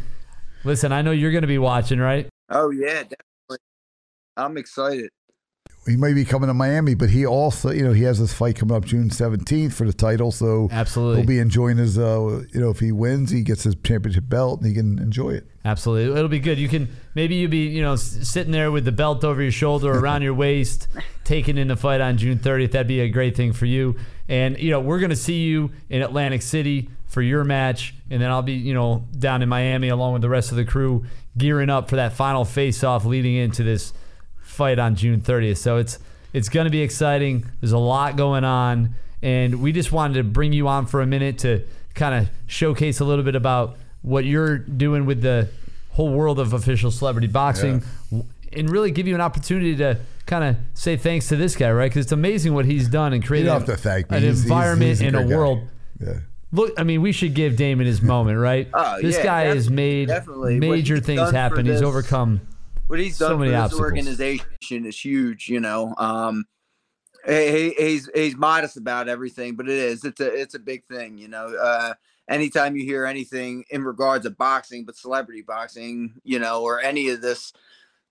Listen, 0.64 0.92
I 0.92 1.02
know 1.02 1.10
you're 1.10 1.32
going 1.32 1.42
to 1.42 1.48
be 1.48 1.58
watching, 1.58 1.98
right? 1.98 2.28
Oh 2.48 2.70
yeah, 2.70 3.02
definitely. 3.02 3.58
I'm 4.36 4.56
excited. 4.56 5.10
He 5.86 5.96
may 5.96 6.12
be 6.12 6.24
coming 6.24 6.46
to 6.46 6.54
Miami, 6.54 6.94
but 6.94 7.10
he 7.10 7.26
also, 7.26 7.70
you 7.70 7.82
know, 7.82 7.92
he 7.92 8.04
has 8.04 8.20
this 8.20 8.32
fight 8.32 8.56
coming 8.56 8.76
up 8.76 8.84
June 8.84 9.10
17th 9.10 9.72
for 9.72 9.84
the 9.84 9.92
title. 9.92 10.30
So 10.30 10.68
Absolutely. 10.70 11.16
he'll 11.16 11.26
be 11.26 11.38
enjoying 11.40 11.78
his, 11.78 11.98
uh, 11.98 12.44
you 12.52 12.60
know, 12.60 12.70
if 12.70 12.78
he 12.78 12.92
wins, 12.92 13.30
he 13.30 13.42
gets 13.42 13.64
his 13.64 13.74
championship 13.82 14.28
belt 14.28 14.60
and 14.60 14.68
he 14.68 14.74
can 14.74 14.98
enjoy 15.00 15.30
it. 15.30 15.46
Absolutely, 15.64 16.16
it'll 16.16 16.28
be 16.28 16.40
good. 16.40 16.58
You 16.58 16.68
can 16.68 16.88
maybe 17.14 17.36
you 17.36 17.46
be 17.46 17.68
you 17.68 17.82
know 17.82 17.94
sitting 17.94 18.50
there 18.50 18.72
with 18.72 18.84
the 18.84 18.90
belt 18.90 19.22
over 19.22 19.40
your 19.40 19.52
shoulder 19.52 19.92
around 19.92 20.22
your 20.22 20.34
waist, 20.34 20.88
taking 21.24 21.56
in 21.56 21.68
the 21.68 21.76
fight 21.76 22.00
on 22.00 22.16
June 22.18 22.38
30th. 22.38 22.72
That'd 22.72 22.88
be 22.88 23.00
a 23.00 23.08
great 23.08 23.36
thing 23.36 23.52
for 23.52 23.66
you. 23.66 23.96
And 24.28 24.58
you 24.58 24.72
know 24.72 24.80
we're 24.80 24.98
gonna 24.98 25.14
see 25.14 25.42
you 25.42 25.70
in 25.88 26.02
Atlantic 26.02 26.42
City 26.42 26.88
for 27.06 27.22
your 27.22 27.44
match, 27.44 27.94
and 28.10 28.20
then 28.20 28.28
I'll 28.28 28.42
be 28.42 28.54
you 28.54 28.74
know 28.74 29.04
down 29.16 29.40
in 29.40 29.48
Miami 29.48 29.88
along 29.88 30.14
with 30.14 30.22
the 30.22 30.28
rest 30.28 30.50
of 30.50 30.56
the 30.56 30.64
crew 30.64 31.04
gearing 31.38 31.70
up 31.70 31.88
for 31.88 31.96
that 31.96 32.12
final 32.12 32.44
face-off 32.44 33.04
leading 33.04 33.36
into 33.36 33.62
this 33.62 33.92
fight 34.42 34.78
on 34.78 34.94
June 34.96 35.20
30th. 35.20 35.58
So 35.58 35.76
it's 35.78 35.98
it's 36.32 36.48
going 36.48 36.64
to 36.64 36.70
be 36.70 36.80
exciting. 36.82 37.46
There's 37.60 37.72
a 37.72 37.78
lot 37.78 38.16
going 38.16 38.44
on, 38.44 38.94
and 39.22 39.60
we 39.62 39.72
just 39.72 39.92
wanted 39.92 40.14
to 40.14 40.24
bring 40.24 40.52
you 40.52 40.66
on 40.68 40.86
for 40.86 41.00
a 41.02 41.06
minute 41.06 41.38
to 41.40 41.64
kind 41.94 42.14
of 42.14 42.30
showcase 42.46 43.00
a 43.00 43.04
little 43.04 43.24
bit 43.24 43.34
about 43.36 43.76
what 44.00 44.24
you're 44.24 44.56
doing 44.58 45.04
with 45.06 45.20
the 45.22 45.48
whole 45.90 46.08
world 46.10 46.38
of 46.40 46.52
official 46.54 46.90
celebrity 46.90 47.26
boxing, 47.26 47.82
and 48.52 48.70
really 48.70 48.90
give 48.90 49.06
you 49.06 49.14
an 49.14 49.20
opportunity 49.20 49.76
to 49.76 49.98
kind 50.24 50.42
of 50.44 50.56
say 50.74 50.96
thanks 50.96 51.28
to 51.28 51.36
this 51.36 51.54
guy, 51.54 51.70
right? 51.70 51.90
Because 51.90 52.06
it's 52.06 52.12
amazing 52.12 52.54
what 52.54 52.64
he's 52.64 52.88
done 52.88 53.12
and 53.12 53.24
created 53.24 53.48
don't 53.48 53.60
have 53.60 53.66
to 53.68 53.76
thank 53.76 54.10
me. 54.10 54.16
an 54.16 54.22
He's- 54.22 54.36
he's- 54.36 54.44
environment 54.44 54.88
he's 54.88 55.00
in 55.02 55.08
a 55.14 55.18
great 55.18 55.28
guy. 55.30 55.36
world. 55.36 55.68
Yeah. 56.00 56.12
Look, 56.54 56.72
I 56.78 56.82
mean, 56.84 57.00
we 57.02 57.12
should 57.12 57.34
give 57.34 57.56
Damon 57.56 57.86
his 57.86 58.00
moment, 58.02 58.38
right? 58.38 58.68
Oh, 58.74 58.98
this 59.02 59.16
yeah, 59.16 59.22
guy 59.22 59.42
has 59.44 59.70
made 59.70 60.08
definitely. 60.08 60.58
Major 60.60 60.98
things 61.00 61.30
happen. 61.30 61.66
He's 61.66 61.82
overcome. 61.82 62.40
What 62.88 62.98
he's 63.00 63.18
done 63.18 63.38
many 63.38 63.50
for 63.50 63.52
this 63.52 63.60
obstacles. 63.60 63.80
organization 63.84 64.86
is 64.86 64.98
huge. 64.98 65.48
You 65.48 65.60
know, 65.60 65.94
um, 65.98 66.44
he, 67.26 67.50
he- 67.74 67.74
he's 67.78 68.10
he's 68.14 68.36
modest 68.36 68.76
about 68.76 69.08
everything, 69.08 69.54
but 69.56 69.68
it 69.68 69.76
is 69.78 70.04
it's 70.04 70.20
a 70.20 70.26
it's 70.32 70.54
a 70.54 70.58
big 70.58 70.84
thing. 70.86 71.18
You 71.18 71.28
know, 71.28 71.54
uh, 71.54 71.94
anytime 72.28 72.76
you 72.76 72.84
hear 72.84 73.06
anything 73.06 73.64
in 73.70 73.84
regards 73.84 74.24
to 74.24 74.30
boxing, 74.30 74.84
but 74.84 74.96
celebrity 74.96 75.42
boxing, 75.42 76.14
you 76.24 76.38
know, 76.38 76.62
or 76.62 76.80
any 76.80 77.08
of 77.10 77.20
this 77.22 77.52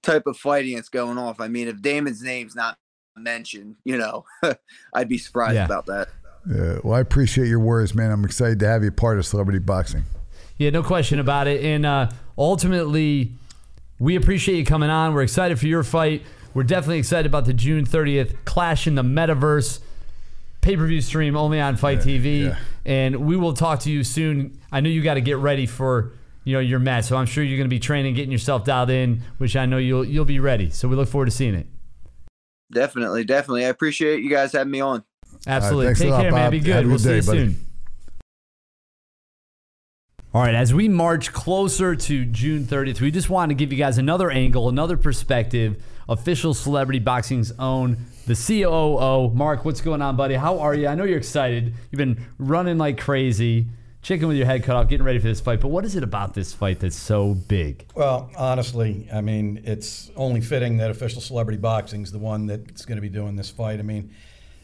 type 0.03 0.25
of 0.27 0.35
fighting 0.37 0.75
that's 0.75 0.89
going 0.89 1.17
off. 1.17 1.39
I 1.39 1.47
mean, 1.47 1.67
if 1.67 1.81
Damon's 1.81 2.23
name's 2.23 2.55
not 2.55 2.77
mentioned, 3.15 3.75
you 3.83 3.97
know, 3.97 4.25
I'd 4.93 5.09
be 5.09 5.17
surprised 5.19 5.55
Yeah. 5.55 5.65
about 5.65 5.85
that. 5.87 6.07
Yeah. 6.49 6.79
Well, 6.83 6.95
I 6.95 7.01
appreciate 7.01 7.47
your 7.47 7.59
words, 7.59 7.93
man. 7.93 8.11
I'm 8.11 8.25
excited 8.25 8.59
to 8.61 8.67
have 8.67 8.83
you 8.83 8.91
part 8.91 9.19
of 9.19 9.27
celebrity 9.27 9.59
boxing. 9.59 10.03
Yeah, 10.57 10.71
no 10.71 10.81
question 10.81 11.19
about 11.19 11.45
it. 11.47 11.63
And 11.63 11.85
uh, 11.85 12.09
ultimately, 12.35 13.33
we 14.01 14.15
appreciate 14.15 14.57
you 14.57 14.65
coming 14.65 14.89
on. 14.89 15.13
We're 15.13 15.21
excited 15.21 15.59
for 15.59 15.67
your 15.67 15.83
fight. 15.83 16.23
We're 16.53 16.63
definitely 16.63 16.97
excited 16.97 17.27
about 17.27 17.45
the 17.45 17.53
June 17.53 17.85
30th 17.85 18.35
Clash 18.43 18.87
in 18.87 18.95
the 18.95 19.03
Metaverse 19.03 19.79
pay 20.61 20.75
per 20.75 20.85
view 20.87 21.01
stream 21.01 21.37
only 21.37 21.61
on 21.61 21.77
FITE 21.77 21.99
TV. 21.99 22.45
yeah. 22.45 22.57
And 22.85 23.27
we 23.27 23.37
will 23.37 23.53
talk 23.53 23.79
to 23.81 23.91
you 23.91 24.03
soon. 24.03 24.59
I 24.71 24.81
know 24.81 24.89
you 24.89 25.01
got 25.03 25.13
to 25.13 25.21
get 25.21 25.37
ready 25.37 25.65
for 25.67 26.13
you 26.43 26.53
know 26.53 26.59
your 26.59 26.79
match, 26.79 27.05
so 27.05 27.15
I'm 27.15 27.27
sure 27.27 27.43
you're 27.43 27.57
going 27.57 27.69
to 27.69 27.73
be 27.73 27.79
training, 27.79 28.15
getting 28.15 28.31
yourself 28.31 28.65
dialed 28.65 28.89
in, 28.89 29.21
which 29.37 29.55
I 29.55 29.67
know 29.67 29.77
you'll 29.77 30.03
you'll 30.03 30.25
be 30.25 30.39
ready. 30.39 30.71
So 30.71 30.87
we 30.87 30.95
look 30.95 31.07
forward 31.07 31.25
to 31.25 31.31
seeing 31.31 31.53
it. 31.53 31.67
Definitely, 32.71 33.23
definitely. 33.25 33.65
I 33.65 33.69
appreciate 33.69 34.23
you 34.23 34.29
guys 34.29 34.51
having 34.53 34.71
me 34.71 34.81
on. 34.81 35.03
Absolutely. 35.45 35.85
thanks 35.87 35.99
a 36.01 36.03
Take 36.05 36.11
lot, 36.11 36.21
care, 36.23 36.31
man. 36.31 36.45
Bob. 36.45 36.51
Be 36.51 36.59
good. 36.59 36.85
a 36.85 36.87
We'll 36.87 36.97
good 36.97 37.01
see 37.01 37.09
day, 37.09 37.15
you 37.17 37.21
buddy. 37.23 37.53
soon. 37.53 37.65
All 40.33 40.41
right, 40.41 40.55
as 40.55 40.73
we 40.73 40.87
march 40.87 41.33
closer 41.33 41.93
to 41.93 42.23
June 42.23 42.63
30th, 42.63 43.01
we 43.01 43.11
just 43.11 43.29
wanted 43.29 43.49
to 43.53 43.59
give 43.59 43.73
you 43.73 43.77
guys 43.77 43.97
another 43.97 44.31
angle, 44.31 44.69
another 44.69 44.95
perspective. 44.95 45.83
Official 46.07 46.53
celebrity 46.53 46.99
boxing's 46.99 47.51
own, 47.59 47.97
the 48.27 48.35
COO. 48.35 49.29
Mark, 49.35 49.65
what's 49.65 49.81
going 49.81 50.01
on, 50.01 50.15
buddy? 50.15 50.35
How 50.35 50.59
are 50.59 50.73
you? 50.73 50.87
I 50.87 50.95
know 50.95 51.03
you're 51.03 51.17
excited. 51.17 51.73
You've 51.91 51.97
been 51.97 52.25
running 52.37 52.77
like 52.77 52.97
crazy, 52.97 53.67
chicken 54.03 54.29
with 54.29 54.37
your 54.37 54.45
head 54.45 54.63
cut 54.63 54.77
off, 54.77 54.87
getting 54.87 55.05
ready 55.05 55.19
for 55.19 55.27
this 55.27 55.41
fight. 55.41 55.59
But 55.59 55.67
what 55.67 55.83
is 55.83 55.97
it 55.97 56.03
about 56.03 56.33
this 56.33 56.53
fight 56.53 56.79
that's 56.79 56.95
so 56.95 57.33
big? 57.33 57.85
Well, 57.93 58.31
honestly, 58.37 59.09
I 59.13 59.19
mean, 59.19 59.61
it's 59.65 60.11
only 60.15 60.39
fitting 60.39 60.77
that 60.77 60.89
official 60.91 61.19
celebrity 61.19 61.59
boxing's 61.59 62.09
the 62.09 62.19
one 62.19 62.45
that's 62.45 62.85
going 62.85 62.95
to 62.95 63.01
be 63.01 63.09
doing 63.09 63.35
this 63.35 63.49
fight. 63.49 63.79
I 63.79 63.83
mean, 63.83 64.15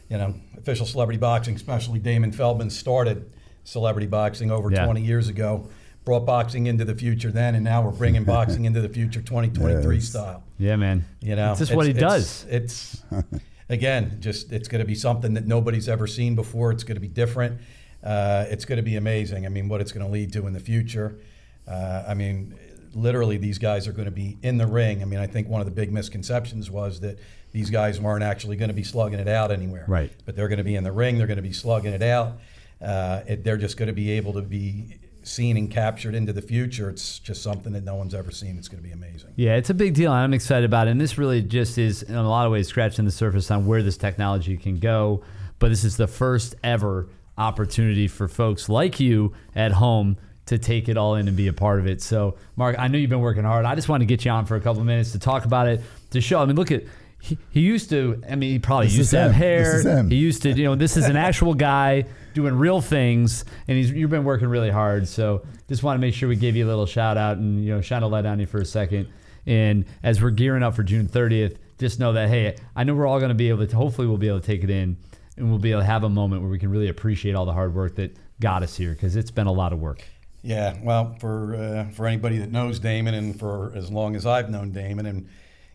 you 0.08 0.16
know, 0.16 0.34
official 0.56 0.86
celebrity 0.86 1.18
boxing, 1.18 1.56
especially 1.56 1.98
Damon 1.98 2.32
Feldman, 2.32 2.70
started 2.70 3.30
celebrity 3.68 4.06
boxing 4.06 4.50
over 4.50 4.70
Yeah. 4.70 4.84
20 4.84 5.02
years 5.02 5.28
ago. 5.28 5.68
Brought 6.04 6.24
boxing 6.24 6.66
into 6.68 6.86
the 6.86 6.94
future 6.94 7.30
then, 7.30 7.54
and 7.54 7.62
now 7.62 7.82
we're 7.82 7.90
bringing 7.90 8.24
boxing 8.36 8.64
into 8.64 8.80
the 8.80 8.88
future 8.88 9.20
2023 9.20 9.96
Yes. 9.96 10.04
style. 10.06 10.42
Yeah, 10.58 10.76
man. 10.76 11.04
You 11.20 11.36
know, 11.36 11.50
it's 11.50 11.58
just 11.60 11.74
what 11.74 11.84
he 11.84 11.90
it's- 11.90 12.00
does. 12.10 12.46
It's, 12.48 13.02
it's 13.10 13.42
again, 13.68 14.16
just 14.20 14.50
it's 14.50 14.68
going 14.68 14.80
to 14.80 14.86
be 14.86 14.94
something 14.94 15.34
that 15.34 15.46
nobody's 15.46 15.86
ever 15.88 16.06
seen 16.06 16.34
before. 16.34 16.72
It's 16.72 16.82
going 16.84 16.94
to 16.96 17.00
be 17.00 17.08
different. 17.08 17.60
Uh, 18.02 18.46
it's 18.48 18.64
going 18.64 18.78
to 18.78 18.82
be 18.82 18.96
amazing. 18.96 19.44
I 19.44 19.50
mean, 19.50 19.68
what 19.68 19.82
it's 19.82 19.92
going 19.92 20.06
to 20.06 20.10
lead 20.10 20.32
to 20.32 20.46
in 20.46 20.54
the 20.54 20.60
future. 20.60 21.18
Uh, 21.66 22.04
I 22.08 22.14
mean, 22.14 22.54
literally, 22.94 23.36
these 23.36 23.58
guys 23.58 23.86
are 23.86 23.92
going 23.92 24.06
to 24.06 24.10
be 24.10 24.38
in 24.42 24.56
the 24.56 24.66
ring. 24.66 25.02
I 25.02 25.04
mean, 25.04 25.20
I 25.20 25.26
think 25.26 25.46
one 25.48 25.60
of 25.60 25.66
the 25.66 25.74
big 25.74 25.92
misconceptions 25.92 26.70
was 26.70 27.00
that 27.00 27.18
these 27.52 27.68
guys 27.68 28.00
weren't 28.00 28.24
actually 28.24 28.56
going 28.56 28.68
to 28.70 28.74
be 28.74 28.84
slugging 28.84 29.18
it 29.18 29.28
out 29.28 29.50
anywhere. 29.50 29.84
Right. 29.86 30.10
But 30.24 30.36
they're 30.36 30.48
going 30.48 30.58
to 30.58 30.64
be 30.64 30.76
in 30.76 30.84
the 30.84 30.92
ring. 30.92 31.18
They're 31.18 31.26
going 31.26 31.36
to 31.36 31.42
be 31.42 31.52
slugging 31.52 31.92
it 31.92 32.02
out. 32.02 32.38
Uh, 32.80 33.22
it, 33.26 33.44
they're 33.44 33.56
just 33.56 33.76
going 33.76 33.88
to 33.88 33.92
be 33.92 34.12
able 34.12 34.32
to 34.34 34.42
be 34.42 34.96
seen 35.22 35.56
and 35.56 35.70
captured 35.70 36.14
into 36.14 36.32
the 36.32 36.42
future. 36.42 36.88
It's 36.88 37.18
just 37.18 37.42
something 37.42 37.72
that 37.72 37.84
no 37.84 37.96
one's 37.96 38.14
ever 38.14 38.30
seen. 38.30 38.56
It's 38.56 38.68
going 38.68 38.82
to 38.82 38.88
be 38.88 38.92
amazing. 38.92 39.32
Yeah, 39.36 39.56
it's 39.56 39.70
a 39.70 39.74
big 39.74 39.94
deal. 39.94 40.10
I'm 40.10 40.32
excited 40.32 40.64
about 40.64 40.88
it. 40.88 40.92
And 40.92 41.00
this 41.00 41.18
really 41.18 41.42
just 41.42 41.76
is, 41.76 42.02
in 42.02 42.14
a 42.14 42.28
lot 42.28 42.46
of 42.46 42.52
ways, 42.52 42.68
scratching 42.68 43.04
the 43.04 43.10
surface 43.10 43.50
on 43.50 43.66
where 43.66 43.82
this 43.82 43.96
technology 43.96 44.56
can 44.56 44.78
go. 44.78 45.22
But 45.58 45.68
this 45.68 45.84
is 45.84 45.96
the 45.96 46.06
first 46.06 46.54
ever 46.62 47.08
opportunity 47.36 48.08
for 48.08 48.26
folks 48.28 48.68
like 48.68 49.00
you 49.00 49.34
at 49.54 49.72
home 49.72 50.16
to 50.46 50.56
take 50.56 50.88
it 50.88 50.96
all 50.96 51.16
in 51.16 51.28
and 51.28 51.36
be 51.36 51.48
a 51.48 51.52
part 51.52 51.78
of 51.78 51.86
it. 51.86 52.00
So, 52.00 52.36
Mark, 52.56 52.78
I 52.78 52.88
know 52.88 52.96
you've 52.96 53.10
been 53.10 53.20
working 53.20 53.44
hard. 53.44 53.66
I 53.66 53.74
just 53.74 53.88
want 53.88 54.00
to 54.00 54.06
get 54.06 54.24
you 54.24 54.30
on 54.30 54.46
for 54.46 54.56
a 54.56 54.60
couple 54.60 54.80
of 54.80 54.86
minutes 54.86 55.12
to 55.12 55.18
talk 55.18 55.44
about 55.44 55.68
it, 55.68 55.82
to 56.10 56.20
show. 56.20 56.40
I 56.40 56.46
mean, 56.46 56.56
look 56.56 56.70
at. 56.70 56.84
He, 57.20 57.38
he 57.50 57.60
used 57.60 57.90
to. 57.90 58.22
I 58.30 58.36
mean, 58.36 58.52
he 58.52 58.58
probably 58.58 58.86
This 58.86 58.96
used 58.96 59.06
is 59.08 59.10
to 59.10 59.20
have 59.20 59.32
hair. 59.32 59.64
This 59.64 59.74
is 59.74 59.86
him. 59.86 60.10
He 60.10 60.16
used 60.16 60.42
to. 60.42 60.50
You 60.50 60.64
know, 60.64 60.74
this 60.74 60.96
is 60.96 61.06
an 61.06 61.16
actual 61.28 61.54
guy 61.54 62.04
doing 62.34 62.54
real 62.54 62.80
things, 62.80 63.44
and 63.66 63.76
he's. 63.76 63.90
You've 63.90 64.10
been 64.10 64.24
working 64.24 64.48
really 64.48 64.70
hard. 64.70 65.08
So, 65.08 65.42
just 65.68 65.82
want 65.82 65.96
to 65.96 66.00
make 66.00 66.14
sure 66.14 66.28
we 66.28 66.36
give 66.36 66.56
you 66.56 66.64
a 66.64 66.68
little 66.68 66.86
shout 66.86 67.16
out 67.16 67.38
and 67.38 67.64
you 67.64 67.74
know 67.74 67.80
shine 67.80 68.02
a 68.02 68.08
light 68.08 68.24
on 68.24 68.38
you 68.38 68.46
for 68.46 68.60
a 68.60 68.64
second. 68.64 69.08
And 69.46 69.84
as 70.02 70.22
we're 70.22 70.30
gearing 70.30 70.62
up 70.62 70.74
for 70.74 70.82
June 70.82 71.08
30th, 71.08 71.56
just 71.78 71.98
know 71.98 72.12
that 72.12 72.28
hey, 72.28 72.56
I 72.76 72.84
know 72.84 72.94
we're 72.94 73.06
all 73.06 73.18
going 73.18 73.30
to 73.30 73.34
be 73.34 73.48
able 73.48 73.66
to. 73.66 73.76
Hopefully, 73.76 74.06
we'll 74.06 74.16
be 74.16 74.28
able 74.28 74.40
to 74.40 74.46
take 74.46 74.62
it 74.62 74.70
in, 74.70 74.96
and 75.36 75.48
we'll 75.50 75.58
be 75.58 75.72
able 75.72 75.80
to 75.80 75.86
have 75.86 76.04
a 76.04 76.08
moment 76.08 76.42
where 76.42 76.50
we 76.50 76.58
can 76.58 76.70
really 76.70 76.88
appreciate 76.88 77.34
all 77.34 77.46
the 77.46 77.52
hard 77.52 77.74
work 77.74 77.96
that 77.96 78.16
got 78.40 78.62
us 78.62 78.76
here 78.76 78.92
because 78.92 79.16
it's 79.16 79.30
been 79.30 79.46
a 79.46 79.52
lot 79.52 79.72
of 79.72 79.80
work. 79.80 80.04
Yeah, 80.42 80.76
well, 80.82 81.16
for 81.18 81.56
uh, 81.56 81.92
for 81.92 82.06
anybody 82.06 82.38
that 82.38 82.52
knows 82.52 82.78
Damon, 82.78 83.14
and 83.14 83.38
for 83.38 83.72
as 83.74 83.90
long 83.90 84.14
as 84.14 84.24
I've 84.24 84.50
known 84.50 84.70
Damon, 84.70 85.06
and 85.06 85.28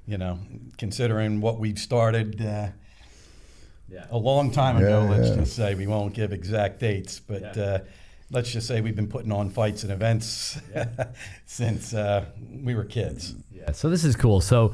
you 0.05 0.17
know, 0.17 0.39
considering 0.77 1.41
what 1.41 1.59
we've 1.59 1.79
started 1.79 2.41
uh, 2.41 2.67
a 4.09 4.17
long 4.17 4.51
time 4.51 4.77
ago, 4.77 5.03
Yeah, 5.03 5.09
let's 5.09 5.29
yeah. 5.29 5.35
just 5.35 5.55
say 5.55 5.75
we 5.75 5.87
won't 5.87 6.13
give 6.13 6.33
exact 6.33 6.79
dates, 6.79 7.19
but 7.19 7.57
uh, 7.57 7.79
let's 8.31 8.51
just 8.51 8.67
say 8.67 8.81
we've 8.81 8.95
been 8.95 9.07
putting 9.07 9.31
on 9.31 9.49
fights 9.49 9.83
and 9.83 9.91
events 9.91 10.59
since 11.45 11.93
uh, 11.93 12.25
we 12.63 12.75
were 12.75 12.85
kids. 12.85 13.35
Yeah, 13.51 13.71
so 13.71 13.89
this 13.89 14.03
is 14.03 14.15
cool. 14.15 14.41
So 14.41 14.73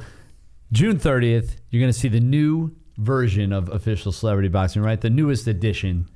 June 0.71 0.97
30th, 0.97 1.57
you're 1.69 1.81
going 1.81 1.91
to 1.93 1.97
see 1.99 2.07
the 2.07 2.19
new 2.19 2.75
version 2.97 3.53
of 3.53 3.69
official 3.69 4.11
celebrity 4.11 4.49
boxing, 4.49 4.81
right? 4.81 4.99
The 4.99 5.09
newest 5.09 5.47
edition, 5.47 6.09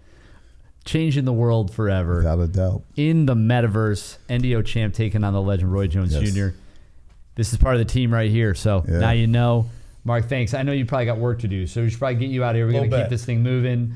changing 0.85 1.25
the 1.25 1.33
world 1.33 1.73
forever. 1.73 2.17
Without 2.17 2.39
a 2.39 2.47
doubt. 2.47 2.83
in 2.95 3.25
the 3.25 3.35
metaverse, 3.35 4.17
NDO 4.29 4.65
champ 4.65 4.93
taking 4.93 5.23
on 5.23 5.33
the 5.33 5.41
legend 5.41 5.71
Roy 5.71 5.87
Jones 5.87 6.13
Yes. 6.13 6.33
Jr. 6.33 6.47
This 7.35 7.51
is 7.53 7.57
part 7.59 7.75
of 7.75 7.79
the 7.79 7.85
team 7.85 8.13
right 8.13 8.29
here. 8.29 8.53
So 8.53 8.83
Yeah. 8.87 8.99
now 8.99 9.11
you 9.11 9.27
know. 9.27 9.69
Mark, 10.05 10.27
thanks. 10.27 10.53
I 10.53 10.63
know 10.63 10.73
you 10.73 10.85
probably 10.85 11.05
got 11.05 11.17
work 11.17 11.39
to 11.39 11.47
do, 11.47 11.65
so 11.65 11.81
we 11.81 11.89
should 11.89 11.97
probably 11.99 12.15
get 12.17 12.29
you 12.29 12.43
out 12.43 12.51
of 12.51 12.55
here. 12.57 12.65
We're 12.65 12.73
going 12.73 12.89
to 12.91 12.97
keep 12.97 13.09
this 13.09 13.23
thing 13.23 13.41
moving. 13.41 13.93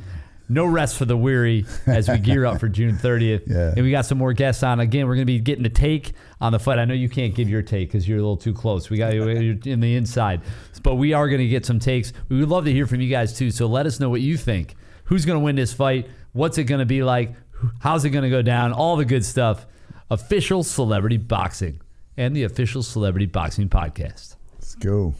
No 0.50 0.66
rest 0.66 0.96
for 0.96 1.04
the 1.04 1.18
weary 1.18 1.66
as 1.86 2.08
we 2.08 2.18
gear 2.20 2.46
up 2.46 2.62
for 2.62 2.70
June 2.70 2.96
30th. 3.04 3.44
Yeah. 3.46 3.74
And 3.76 3.84
we 3.84 3.92
got 3.92 4.06
some 4.06 4.18
more 4.18 4.32
guests 4.32 4.64
on. 4.64 4.80
Again, 4.80 5.06
we're 5.06 5.16
going 5.16 5.28
to 5.28 5.34
be 5.34 5.40
getting 5.40 5.64
the 5.64 5.70
take 5.70 6.14
on 6.40 6.54
the 6.54 6.60
fight. 6.60 6.80
I 6.80 6.86
know 6.86 6.94
you 6.94 7.10
can't 7.10 7.36
give 7.36 7.50
your 7.50 7.62
take 7.62 7.90
because 7.90 8.08
you're 8.08 8.20
a 8.20 8.22
little 8.22 8.38
too 8.38 8.54
close. 8.54 8.90
We 8.90 8.96
got 8.98 9.14
you 9.14 9.60
in 9.66 9.82
the 9.82 9.96
inside. 9.98 10.40
But 10.84 10.96
we 10.96 11.12
are 11.12 11.28
going 11.28 11.42
to 11.42 11.48
get 11.50 11.66
some 11.66 11.80
takes. 11.80 12.14
We 12.30 12.40
would 12.40 12.48
love 12.48 12.64
to 12.64 12.72
hear 12.72 12.88
from 12.88 13.02
you 13.02 13.10
guys 13.10 13.38
too. 13.38 13.52
So 13.52 13.68
let 13.68 13.86
us 13.86 14.00
know 14.00 14.10
what 14.10 14.22
you 14.22 14.38
think. 14.38 14.76
Who's 15.04 15.26
going 15.26 15.38
to 15.38 15.44
win 15.44 15.58
this 15.58 15.74
fight? 15.74 16.08
What's 16.32 16.58
it 16.58 16.64
going 16.64 16.80
to 16.80 16.86
be 16.86 17.04
like? 17.04 17.34
How's 17.80 18.06
it 18.06 18.12
going 18.12 18.24
to 18.24 18.30
go 18.30 18.42
down? 18.42 18.72
All 18.72 18.96
the 18.96 19.04
good 19.04 19.26
stuff. 19.26 19.66
Official 20.10 20.64
Celebrity 20.64 21.18
Boxing 21.18 21.82
and 22.18 22.36
the 22.36 22.44
Official 22.44 22.84
Celebrity 22.84 23.28
Boxing 23.28 23.70
Podcast. 23.70 24.36
Let's 24.56 24.76
go. 24.76 25.14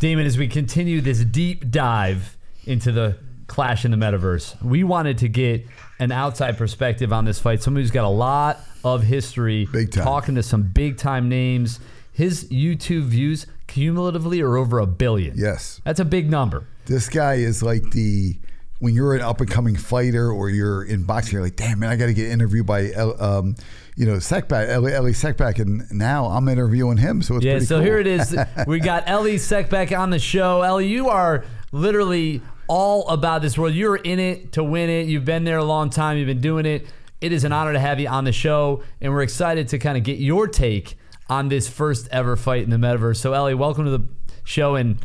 Damon, 0.00 0.26
as 0.26 0.38
we 0.38 0.48
continue 0.48 1.00
this 1.00 1.24
deep 1.24 1.70
dive 1.70 2.36
into 2.64 2.92
the 2.92 3.18
clash 3.46 3.84
in 3.84 3.90
the 3.90 3.96
metaverse, 3.96 4.60
we 4.62 4.84
wanted 4.84 5.18
to 5.18 5.28
get 5.28 5.66
an 5.98 6.12
outside 6.12 6.56
perspective 6.56 7.12
on 7.12 7.24
this 7.24 7.38
fight. 7.38 7.62
Somebody 7.62 7.82
who's 7.84 7.90
got 7.90 8.04
a 8.04 8.08
lot 8.08 8.60
of 8.84 9.02
history, 9.02 9.66
Big 9.72 9.92
time. 9.92 10.04
talking 10.04 10.34
to 10.36 10.42
some 10.42 10.62
big 10.62 10.96
time 10.96 11.28
names. 11.28 11.80
His 12.12 12.44
YouTube 12.44 13.04
views 13.04 13.46
cumulatively 13.66 14.40
are 14.40 14.56
over 14.56 14.78
a 14.78 14.86
billion. 14.86 15.36
Yes. 15.36 15.80
That's 15.84 16.00
a 16.00 16.04
big 16.04 16.30
number. 16.30 16.66
This 16.86 17.08
guy 17.08 17.34
is 17.34 17.62
like 17.62 17.82
the 17.90 18.36
when 18.78 18.94
you're 18.94 19.14
an 19.14 19.22
up 19.22 19.40
and 19.40 19.50
coming 19.50 19.76
fighter 19.76 20.30
or 20.30 20.50
you're 20.50 20.84
in 20.84 21.04
boxing, 21.04 21.32
you're 21.34 21.42
like, 21.42 21.56
damn 21.56 21.78
man, 21.78 21.88
I 21.90 21.96
got 21.96 22.06
to 22.06 22.14
get 22.14 22.30
interviewed 22.30 22.66
by 22.66 22.92
um, 22.92 23.54
you 23.96 24.06
know 24.06 24.14
Seckbach, 24.14 24.68
Elie, 24.68 24.92
Elie 24.94 25.12
Seckbach, 25.12 25.58
and 25.58 25.84
now 25.92 26.26
I'm 26.26 26.48
interviewing 26.48 26.96
him. 26.98 27.22
So 27.22 27.36
it's 27.36 27.44
Yeah, 27.44 27.52
pretty 27.54 27.66
so 27.66 27.76
cool. 27.76 27.84
here 27.84 27.98
it 27.98 28.06
is. 28.06 28.36
We 28.66 28.80
got 28.80 29.04
Elie 29.08 29.36
Seckbach 29.36 29.96
on 29.98 30.10
the 30.10 30.18
show. 30.18 30.62
Elie, 30.62 30.88
you 30.88 31.08
are 31.08 31.44
literally 31.72 32.40
all 32.66 33.06
about 33.08 33.42
this 33.42 33.58
world. 33.58 33.74
You're 33.74 33.96
in 33.96 34.18
it 34.18 34.52
to 34.52 34.64
win 34.64 34.88
it. 34.90 35.06
You've 35.06 35.24
been 35.24 35.44
there 35.44 35.58
a 35.58 35.64
long 35.64 35.90
time. 35.90 36.16
You've 36.18 36.26
been 36.26 36.40
doing 36.40 36.66
it. 36.66 36.86
It 37.20 37.32
is 37.32 37.44
an 37.44 37.52
honor 37.52 37.72
to 37.72 37.80
have 37.80 38.00
you 38.00 38.08
on 38.08 38.24
the 38.24 38.32
show, 38.32 38.82
and 39.00 39.12
we're 39.12 39.22
excited 39.22 39.68
to 39.68 39.78
kind 39.78 39.96
of 39.96 40.02
get 40.04 40.18
your 40.18 40.46
take 40.48 40.96
on 41.30 41.48
this 41.48 41.68
first 41.68 42.08
ever 42.10 42.36
fight 42.36 42.62
in 42.64 42.70
the 42.70 42.76
metaverse. 42.76 43.16
So, 43.16 43.32
Elie, 43.32 43.54
welcome 43.54 43.84
to 43.86 43.90
the 43.90 44.06
show, 44.44 44.74
and 44.74 44.98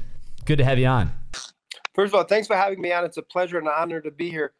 good 0.45 0.57
to 0.57 0.65
have 0.65 0.77
you 0.79 0.87
on. 0.87 1.11
First 1.95 2.13
of 2.13 2.15
all, 2.15 2.23
thanks 2.23 2.47
for 2.47 2.55
having 2.55 2.81
me 2.81 2.91
on. 2.91 3.05
It's 3.05 3.17
a 3.17 3.21
pleasure 3.21 3.57
and 3.57 3.67
an 3.67 3.73
honor 3.77 4.01
to 4.01 4.11
be 4.11 4.29
here. 4.29 4.53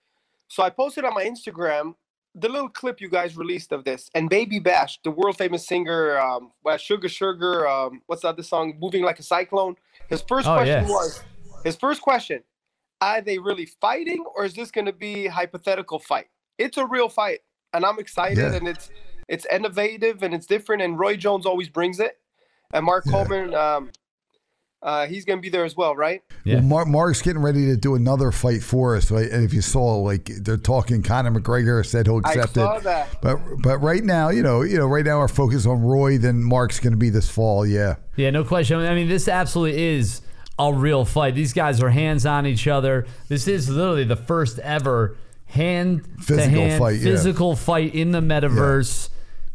So 0.48 0.63
I 0.63 0.70
posted 0.70 1.04
on 1.06 1.13
my 1.13 1.24
Instagram 1.26 1.96
the 2.36 2.50
little 2.50 2.70
clip 2.70 3.02
you 3.02 3.10
guys 3.10 3.36
released 3.38 3.72
of 3.72 3.84
this, 3.84 4.10
and 4.13 4.30
Baby 4.30 4.60
Bash, 4.60 5.00
the 5.04 5.12
world 5.12 5.38
famous 5.38 5.68
singer, 5.68 6.20
um, 6.20 6.52
well, 6.63 6.78
Sugar 6.78 7.10
Sugar, 7.10 7.68
um, 7.68 8.02
what's 8.06 8.22
that? 8.22 8.38
The 8.38 8.44
song 8.44 8.76
"Moving 8.80 9.04
Like 9.04 9.20
a 9.20 9.24
Cyclone." 9.24 9.76
His 10.10 10.22
first 10.22 10.48
Oh, 10.48 10.56
question 10.56 10.84
yes. 10.84 10.89
was, 10.89 11.24
his 11.63 11.76
first 11.76 12.02
question: 12.02 12.44
Are 13.02 13.22
they 13.22 13.39
really 13.39 13.65
fighting, 13.65 14.24
or 14.36 14.46
is 14.46 14.54
this 14.54 14.72
going 14.72 14.86
to 14.86 14.94
be 14.94 15.28
a 15.28 15.32
hypothetical 15.32 16.00
fight? 16.00 16.28
It's 16.58 16.78
a 16.78 16.86
real 16.86 17.10
fight, 17.10 17.39
and 17.74 17.86
I'm 17.86 18.00
excited, 18.00 18.38
Yeah. 18.38 18.54
and 18.56 18.68
it's 18.68 18.89
it's 19.28 19.46
innovative 19.46 20.24
and 20.24 20.34
it's 20.34 20.48
different. 20.48 20.82
And 20.82 20.98
Roy 20.98 21.15
Jones 21.15 21.46
always 21.46 21.70
brings 21.70 22.00
it, 22.00 22.20
and 22.74 22.86
Mark 22.86 23.06
Yeah. 23.06 23.12
Coleman, 23.12 23.54
um, 23.54 23.92
uh, 24.82 25.08
he's 25.08 25.26
going 25.26 25.38
to 25.38 25.42
be 25.42 25.50
there 25.50 25.65
as 25.65 25.76
well, 25.76 25.96
right? 25.96 26.24
Yeah. 26.46 26.56
Well, 26.56 26.63
Mark, 26.63 26.88
Mark's 26.88 27.22
getting 27.22 27.42
ready 27.42 27.65
to 27.65 27.76
do 27.76 27.96
another 27.96 28.32
fight 28.32 28.63
for 28.63 28.96
us. 28.96 29.12
Right? 29.12 29.30
And 29.30 29.44
if 29.44 29.54
you 29.54 29.62
saw, 29.62 29.98
like 29.98 30.26
they're 30.26 30.58
talking, 30.58 31.04
Conor 31.04 31.32
McGregor 31.32 31.86
said 31.86 32.08
he'll 32.08 32.22
I 32.24 32.34
accept 32.34 32.54
saw 32.54 32.78
it. 32.78 32.84
that. 32.84 33.22
But 33.22 33.39
but 33.62 33.80
right 33.80 34.04
now, 34.04 34.30
you 34.30 34.42
know, 34.42 34.62
you 34.62 34.78
know, 34.78 34.88
right 34.88 35.06
now 35.06 35.20
our 35.20 35.28
focus 35.28 35.65
on 35.65 35.82
Roy. 35.82 36.18
Then 36.18 36.42
Mark's 36.42 36.80
going 36.80 36.94
to 36.94 36.98
be 36.98 37.10
this 37.10 37.30
fall. 37.30 37.65
Yeah, 37.65 37.96
Yeah, 38.15 38.30
no 38.30 38.44
question. 38.44 38.80
I 38.80 38.96
mean, 38.96 39.10
this 39.10 39.28
absolutely 39.28 39.82
is 39.96 40.22
a 40.58 40.74
real 40.74 41.06
fight. 41.06 41.36
These 41.36 41.54
guys 41.54 41.82
are 41.82 41.89
hands 41.89 42.26
on 42.26 42.46
each 42.46 42.68
other. 42.68 43.06
This 43.28 43.48
is 43.48 43.70
literally 43.70 44.06
the 44.06 44.15
first 44.15 44.60
ever 44.60 45.18
hand 45.46 46.04
to 46.04 46.24
Physical 46.24 46.60
hand 46.62 46.80
fight, 46.80 46.96
yeah. 46.98 47.12
physical 47.12 47.56
fight 47.56 47.96
in 47.96 48.12
the 48.12 48.22
metaverse 48.22 49.10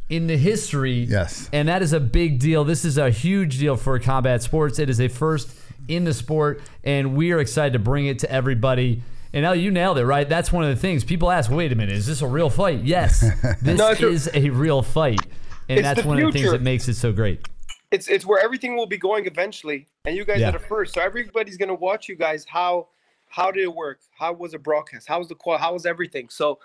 in 0.09 0.27
the 0.27 0.37
history. 0.37 1.05
Yes. 1.05 1.49
And 1.53 1.69
that 1.69 1.83
is 1.83 1.93
a 1.93 2.01
big 2.01 2.39
deal. 2.39 2.65
This 2.65 2.85
is 2.85 2.99
a 2.99 3.11
huge 3.11 3.59
deal 3.59 3.77
for 3.77 3.99
combat 3.99 4.43
sports. 4.43 4.79
It 4.79 4.91
is 4.91 5.01
a 5.01 5.09
first 5.09 5.55
in 5.89 6.05
the 6.05 6.15
sport, 6.15 6.63
and 6.83 7.15
we 7.17 7.33
are 7.33 7.41
excited 7.41 7.73
to 7.75 7.79
bring 7.79 8.07
it 8.07 8.19
to 8.21 8.31
everybody. 8.31 9.03
And 9.33 9.43
now 9.43 9.53
you 9.53 9.71
nailed 9.71 9.99
it, 9.99 10.07
right? 10.07 10.29
That's 10.29 10.53
one 10.53 10.63
of 10.65 10.71
the 10.71 10.77
things 10.81 11.03
people 11.05 11.31
ask. 11.31 11.51
Wait 11.51 11.73
a 11.73 11.75
minute, 11.75 11.97
is 11.97 12.07
this 12.07 12.23
a 12.23 12.27
real 12.27 12.49
fight? 12.51 12.83
Yes, 12.85 13.21
this 13.63 13.79
No, 13.79 13.89
a- 13.89 14.09
is 14.09 14.31
a 14.33 14.51
real 14.51 14.81
fight, 14.83 15.21
and 15.69 15.79
It's 15.81 15.89
that's 15.89 16.03
the 16.03 16.09
one 16.09 16.23
of 16.23 16.33
the 16.33 16.39
things 16.39 16.53
that 16.53 16.63
makes 16.63 16.87
it 16.89 16.95
so 16.95 17.13
great. 17.13 17.47
it's 17.91 18.09
it's 18.09 18.25
where 18.25 18.41
everything 18.43 18.77
will 18.77 18.87
be 18.87 18.97
going 18.99 19.27
eventually 19.27 19.87
and 20.05 20.17
you 20.17 20.25
guys 20.25 20.41
Yeah. 20.41 20.49
are 20.51 20.53
the 20.53 20.59
first 20.59 20.95
so 20.95 21.01
everybody's 21.01 21.57
going 21.57 21.69
to 21.69 21.75
watch 21.75 22.09
you 22.09 22.17
guys 22.17 22.45
how 22.49 22.89
how 23.29 23.51
did 23.51 23.63
it 23.63 23.75
work 23.75 24.01
how 24.19 24.33
was 24.33 24.53
it 24.55 24.63
broadcast 24.63 25.07
how 25.07 25.19
was 25.19 25.29
the 25.29 25.35
call 25.37 25.59
how 25.59 25.73
was 25.75 25.85
everything 25.87 26.29
so 26.29 26.59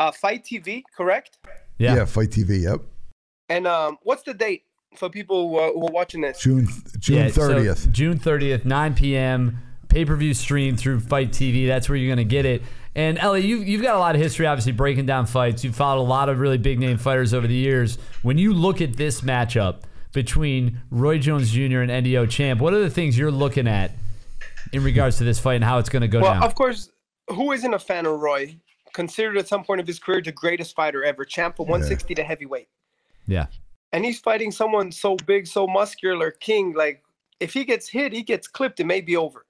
uh 0.00 0.10
FITE 0.10 0.44
TV 0.44 0.82
correct 0.96 1.38
Yeah. 1.78 1.96
yeah, 1.96 2.04
FITE 2.04 2.30
TV. 2.30 2.62
Yep, 2.62 2.80
and 3.48 3.66
um 3.66 3.98
what's 4.02 4.22
the 4.22 4.34
date 4.34 4.64
for 4.96 5.08
people 5.08 5.48
who 5.48 5.56
are, 5.58 5.72
who 5.72 5.86
are 5.86 5.92
watching 5.92 6.20
this 6.20 6.40
June 6.40 6.68
June 6.98 7.16
Yeah, 7.16 7.28
so 7.28 7.48
thirtieth. 7.48 7.90
June 7.90 8.18
30th, 8.18 8.64
9 8.64 8.94
p.m. 8.94 9.58
Pay 9.88 10.04
per 10.04 10.16
view 10.16 10.34
stream 10.34 10.76
through 10.76 11.00
FITE 11.00 11.30
TV. 11.30 11.66
That's 11.66 11.88
where 11.88 11.96
you're 11.96 12.14
going 12.14 12.26
to 12.26 12.30
get 12.30 12.44
it. 12.46 12.62
And 12.94 13.18
Elie, 13.18 13.46
you've, 13.46 13.66
you've 13.66 13.82
got 13.82 13.94
a 13.94 13.98
lot 13.98 14.14
of 14.14 14.20
history, 14.20 14.46
obviously, 14.46 14.72
breaking 14.72 15.06
down 15.06 15.24
fights. 15.26 15.64
You've 15.64 15.74
followed 15.76 16.02
a 16.02 16.04
lot 16.04 16.28
of 16.28 16.38
really 16.38 16.58
big 16.58 16.78
name 16.78 16.98
fighters 16.98 17.32
over 17.32 17.46
the 17.46 17.54
years. 17.54 17.96
When 18.22 18.36
you 18.36 18.52
look 18.52 18.82
at 18.82 18.96
this 18.96 19.22
matchup 19.22 19.82
between 20.12 20.80
Roy 20.90 21.18
Jones 21.18 21.50
Jr. 21.50 21.80
and 21.80 21.90
NDO 21.90 22.28
Champ, 22.28 22.60
what 22.60 22.74
are 22.74 22.80
the 22.80 22.90
things 22.90 23.16
you're 23.16 23.30
looking 23.30 23.66
at 23.66 23.92
in 24.72 24.84
regards 24.84 25.18
to 25.18 25.24
this 25.24 25.38
fight 25.38 25.54
and 25.54 25.64
how 25.64 25.78
it's 25.78 25.88
going 25.88 26.02
to 26.02 26.08
go 26.08 26.20
well 26.20 26.34
down? 26.34 26.42
of 26.42 26.54
course 26.54 26.90
who 27.28 27.52
isn't 27.52 27.72
a 27.72 27.78
fan 27.78 28.04
of 28.04 28.20
Roy? 28.20 28.56
Considered 28.92 29.38
at 29.38 29.48
some 29.48 29.64
point 29.64 29.80
of 29.80 29.86
his 29.86 29.98
career 29.98 30.20
the 30.20 30.32
greatest 30.32 30.74
fighter 30.74 31.02
ever, 31.02 31.24
champ 31.24 31.56
from 31.56 31.66
160 31.66 32.14
to 32.14 32.22
heavyweight. 32.22 32.68
Yeah. 33.26 33.46
And 33.92 34.04
he's 34.04 34.20
fighting 34.20 34.50
someone 34.50 34.92
so 34.92 35.16
big, 35.16 35.46
so 35.46 35.66
muscular, 35.66 36.30
King. 36.30 36.74
Like, 36.74 37.02
if 37.40 37.52
he 37.52 37.64
gets 37.64 37.88
hit, 37.88 38.12
he 38.12 38.22
gets 38.22 38.46
clipped, 38.46 38.80
it 38.80 38.86
may 38.86 39.00
be 39.00 39.16
over. 39.16 39.46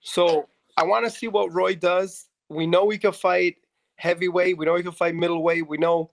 So 0.00 0.48
I 0.76 0.84
want 0.84 1.04
to 1.04 1.10
see 1.10 1.28
what 1.28 1.52
Roy 1.52 1.74
does. 1.74 2.26
We 2.48 2.66
know 2.66 2.88
he 2.90 2.98
can 2.98 3.12
fight 3.12 3.56
heavyweight. 3.96 4.58
We 4.58 4.66
know 4.66 4.76
he 4.76 4.82
can 4.82 4.92
fight 4.92 5.14
middleweight. 5.14 5.68
We 5.68 5.78
know 5.78 6.10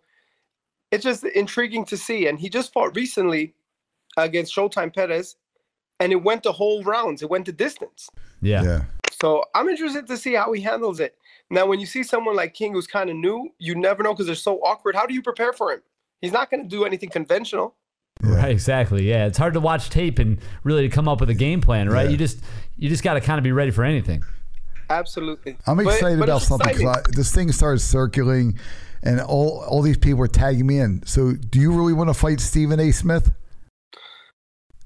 it's 0.91 1.03
just 1.03 1.23
intriguing 1.23 1.85
to 1.85 1.97
see. 1.97 2.27
And 2.27 2.39
he 2.39 2.49
just 2.49 2.71
fought 2.73 2.95
recently 2.95 3.53
against 4.17 4.55
Showtime 4.55 4.93
Perez, 4.93 5.35
and 5.99 6.11
it 6.11 6.23
went 6.23 6.43
the 6.43 6.51
whole 6.51 6.83
rounds. 6.83 7.21
It 7.21 7.29
went 7.29 7.45
the 7.45 7.51
distance. 7.51 8.09
Yeah. 8.41 8.63
Yeah. 8.63 8.81
So 9.11 9.43
I'm 9.53 9.67
interested 9.69 10.07
to 10.07 10.17
see 10.17 10.33
how 10.33 10.53
he 10.53 10.61
handles 10.61 10.99
it. 10.99 11.17
Now, 11.49 11.65
when 11.65 11.79
you 11.79 11.85
see 11.85 12.03
someone 12.03 12.35
like 12.35 12.53
King 12.53 12.73
who's 12.73 12.87
kind 12.87 13.09
of 13.09 13.15
new, 13.15 13.49
you 13.57 13.75
never 13.75 14.03
know 14.03 14.13
because 14.13 14.27
they're 14.27 14.35
so 14.35 14.57
awkward. 14.59 14.95
How 14.95 15.05
do 15.05 15.13
you 15.13 15.21
prepare 15.21 15.51
for 15.51 15.71
him? 15.71 15.81
He's 16.21 16.31
not 16.31 16.51
going 16.51 16.61
to 16.63 16.69
do 16.69 16.85
anything 16.85 17.09
conventional. 17.09 17.75
Right, 18.21 18.51
exactly. 18.51 19.07
Yeah, 19.07 19.25
it's 19.27 19.37
hard 19.37 19.53
to 19.53 19.59
watch 19.59 19.89
tape 19.89 20.19
and 20.19 20.39
really 20.63 20.87
to 20.87 20.93
come 20.93 21.07
up 21.07 21.21
with 21.21 21.29
a 21.29 21.33
game 21.33 21.61
plan, 21.61 21.89
right? 21.89 22.03
Yeah. 22.03 22.11
You 22.11 22.17
just 22.17 22.41
you 22.77 22.89
just 22.89 23.03
got 23.03 23.13
to 23.13 23.21
kind 23.21 23.37
of 23.37 23.43
be 23.43 23.53
ready 23.53 23.71
for 23.71 23.83
anything. 23.83 24.23
Absolutely. 24.89 25.55
I'm 25.67 25.79
excited 25.79 26.19
but 26.19 26.25
about 26.25 26.41
something 26.41 26.75
because 26.75 27.03
this 27.11 27.33
thing 27.33 27.51
started 27.51 27.79
circulating, 27.79 28.59
and 29.03 29.21
all 29.21 29.63
all 29.69 29.81
these 29.81 29.97
people 29.97 30.19
were 30.19 30.27
tagging 30.27 30.67
me 30.67 30.79
in. 30.79 31.01
So, 31.05 31.33
do 31.33 31.59
you 31.59 31.71
really 31.71 31.93
want 31.93 32.09
to 32.09 32.13
fight 32.13 32.41
Stephen 32.41 32.79
A. 32.79 32.91
Smith? 32.91 33.31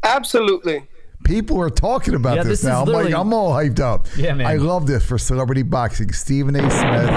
Absolutely. 0.04 0.88
People 1.24 1.60
are 1.62 1.70
talking 1.70 2.16
about 2.16 2.38
Yeah, 2.38 2.44
this, 2.44 2.62
this 2.62 2.70
now. 2.70 2.82
I'm 2.84 2.90
like, 2.90 3.14
I'm 3.14 3.34
all 3.34 3.52
hyped 3.52 3.80
up. 3.80 4.08
Yeah, 4.18 4.34
man. 4.34 4.46
I 4.48 4.56
love 4.56 4.88
this 4.88 5.06
for 5.06 5.18
celebrity 5.18 5.64
boxing. 5.64 6.12
Stephen 6.12 6.56
A. 6.56 6.70
Smith 6.70 7.10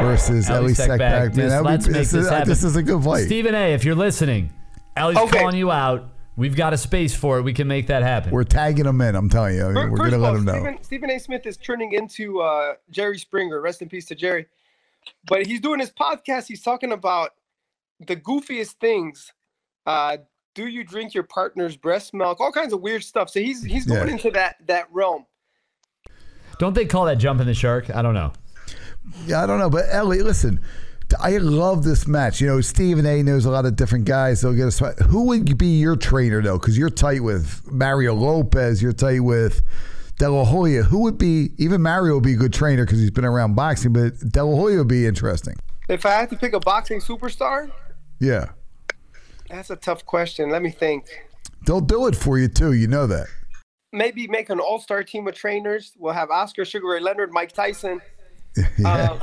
versus 0.00 0.48
Elie 0.48 0.58
Elie 0.58 0.72
Seckbach. 0.74 0.98
Seckbach. 0.98 1.36
Man, 1.36 1.48
This- 1.48 1.62
let's 1.62 1.86
be- 1.86 1.92
make 1.92 1.98
this, 2.00 2.10
this 2.12 2.24
is, 2.24 2.30
happen. 2.30 2.48
this 2.48 2.64
is 2.64 2.76
a 2.76 2.82
good 2.82 3.02
fight. 3.04 3.24
Stephen 3.26 3.54
A, 3.54 3.74
if 3.74 3.84
you're 3.84 3.94
listening, 3.94 4.52
Elie's 4.96 5.18
Okay. 5.18 5.38
calling 5.40 5.56
you 5.56 5.70
out. 5.70 6.08
We've 6.36 6.54
got 6.54 6.72
a 6.72 6.78
space 6.78 7.14
for 7.16 7.38
it. 7.38 7.42
We 7.42 7.52
can 7.52 7.66
make 7.66 7.88
that 7.88 8.02
happen. 8.04 8.30
We're 8.30 8.44
tagging 8.44 8.86
him 8.86 9.00
in. 9.00 9.16
I'm 9.16 9.28
telling 9.28 9.56
you. 9.56 9.64
I 9.64 9.66
mean, 9.66 9.74
Fir- 9.74 9.90
we're 9.90 9.96
First 9.96 9.98
going 9.98 10.10
to 10.10 10.16
of 10.16 10.22
let 10.22 10.28
all, 10.30 10.36
him 10.36 10.44
know. 10.44 10.52
Stephen, 10.52 10.82
Stephen 10.84 11.10
A. 11.10 11.18
Smith 11.18 11.46
is 11.46 11.56
turning 11.56 11.92
into 11.92 12.40
uh, 12.40 12.74
Jerry 12.90 13.18
Springer. 13.18 13.60
Rest 13.60 13.82
in 13.82 13.88
peace 13.88 14.06
to 14.06 14.14
Jerry. 14.14 14.46
But 15.26 15.46
he's 15.46 15.60
doing 15.60 15.80
his 15.80 15.90
podcast. 15.90 16.46
He's 16.46 16.62
talking 16.62 16.92
about 16.92 17.30
the 18.06 18.14
goofiest 18.16 18.74
things. 18.80 19.32
Uh, 19.84 20.18
do 20.58 20.66
you 20.66 20.82
drink 20.82 21.14
your 21.14 21.22
partner's 21.22 21.76
breast 21.76 22.12
milk? 22.12 22.40
All 22.40 22.50
kinds 22.50 22.72
of 22.72 22.80
weird 22.80 23.04
stuff. 23.04 23.30
So 23.30 23.38
he's 23.38 23.62
he's 23.62 23.86
going 23.86 24.08
Yeah. 24.08 24.12
into 24.14 24.30
that 24.32 24.56
that 24.66 24.86
realm. 24.92 25.24
Don't 26.58 26.74
they 26.74 26.84
call 26.84 27.04
that 27.04 27.18
jumping 27.18 27.46
the 27.46 27.54
shark? 27.54 27.94
I 27.94 28.02
don't 28.02 28.14
know. 28.14 28.32
Yeah, 29.24 29.40
I 29.42 29.46
don't 29.46 29.60
know, 29.60 29.70
but 29.70 29.84
Elie, 29.88 30.22
listen, 30.22 30.60
I 31.20 31.36
love 31.38 31.84
this 31.84 32.08
match. 32.08 32.40
You 32.40 32.48
know, 32.48 32.60
Stephen 32.60 33.06
A. 33.06 33.22
knows 33.22 33.44
a 33.44 33.50
lot 33.50 33.66
of 33.66 33.76
different 33.76 34.04
guys. 34.04 34.40
They'll 34.40 34.52
get 34.52 34.66
us. 34.66 34.80
Who 35.06 35.26
would 35.28 35.56
be 35.56 35.78
your 35.78 35.94
trainer 35.94 36.42
though? 36.42 36.58
Because 36.58 36.76
you're 36.76 36.90
tight 36.90 37.22
with 37.22 37.62
Mario 37.70 38.14
Lopez. 38.14 38.82
You're 38.82 38.92
tight 38.92 39.20
with 39.20 39.62
De 40.18 40.28
La 40.28 40.44
Hoya. 40.44 40.82
Who 40.82 41.02
would 41.02 41.18
be? 41.18 41.50
Even 41.58 41.82
Mario 41.82 42.14
would 42.14 42.24
be 42.24 42.32
a 42.32 42.36
good 42.36 42.52
trainer 42.52 42.84
because 42.84 42.98
he's 42.98 43.12
been 43.12 43.24
around 43.24 43.54
boxing. 43.54 43.92
But 43.92 44.18
De 44.18 44.42
La 44.44 44.56
Hoya 44.56 44.78
would 44.78 44.88
be 44.88 45.06
interesting. 45.06 45.54
If 45.88 46.04
I 46.04 46.10
had 46.14 46.28
to 46.30 46.36
pick 46.36 46.52
a 46.52 46.60
boxing 46.60 46.98
superstar, 47.00 47.70
Yeah, 48.18 48.46
that's 49.48 49.70
a 49.70 49.76
tough 49.76 50.04
question. 50.04 50.50
Let 50.50 50.62
me 50.62 50.70
think. 50.70 51.06
they'll 51.66 51.80
do 51.80 52.06
it 52.06 52.16
for 52.16 52.38
you 52.38 52.48
too. 52.48 52.72
You 52.72 52.86
know 52.86 53.06
that. 53.06 53.26
Maybe 53.92 54.26
make 54.26 54.50
an 54.50 54.60
all-star 54.60 55.02
team 55.02 55.26
of 55.28 55.34
trainers. 55.34 55.92
We'll 55.98 56.12
have 56.12 56.30
Oscar 56.30 56.64
Sugar 56.64 56.88
Ray 56.88 57.00
Leonard, 57.00 57.32
Mike 57.32 57.52
Tyson. 57.52 58.00
yeah. 58.78 59.10
Um, 59.10 59.22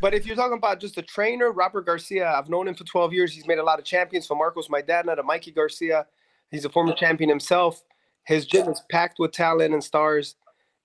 but 0.00 0.14
if 0.14 0.26
you're 0.26 0.36
talking 0.36 0.56
about 0.56 0.80
just 0.80 0.96
a 0.98 1.02
trainer, 1.02 1.52
Robert 1.52 1.86
Garcia, 1.86 2.30
I've 2.30 2.48
known 2.48 2.68
him 2.68 2.74
for 2.74 2.84
12 2.84 3.12
years. 3.12 3.32
He's 3.32 3.46
made 3.46 3.58
a 3.58 3.62
lot 3.62 3.78
of 3.78 3.84
champions 3.84 4.26
from 4.26 4.38
Marcos 4.38 4.68
my 4.70 4.80
dad, 4.80 5.06
Maidana 5.06 5.16
to 5.16 5.22
Mikey 5.22 5.52
Garcia. 5.52 6.06
He's 6.50 6.64
a 6.64 6.68
former 6.70 6.94
champion 6.94 7.28
himself. 7.28 7.82
His 8.24 8.46
gym 8.46 8.68
is 8.68 8.82
packed 8.90 9.18
with 9.18 9.32
talent 9.32 9.72
and 9.72 9.82
stars. 9.82 10.36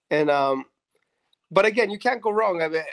And 0.10 0.30
um, 0.30 0.66
but 1.50 1.66
again, 1.66 1.90
you 1.90 2.00
can't 2.00 2.22
go 2.22 2.32
wrong. 2.32 2.62
I 2.62 2.68
mean, 2.68 2.84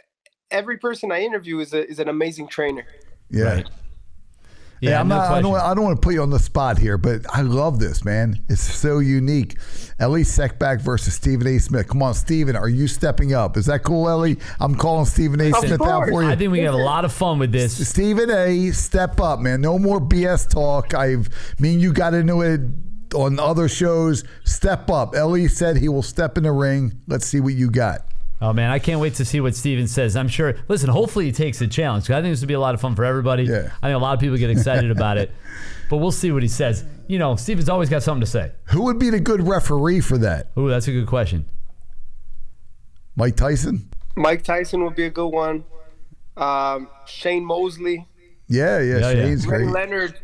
every 0.50 0.78
person 0.78 1.12
I 1.12 1.20
interview 1.20 1.58
is 1.60 1.72
a, 1.72 1.88
is 1.88 1.98
an 1.98 2.08
amazing 2.08 2.48
trainer. 2.48 2.86
yeah. 3.30 3.54
Right. 3.54 3.68
Yeah, 4.80 4.90
Yeah, 4.90 5.00
I'm 5.00 5.08
no 5.08 5.16
not, 5.16 5.30
I 5.30 5.40
don't, 5.40 5.54
I 5.56 5.74
don't 5.74 5.84
want 5.84 6.00
to 6.00 6.04
put 6.04 6.14
you 6.14 6.22
on 6.22 6.30
the 6.30 6.38
spot 6.38 6.78
here, 6.78 6.98
but 6.98 7.22
I 7.34 7.42
love 7.42 7.78
this, 7.78 8.04
man. 8.04 8.44
It's 8.48 8.62
so 8.62 8.98
unique. 8.98 9.58
Elie 9.98 10.22
Seckbach 10.22 10.80
versus 10.80 11.14
Stephen 11.14 11.46
A. 11.46 11.58
Smith. 11.58 11.88
Come 11.88 12.02
on, 12.02 12.14
Stephen, 12.14 12.54
are 12.54 12.68
you 12.68 12.86
stepping 12.86 13.34
up? 13.34 13.56
Is 13.56 13.66
that 13.66 13.82
cool, 13.82 14.08
Elie? 14.08 14.38
I'm 14.60 14.74
calling 14.74 15.06
Stephen 15.06 15.40
A. 15.40 15.48
Of 15.50 15.56
Smith 15.56 15.82
out 15.82 16.08
for 16.08 16.22
you. 16.22 16.28
I 16.28 16.36
think 16.36 16.52
we 16.52 16.58
can 16.58 16.66
have 16.66 16.74
a 16.74 16.78
lot 16.78 17.04
of 17.04 17.12
fun 17.12 17.38
with 17.38 17.50
this. 17.50 17.88
Stephen 17.88 18.30
A. 18.30 18.70
Step 18.70 19.20
up, 19.20 19.40
man. 19.40 19.60
No 19.60 19.78
more 19.78 20.00
BS 20.00 20.48
talk. 20.48 20.94
I've 20.94 21.28
me 21.58 21.72
and 21.74 21.82
you 21.82 21.92
got 21.92 22.14
into 22.14 22.42
it 22.42 22.60
on 23.14 23.40
other 23.40 23.68
shows. 23.68 24.24
Step 24.44 24.90
up. 24.90 25.14
Elie 25.14 25.48
said 25.48 25.76
he 25.76 25.88
will 25.88 26.02
step 26.02 26.36
in 26.36 26.44
the 26.44 26.52
ring. 26.52 27.00
Let's 27.06 27.26
see 27.26 27.40
what 27.40 27.54
you 27.54 27.70
got. 27.70 28.02
Oh 28.40 28.52
man, 28.52 28.70
I 28.70 28.78
can't 28.78 29.00
wait 29.00 29.14
to 29.14 29.24
see 29.24 29.40
what 29.40 29.56
Stephen 29.56 29.88
says. 29.88 30.14
I'm 30.16 30.28
sure. 30.28 30.54
Listen, 30.68 30.90
hopefully 30.90 31.24
he 31.26 31.32
takes 31.32 31.58
the 31.58 31.66
challenge. 31.66 32.04
'cause 32.06 32.14
I 32.16 32.22
think 32.22 32.32
this 32.32 32.40
would 32.40 32.46
be 32.48 32.54
a 32.54 32.60
lot 32.60 32.74
of 32.74 32.80
fun 32.80 32.94
for 32.94 33.04
everybody. 33.04 33.42
Yeah. 33.44 33.70
I 33.82 33.88
think 33.88 33.96
a 33.96 33.98
lot 33.98 34.14
of 34.14 34.20
people 34.20 34.36
get 34.36 34.48
excited 34.50 34.90
about 34.92 35.18
it, 35.18 35.32
but 35.90 35.96
we'll 35.96 36.12
see 36.12 36.30
what 36.30 36.42
he 36.42 36.48
says. 36.48 36.84
You 37.08 37.18
know, 37.18 37.34
Stephen's 37.34 37.68
always 37.68 37.88
got 37.90 38.02
something 38.04 38.20
to 38.20 38.26
say. 38.30 38.52
Who 38.66 38.82
would 38.84 38.98
be 39.00 39.10
the 39.10 39.18
good 39.18 39.46
referee 39.48 40.00
for 40.02 40.18
that? 40.18 40.50
Ooh, 40.56 40.68
that's 40.68 40.86
a 40.86 40.92
good 40.92 41.06
question. 41.08 41.46
Mike 43.16 43.34
Tyson? 43.36 43.88
Mike 44.16 44.42
Tyson 44.44 44.84
would 44.84 44.94
be 44.94 45.04
a 45.04 45.10
good 45.10 45.28
one. 45.28 45.64
Um, 46.36 46.88
Shane 47.06 47.44
Mosley, 47.44 48.06
Yeah, 48.46 48.78
yeah. 48.80 48.98
Yeah, 48.98 49.10
yeah. 49.10 49.12
Shane's 49.24 49.46
Ray 49.46 49.64
great. 49.64 49.70
Leonard, 49.74 50.14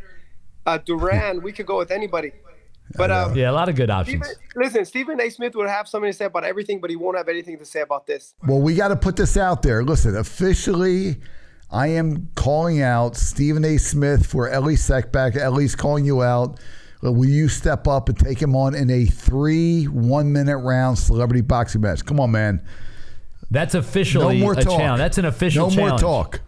uh, 0.66 0.78
Duran. 0.78 1.42
we 1.42 1.50
could 1.52 1.66
go 1.66 1.78
with 1.78 1.90
anybody. 1.90 2.30
But 2.96 3.10
um, 3.10 3.34
Yeah, 3.36 3.50
a 3.50 3.52
lot 3.52 3.68
of 3.68 3.74
good 3.74 3.90
options. 3.90 4.24
Stephen, 4.26 4.42
listen, 4.56 4.84
Stephen 4.84 5.20
A. 5.20 5.28
Smith 5.30 5.54
would 5.56 5.68
have 5.68 5.88
something 5.88 6.10
to 6.10 6.16
say 6.16 6.26
about 6.26 6.44
everything, 6.44 6.80
but 6.80 6.90
he 6.90 6.96
won't 6.96 7.16
have 7.16 7.28
anything 7.28 7.58
to 7.58 7.64
say 7.64 7.80
about 7.80 8.06
this. 8.06 8.34
Well, 8.46 8.60
we 8.60 8.74
got 8.74 8.88
to 8.88 8.96
put 8.96 9.16
this 9.16 9.36
out 9.36 9.62
there. 9.62 9.82
Listen, 9.82 10.16
officially, 10.16 11.16
I 11.72 11.88
am 11.88 12.28
calling 12.36 12.82
out 12.82 13.16
Stephen 13.16 13.64
A. 13.64 13.78
Smith 13.78 14.24
for 14.26 14.48
Elie 14.48 14.76
Seckbach. 14.76 15.36
Elie's 15.36 15.74
calling 15.74 16.04
you 16.04 16.22
out. 16.22 16.60
Uh, 17.04 17.10
Will 17.10 17.28
you 17.28 17.48
step 17.48 17.88
up 17.88 18.08
and 18.08 18.18
take 18.18 18.40
him 18.40 18.54
on 18.54 18.74
in 18.74 18.88
a 18.90 19.06
three 19.06 19.84
one 19.86 20.32
minute 20.32 20.58
round 20.58 20.98
celebrity 20.98 21.40
boxing 21.42 21.80
match? 21.80 22.04
Come 22.04 22.20
on, 22.20 22.30
man. 22.30 22.62
That's 23.50 23.74
No 23.74 23.80
officially 23.80 24.40
more 24.40 24.52
a 24.52 24.56
talk. 24.62 24.78
challenge. 24.78 24.98
That's 24.98 25.18
an 25.18 25.24
official 25.24 25.70
No 25.70 25.76
more 25.76 25.98
talk. 25.98 26.40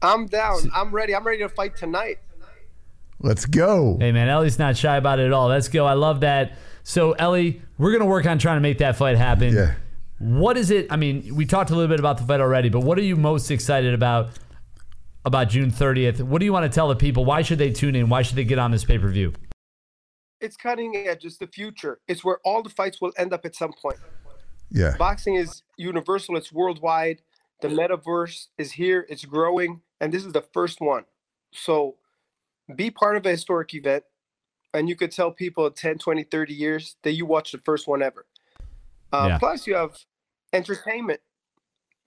I'm 0.00 0.26
down. 0.26 0.70
I'm 0.74 0.90
ready. 0.90 1.14
I'm 1.14 1.24
ready 1.24 1.38
to 1.40 1.48
fight 1.48 1.76
tonight. 1.76 2.18
Let's 3.22 3.46
go. 3.46 3.96
Hey 4.00 4.12
man, 4.12 4.28
Elie's 4.28 4.58
not 4.58 4.76
shy 4.76 4.96
about 4.96 5.18
it 5.18 5.26
at 5.26 5.32
all. 5.32 5.48
Let's 5.48 5.68
go. 5.68 5.86
I 5.86 5.94
love 5.94 6.20
that. 6.20 6.52
So 6.82 7.12
Elie, 7.12 7.62
we're 7.78 7.92
gonna 7.92 8.06
work 8.06 8.26
on 8.26 8.38
trying 8.38 8.56
to 8.56 8.60
make 8.60 8.78
that 8.78 8.96
fight 8.96 9.16
happen. 9.16 9.54
Yeah. 9.54 9.74
What 10.18 10.56
is 10.56 10.70
it? 10.70 10.86
I 10.90 10.96
mean, 10.96 11.34
we 11.34 11.46
talked 11.46 11.70
a 11.70 11.74
little 11.74 11.88
bit 11.88 12.00
about 12.00 12.18
the 12.18 12.24
fight 12.24 12.40
already, 12.40 12.68
but 12.68 12.80
what 12.80 12.98
are 12.98 13.02
you 13.02 13.16
most 13.16 13.50
excited 13.50 13.94
about 13.94 14.30
about 15.24 15.48
June 15.48 15.70
30th? 15.70 16.20
What 16.22 16.40
do 16.40 16.44
you 16.44 16.52
want 16.52 16.70
to 16.70 16.74
tell 16.74 16.88
the 16.88 16.96
people? 16.96 17.24
Why 17.24 17.42
should 17.42 17.58
they 17.58 17.70
tune 17.70 17.94
in? 17.94 18.08
Why 18.08 18.22
should 18.22 18.36
they 18.36 18.44
get 18.44 18.58
on 18.58 18.70
this 18.70 18.84
pay 18.84 18.98
per 18.98 19.08
view? 19.08 19.32
It's 20.40 20.56
cutting 20.56 20.96
edge. 20.96 21.24
It's 21.24 21.38
the 21.38 21.46
future. 21.46 22.00
It's 22.08 22.24
where 22.24 22.38
all 22.44 22.62
the 22.62 22.70
fights 22.70 23.00
will 23.00 23.12
end 23.16 23.32
up 23.32 23.44
at 23.44 23.54
some 23.54 23.72
point. 23.72 23.98
Yeah. 24.70 24.96
Boxing 24.98 25.36
is 25.36 25.62
universal. 25.76 26.36
It's 26.36 26.52
worldwide. 26.52 27.22
The 27.60 27.68
metaverse 27.68 28.48
is 28.58 28.72
here. 28.72 29.06
It's 29.08 29.24
growing, 29.24 29.82
and 30.00 30.12
this 30.12 30.24
is 30.24 30.32
the 30.32 30.40
first 30.52 30.80
one. 30.80 31.04
So, 31.52 31.96
be 32.76 32.90
part 32.90 33.16
of 33.16 33.26
a 33.26 33.30
historic 33.30 33.74
event, 33.74 34.04
and 34.74 34.88
you 34.88 34.96
could 34.96 35.12
tell 35.12 35.30
people 35.30 35.70
10, 35.70 35.98
20, 35.98 36.24
30 36.24 36.54
years 36.54 36.96
that 37.02 37.12
you 37.12 37.26
watched 37.26 37.52
the 37.52 37.58
first 37.58 37.86
one 37.86 38.02
ever. 38.02 38.26
Um, 39.12 39.28
Yeah. 39.28 39.38
Plus, 39.38 39.66
you 39.66 39.74
have 39.74 39.96
entertainment. 40.52 41.20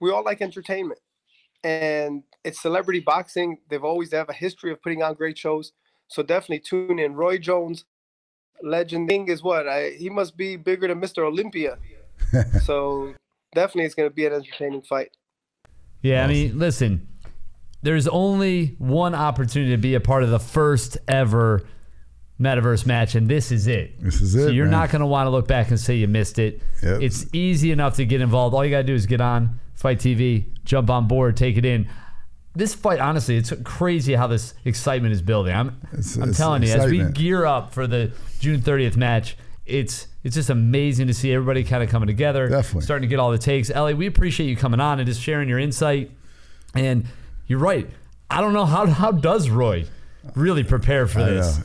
We 0.00 0.10
all 0.10 0.24
like 0.24 0.42
entertainment, 0.42 1.00
and 1.64 2.22
it's 2.44 2.60
celebrity 2.60 3.00
boxing. 3.00 3.58
They've 3.68 3.84
always 3.84 4.10
they 4.10 4.16
have 4.16 4.28
a 4.28 4.34
history 4.34 4.72
of 4.72 4.82
putting 4.82 5.02
on 5.02 5.14
great 5.14 5.38
shows. 5.38 5.72
So 6.08 6.22
definitely 6.22 6.60
tune 6.60 6.98
in. 6.98 7.14
Roy 7.14 7.38
Jones, 7.38 7.84
legend 8.62 9.08
thing 9.08 9.28
is 9.28 9.42
what 9.42 9.66
I, 9.66 9.90
he 9.90 10.10
must 10.10 10.36
be 10.36 10.56
bigger 10.56 10.88
than 10.88 11.00
Mr. 11.00 11.24
Olympia. 11.24 11.78
so 12.62 13.14
definitely, 13.54 13.84
it's 13.84 13.94
going 13.94 14.08
to 14.08 14.14
be 14.14 14.26
an 14.26 14.34
entertaining 14.34 14.82
fight. 14.82 15.10
Yeah, 16.02 16.24
I 16.24 16.28
mean, 16.28 16.58
listen, 16.58 17.08
there's 17.86 18.08
only 18.08 18.74
one 18.78 19.14
opportunity 19.14 19.70
to 19.70 19.76
be 19.78 19.94
a 19.94 20.00
part 20.00 20.22
of 20.24 20.30
the 20.30 20.40
first 20.40 20.98
ever 21.06 21.62
metaverse 22.40 22.84
match, 22.84 23.14
and 23.14 23.28
this 23.28 23.50
is 23.52 23.66
it. 23.66 23.98
This 24.02 24.20
is 24.20 24.32
So 24.34 24.48
it, 24.48 24.54
you're 24.54 24.64
man. 24.66 24.72
not 24.72 24.90
going 24.90 25.00
to 25.00 25.06
want 25.06 25.26
to 25.26 25.30
look 25.30 25.46
back 25.48 25.70
and 25.70 25.78
say 25.80 25.94
you 25.96 26.08
missed 26.08 26.38
it. 26.38 26.60
Yep. 26.82 27.00
It's 27.02 27.26
easy 27.32 27.70
enough 27.70 27.94
to 27.96 28.04
get 28.04 28.20
involved. 28.20 28.54
All 28.54 28.64
you 28.64 28.70
got 28.70 28.78
to 28.78 28.82
do 28.84 28.94
is 28.94 29.06
get 29.06 29.20
on 29.20 29.58
FITE 29.74 29.98
TV, 29.98 30.44
jump 30.64 30.90
on 30.90 31.06
board, 31.08 31.36
take 31.36 31.56
it 31.56 31.64
in. 31.64 31.88
This 32.54 32.74
fight, 32.74 33.00
honestly, 33.00 33.36
it's 33.36 33.52
crazy 33.64 34.14
how 34.14 34.26
this 34.26 34.54
excitement 34.64 35.12
is 35.14 35.22
building. 35.22 35.54
I'm, 35.54 35.80
It's- 35.92 36.16
I'm 36.16 36.30
it's 36.30 36.38
telling 36.38 36.62
you, 36.62 36.72
as 36.72 36.90
we 36.90 37.04
gear 37.12 37.44
up 37.46 37.72
for 37.72 37.86
the 37.86 38.12
June 38.40 38.60
30th 38.60 38.96
match, 38.96 39.36
it's 39.64 40.08
it's 40.24 40.34
just 40.34 40.50
amazing 40.50 41.06
to 41.06 41.14
see 41.14 41.32
everybody 41.32 41.62
kind 41.62 41.82
of 41.84 41.88
coming 41.88 42.06
together, 42.08 42.48
Definitely. 42.48 42.82
starting 42.82 43.08
to 43.08 43.10
get 43.10 43.20
all 43.20 43.30
the 43.30 43.38
takes. 43.38 43.70
Elie, 43.70 43.94
we 43.94 44.06
appreciate 44.06 44.48
you 44.48 44.56
coming 44.56 44.80
on 44.80 44.98
and 44.98 45.06
just 45.06 45.20
sharing 45.22 45.48
your 45.48 45.58
insight. 45.60 46.10
And 46.74 47.06
you're 47.46 47.58
right. 47.58 47.88
I 48.30 48.40
don't 48.40 48.52
know 48.52 48.64
how 48.64 48.86
how 48.86 49.12
does 49.12 49.48
Roy 49.50 49.86
really 50.34 50.64
prepare 50.64 51.06
for 51.06 51.20
I 51.20 51.24
this. 51.30 51.58
know. 51.58 51.64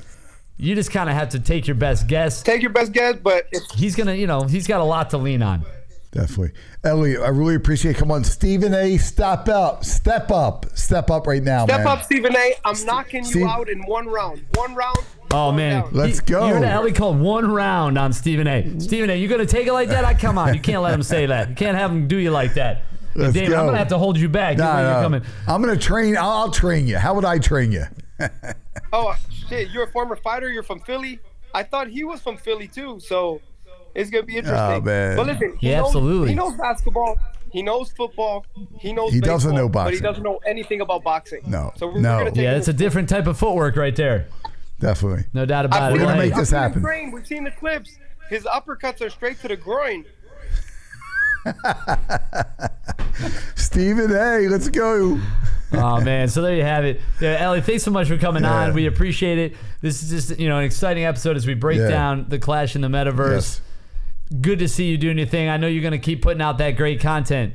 You 0.57 0.75
just 0.75 0.91
kind 0.91 1.09
of 1.09 1.15
have 1.15 1.29
to 1.29 1.39
take 1.39 1.65
your 1.67 1.75
best 1.75 2.05
guess. 2.07 2.43
Take 2.43 2.61
your 2.61 2.69
best 2.71 2.91
guess, 2.91 3.15
but 3.23 3.47
if 3.51 3.63
He's 3.75 3.95
gonna, 3.95 4.13
you 4.13 4.27
know, 4.27 4.43
he's 4.43 4.67
got 4.67 4.79
a 4.79 4.83
lot 4.83 5.09
to 5.09 5.17
lean 5.17 5.41
on. 5.41 5.65
Definitely. 6.11 6.51
Elie, 6.83 7.17
I 7.17 7.29
really 7.29 7.55
appreciate 7.55 7.95
it. 7.95 7.97
Come 7.99 8.11
on, 8.11 8.23
Stephen 8.25 8.73
A. 8.73 8.97
Step 8.97 9.47
up. 9.47 9.85
Step 9.85 10.29
up. 10.29 10.65
Step 10.75 11.09
up 11.09 11.25
right 11.25 11.41
now, 11.41 11.65
step 11.65 11.79
man. 11.79 11.87
up, 11.87 12.03
Stephen 12.03 12.35
A. 12.35 12.53
I'm 12.65 12.75
knocking 12.85 13.23
you 13.23 13.29
Steve- 13.31 13.47
out 13.47 13.69
in 13.69 13.81
one 13.83 14.07
round. 14.07 14.45
One 14.55 14.75
round. 14.75 14.97
Oh 15.31 15.47
one 15.47 15.55
man, 15.55 15.81
down. 15.83 15.89
Let's 15.93 16.19
He- 16.19 16.25
go. 16.25 16.45
You 16.47 16.53
heard 16.55 16.63
Elie 16.65 16.91
called 16.91 17.19
one 17.19 17.49
round 17.49 17.97
on 17.97 18.11
Stephen 18.13 18.45
A. 18.45 18.79
Stephen 18.79 19.09
A. 19.09 19.15
You 19.15 19.27
gonna 19.29 19.45
take 19.45 19.65
it 19.65 19.73
like 19.73 19.87
that? 19.89 20.03
I 20.05 20.13
come 20.13 20.37
on. 20.37 20.53
You 20.53 20.59
can't 20.59 20.81
let 20.83 20.93
him 20.93 21.01
say 21.01 21.25
that. 21.27 21.49
You 21.49 21.55
can't 21.55 21.77
have 21.77 21.89
him 21.89 22.07
do 22.09 22.17
you 22.17 22.29
like 22.29 22.53
that. 22.55 22.83
Hey, 23.13 23.21
Let's 23.21 23.33
David, 23.33 23.53
I'm 23.53 23.65
gonna 23.65 23.77
have 23.77 23.89
to 23.89 23.97
hold 23.97 24.17
you 24.17 24.29
back. 24.29 24.57
Nah, 24.57 24.79
You're 24.79 24.89
nah. 24.89 25.01
coming. 25.01 25.21
I'm 25.47 25.61
gonna 25.61 25.77
train. 25.77 26.15
I'll, 26.17 26.29
I'll 26.29 26.51
train 26.51 26.87
you. 26.87 26.97
How 26.97 27.13
would 27.13 27.25
I 27.25 27.39
train 27.39 27.71
you? 27.71 27.85
Oh 28.93 29.15
shit! 29.49 29.69
You're 29.71 29.83
a 29.85 29.91
former 29.91 30.15
fighter. 30.17 30.49
You're 30.49 30.63
from 30.63 30.79
Philly. 30.81 31.19
I 31.53 31.63
thought 31.63 31.87
he 31.87 32.03
was 32.03 32.21
from 32.21 32.35
Philly 32.37 32.67
too. 32.67 32.99
So 32.99 33.39
it's 33.95 34.09
gonna 34.09 34.23
be 34.25 34.35
interesting. 34.37 34.59
Oh, 34.59 34.81
man. 34.81 35.15
But 35.15 35.27
listen, 35.27 35.55
he 35.59 35.69
Yeah, 35.69 35.77
knows, 35.77 35.87
absolutely. 35.87 36.29
He 36.29 36.35
knows 36.35 36.53
basketball. 36.57 37.17
He 37.51 37.61
knows 37.61 37.91
football. 37.91 38.45
He 38.79 38.91
knows. 38.93 39.11
He 39.13 39.19
doesn't 39.21 39.53
know 39.55 39.69
boxing, 39.69 39.91
but 39.91 39.93
he 39.93 39.99
doesn't 40.01 40.23
know 40.23 40.39
anything 40.45 40.81
about 40.81 41.03
boxing. 41.03 41.41
No, 41.47 41.71
So 41.77 41.87
we're, 41.87 41.99
no. 41.99 42.17
We're 42.17 42.19
gonna 42.19 42.31
take 42.31 42.43
Yeah, 42.43 42.55
it's 42.57 42.67
a 42.67 42.73
different 42.73 43.07
type 43.09 43.27
of 43.27 43.37
footwork 43.37 43.75
right 43.77 43.95
there. 43.95 44.27
Definitely. 44.79 45.25
No 45.33 45.45
doubt 45.45 45.65
about 45.65 45.81
I've 45.81 45.91
it. 45.91 45.99
We're 45.99 46.05
gonna 46.05 46.17
make 46.17 46.35
this 46.35 46.39
I've 46.39 46.47
seen 46.47 46.57
him 46.57 46.63
happen. 46.63 46.81
train. 46.81 47.11
We've 47.11 47.27
seen 47.27 47.43
the 47.45 47.51
clips. 47.51 47.97
His 48.29 48.43
uppercuts 48.43 49.01
are 49.01 49.09
straight 49.09 49.39
to 49.41 49.47
the 49.49 49.57
groin. 49.57 50.05
Stephen 53.55 54.09
hey, 54.09 54.47
Let's 54.47 54.69
go. 54.69 55.19
oh 55.73 56.01
man, 56.01 56.27
so 56.27 56.41
there 56.41 56.55
you 56.55 56.63
have 56.63 56.85
it. 56.85 57.01
Yeah, 57.19 57.37
Elie, 57.39 57.61
thanks 57.61 57.83
so 57.83 57.91
much 57.91 58.07
for 58.07 58.17
coming 58.17 58.43
Yeah. 58.43 58.65
on. 58.67 58.73
We 58.73 58.87
appreciate 58.87 59.37
it. 59.37 59.55
This 59.81 60.03
is 60.03 60.09
just 60.27 60.39
you 60.39 60.49
know 60.49 60.57
an 60.59 60.65
exciting 60.65 61.05
episode 61.05 61.35
as 61.37 61.47
we 61.47 61.53
break 61.53 61.79
Yeah. 61.79 61.87
down 61.87 62.25
the 62.29 62.39
clash 62.39 62.75
in 62.75 62.81
the 62.81 62.87
metaverse. 62.87 63.31
Yes. 63.31 63.61
Good 64.41 64.59
to 64.59 64.67
see 64.67 64.85
you 64.89 64.97
doing 64.97 65.17
your 65.17 65.27
thing. 65.27 65.49
I 65.49 65.57
know 65.57 65.67
you're 65.67 65.83
gonna 65.83 65.99
keep 65.99 66.21
putting 66.21 66.41
out 66.41 66.57
that 66.59 66.71
great 66.71 66.99
content. 66.99 67.53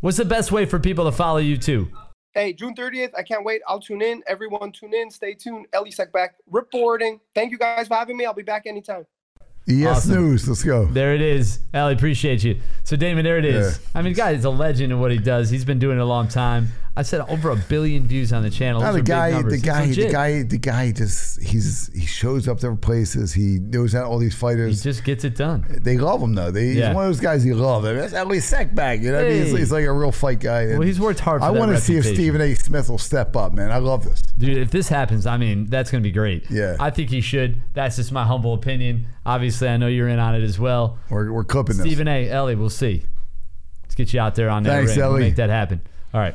What's 0.00 0.18
the 0.18 0.24
best 0.24 0.52
way 0.52 0.66
for 0.66 0.78
people 0.78 1.04
to 1.06 1.12
follow 1.12 1.38
you 1.38 1.56
too? 1.56 1.88
Hey, 2.34 2.52
June 2.52 2.74
30th. 2.74 3.12
I 3.16 3.22
can't 3.22 3.44
wait. 3.44 3.62
I'll 3.66 3.80
tune 3.80 4.02
in. 4.02 4.22
Everyone 4.26 4.70
tune 4.70 4.92
in. 4.92 5.10
Stay 5.10 5.32
tuned. 5.32 5.66
Elie 5.72 5.90
Sec 5.90 6.12
back 6.12 6.34
reporting. 6.50 7.18
Thank 7.34 7.50
you 7.50 7.56
guys 7.58 7.88
for 7.88 7.94
having 7.94 8.16
me. 8.16 8.26
I'll 8.26 8.34
be 8.34 8.42
back 8.42 8.66
anytime. 8.66 9.06
ES 9.68 9.86
Awesome. 9.86 10.14
News. 10.14 10.48
Let's 10.48 10.62
go. 10.62 10.86
There 10.86 11.14
it 11.14 11.20
is. 11.20 11.58
Elie, 11.74 11.94
appreciate 11.94 12.44
you. 12.44 12.60
So, 12.84 12.96
Damon, 12.96 13.24
there 13.24 13.38
it 13.38 13.44
is. 13.44 13.78
Yeah. 13.78 13.88
I 13.98 14.02
mean, 14.02 14.12
guy 14.12 14.30
is 14.30 14.44
a 14.44 14.50
legend 14.50 14.92
in 14.92 15.00
what 15.00 15.10
he 15.10 15.18
does. 15.18 15.50
He's 15.50 15.64
been 15.64 15.78
doing 15.78 15.98
it 15.98 16.02
a 16.02 16.04
long 16.04 16.28
time. 16.28 16.68
I 16.98 17.02
said 17.02 17.20
over 17.28 17.50
a 17.50 17.56
billion 17.56 18.06
views 18.06 18.32
on 18.32 18.42
the 18.42 18.48
channel. 18.48 18.80
No, 18.80 18.92
the 18.92 19.02
guy, 19.02 19.42
the 19.42 19.58
guy, 19.58 19.86
the 19.86 20.10
guy, 20.10 20.42
the 20.42 20.56
guy 20.56 20.92
just 20.92 21.42
he's 21.42 21.90
he 21.92 22.06
shows 22.06 22.48
up 22.48 22.56
different 22.56 22.80
places. 22.80 23.34
He 23.34 23.58
knows 23.60 23.92
how 23.92 24.04
all 24.04 24.18
these 24.18 24.34
fighters. 24.34 24.82
He 24.82 24.90
just 24.90 25.04
gets 25.04 25.22
it 25.22 25.36
done. 25.36 25.66
they 25.82 25.98
love 25.98 26.22
him 26.22 26.34
though. 26.34 26.50
They, 26.50 26.68
Yeah. 26.68 26.88
He's 26.88 26.94
one 26.94 27.04
of 27.04 27.10
those 27.10 27.20
guys 27.20 27.44
you 27.44 27.54
love. 27.54 27.84
I 27.84 27.88
mean, 27.92 28.00
that's 28.00 28.14
Elie 28.14 28.38
Seckbach. 28.38 29.02
You 29.02 29.12
know, 29.12 29.18
what 29.18 29.26
I 29.26 29.30
mean? 29.30 29.42
he's, 29.44 29.58
he's 29.58 29.72
like 29.72 29.84
a 29.84 29.92
real 29.92 30.10
fight 30.10 30.40
guy. 30.40 30.62
and 30.62 30.78
Well, 30.78 30.86
he's 30.86 30.98
worked 30.98 31.20
hard 31.20 31.42
for 31.42 31.46
I 31.46 31.50
want 31.50 31.72
to 31.72 31.80
see 31.80 31.96
if. 31.96 32.06
Stephen 32.06 32.40
A. 32.40 32.54
Smith 32.54 32.88
will 32.88 32.96
step 32.96 33.36
up, 33.36 33.52
man. 33.52 33.70
I 33.70 33.76
love 33.76 34.04
this. 34.04 34.22
Dude, 34.38 34.56
if 34.56 34.70
this 34.70 34.88
happens, 34.88 35.26
I 35.26 35.36
mean, 35.36 35.66
that's 35.66 35.90
going 35.90 36.02
to 36.02 36.06
be 36.08 36.12
great. 36.12 36.50
Yeah. 36.50 36.76
I 36.80 36.88
think 36.88 37.10
he 37.10 37.20
should. 37.20 37.60
That's 37.74 37.96
just 37.96 38.10
my 38.10 38.24
humble 38.24 38.54
opinion. 38.54 39.06
Obviously, 39.26 39.68
I 39.68 39.76
know 39.76 39.86
you're 39.86 40.08
in 40.08 40.18
on 40.18 40.34
it 40.34 40.42
as 40.42 40.58
well. 40.58 40.98
We're, 41.10 41.30
we're 41.30 41.44
clipping 41.44 41.76
this. 41.76 41.84
Stephen 41.84 42.08
A. 42.08 42.30
Elie, 42.30 42.54
we'll 42.54 42.70
see. 42.70 43.02
Let's 43.82 43.94
get 43.94 44.14
you 44.14 44.20
out 44.20 44.34
there 44.34 44.48
on 44.48 44.62
that 44.62 44.70
Thanks, 44.70 44.96
ring. 44.96 45.08
We'll 45.08 45.18
make 45.18 45.36
that 45.36 45.50
happen. 45.50 45.82
All 46.14 46.20
right. 46.20 46.34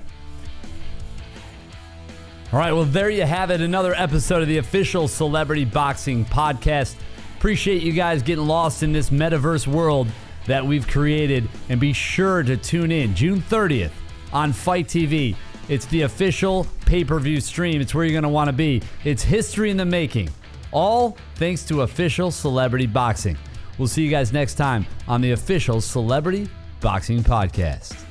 All 2.53 2.59
right, 2.59 2.73
well, 2.73 2.83
there 2.83 3.09
you 3.09 3.23
have 3.23 3.49
it. 3.49 3.61
Another 3.61 3.93
episode 3.95 4.41
of 4.41 4.49
the 4.49 4.57
official 4.57 5.07
Celebrity 5.07 5.63
Boxing 5.63 6.25
Podcast. 6.25 6.95
Appreciate 7.37 7.81
you 7.81 7.93
guys 7.93 8.21
getting 8.21 8.45
lost 8.45 8.83
in 8.83 8.91
this 8.91 9.09
metaverse 9.09 9.67
world 9.67 10.09
that 10.47 10.65
we've 10.65 10.85
created. 10.85 11.47
And 11.69 11.79
be 11.79 11.93
sure 11.93 12.43
to 12.43 12.57
tune 12.57 12.91
in 12.91 13.15
June 13.15 13.41
30th 13.41 13.91
on 14.33 14.51
FITE 14.51 14.85
TV. 14.85 15.35
It's 15.69 15.85
the 15.85 16.01
official 16.01 16.67
pay 16.85 17.05
per 17.05 17.19
view 17.19 17.39
stream. 17.39 17.79
It's 17.79 17.95
where 17.95 18.03
you're 18.03 18.11
going 18.11 18.23
to 18.23 18.29
want 18.29 18.49
to 18.49 18.53
be. 18.53 18.81
It's 19.05 19.23
history 19.23 19.69
in 19.69 19.77
the 19.77 19.85
making. 19.85 20.29
All 20.73 21.15
thanks 21.35 21.63
to 21.67 21.83
official 21.83 22.31
Celebrity 22.31 22.85
Boxing. 22.85 23.37
We'll 23.77 23.87
see 23.87 24.03
you 24.03 24.11
guys 24.11 24.33
next 24.33 24.55
time 24.55 24.85
on 25.07 25.21
the 25.21 25.31
official 25.31 25.79
Celebrity 25.79 26.49
Boxing 26.81 27.23
Podcast. 27.23 28.10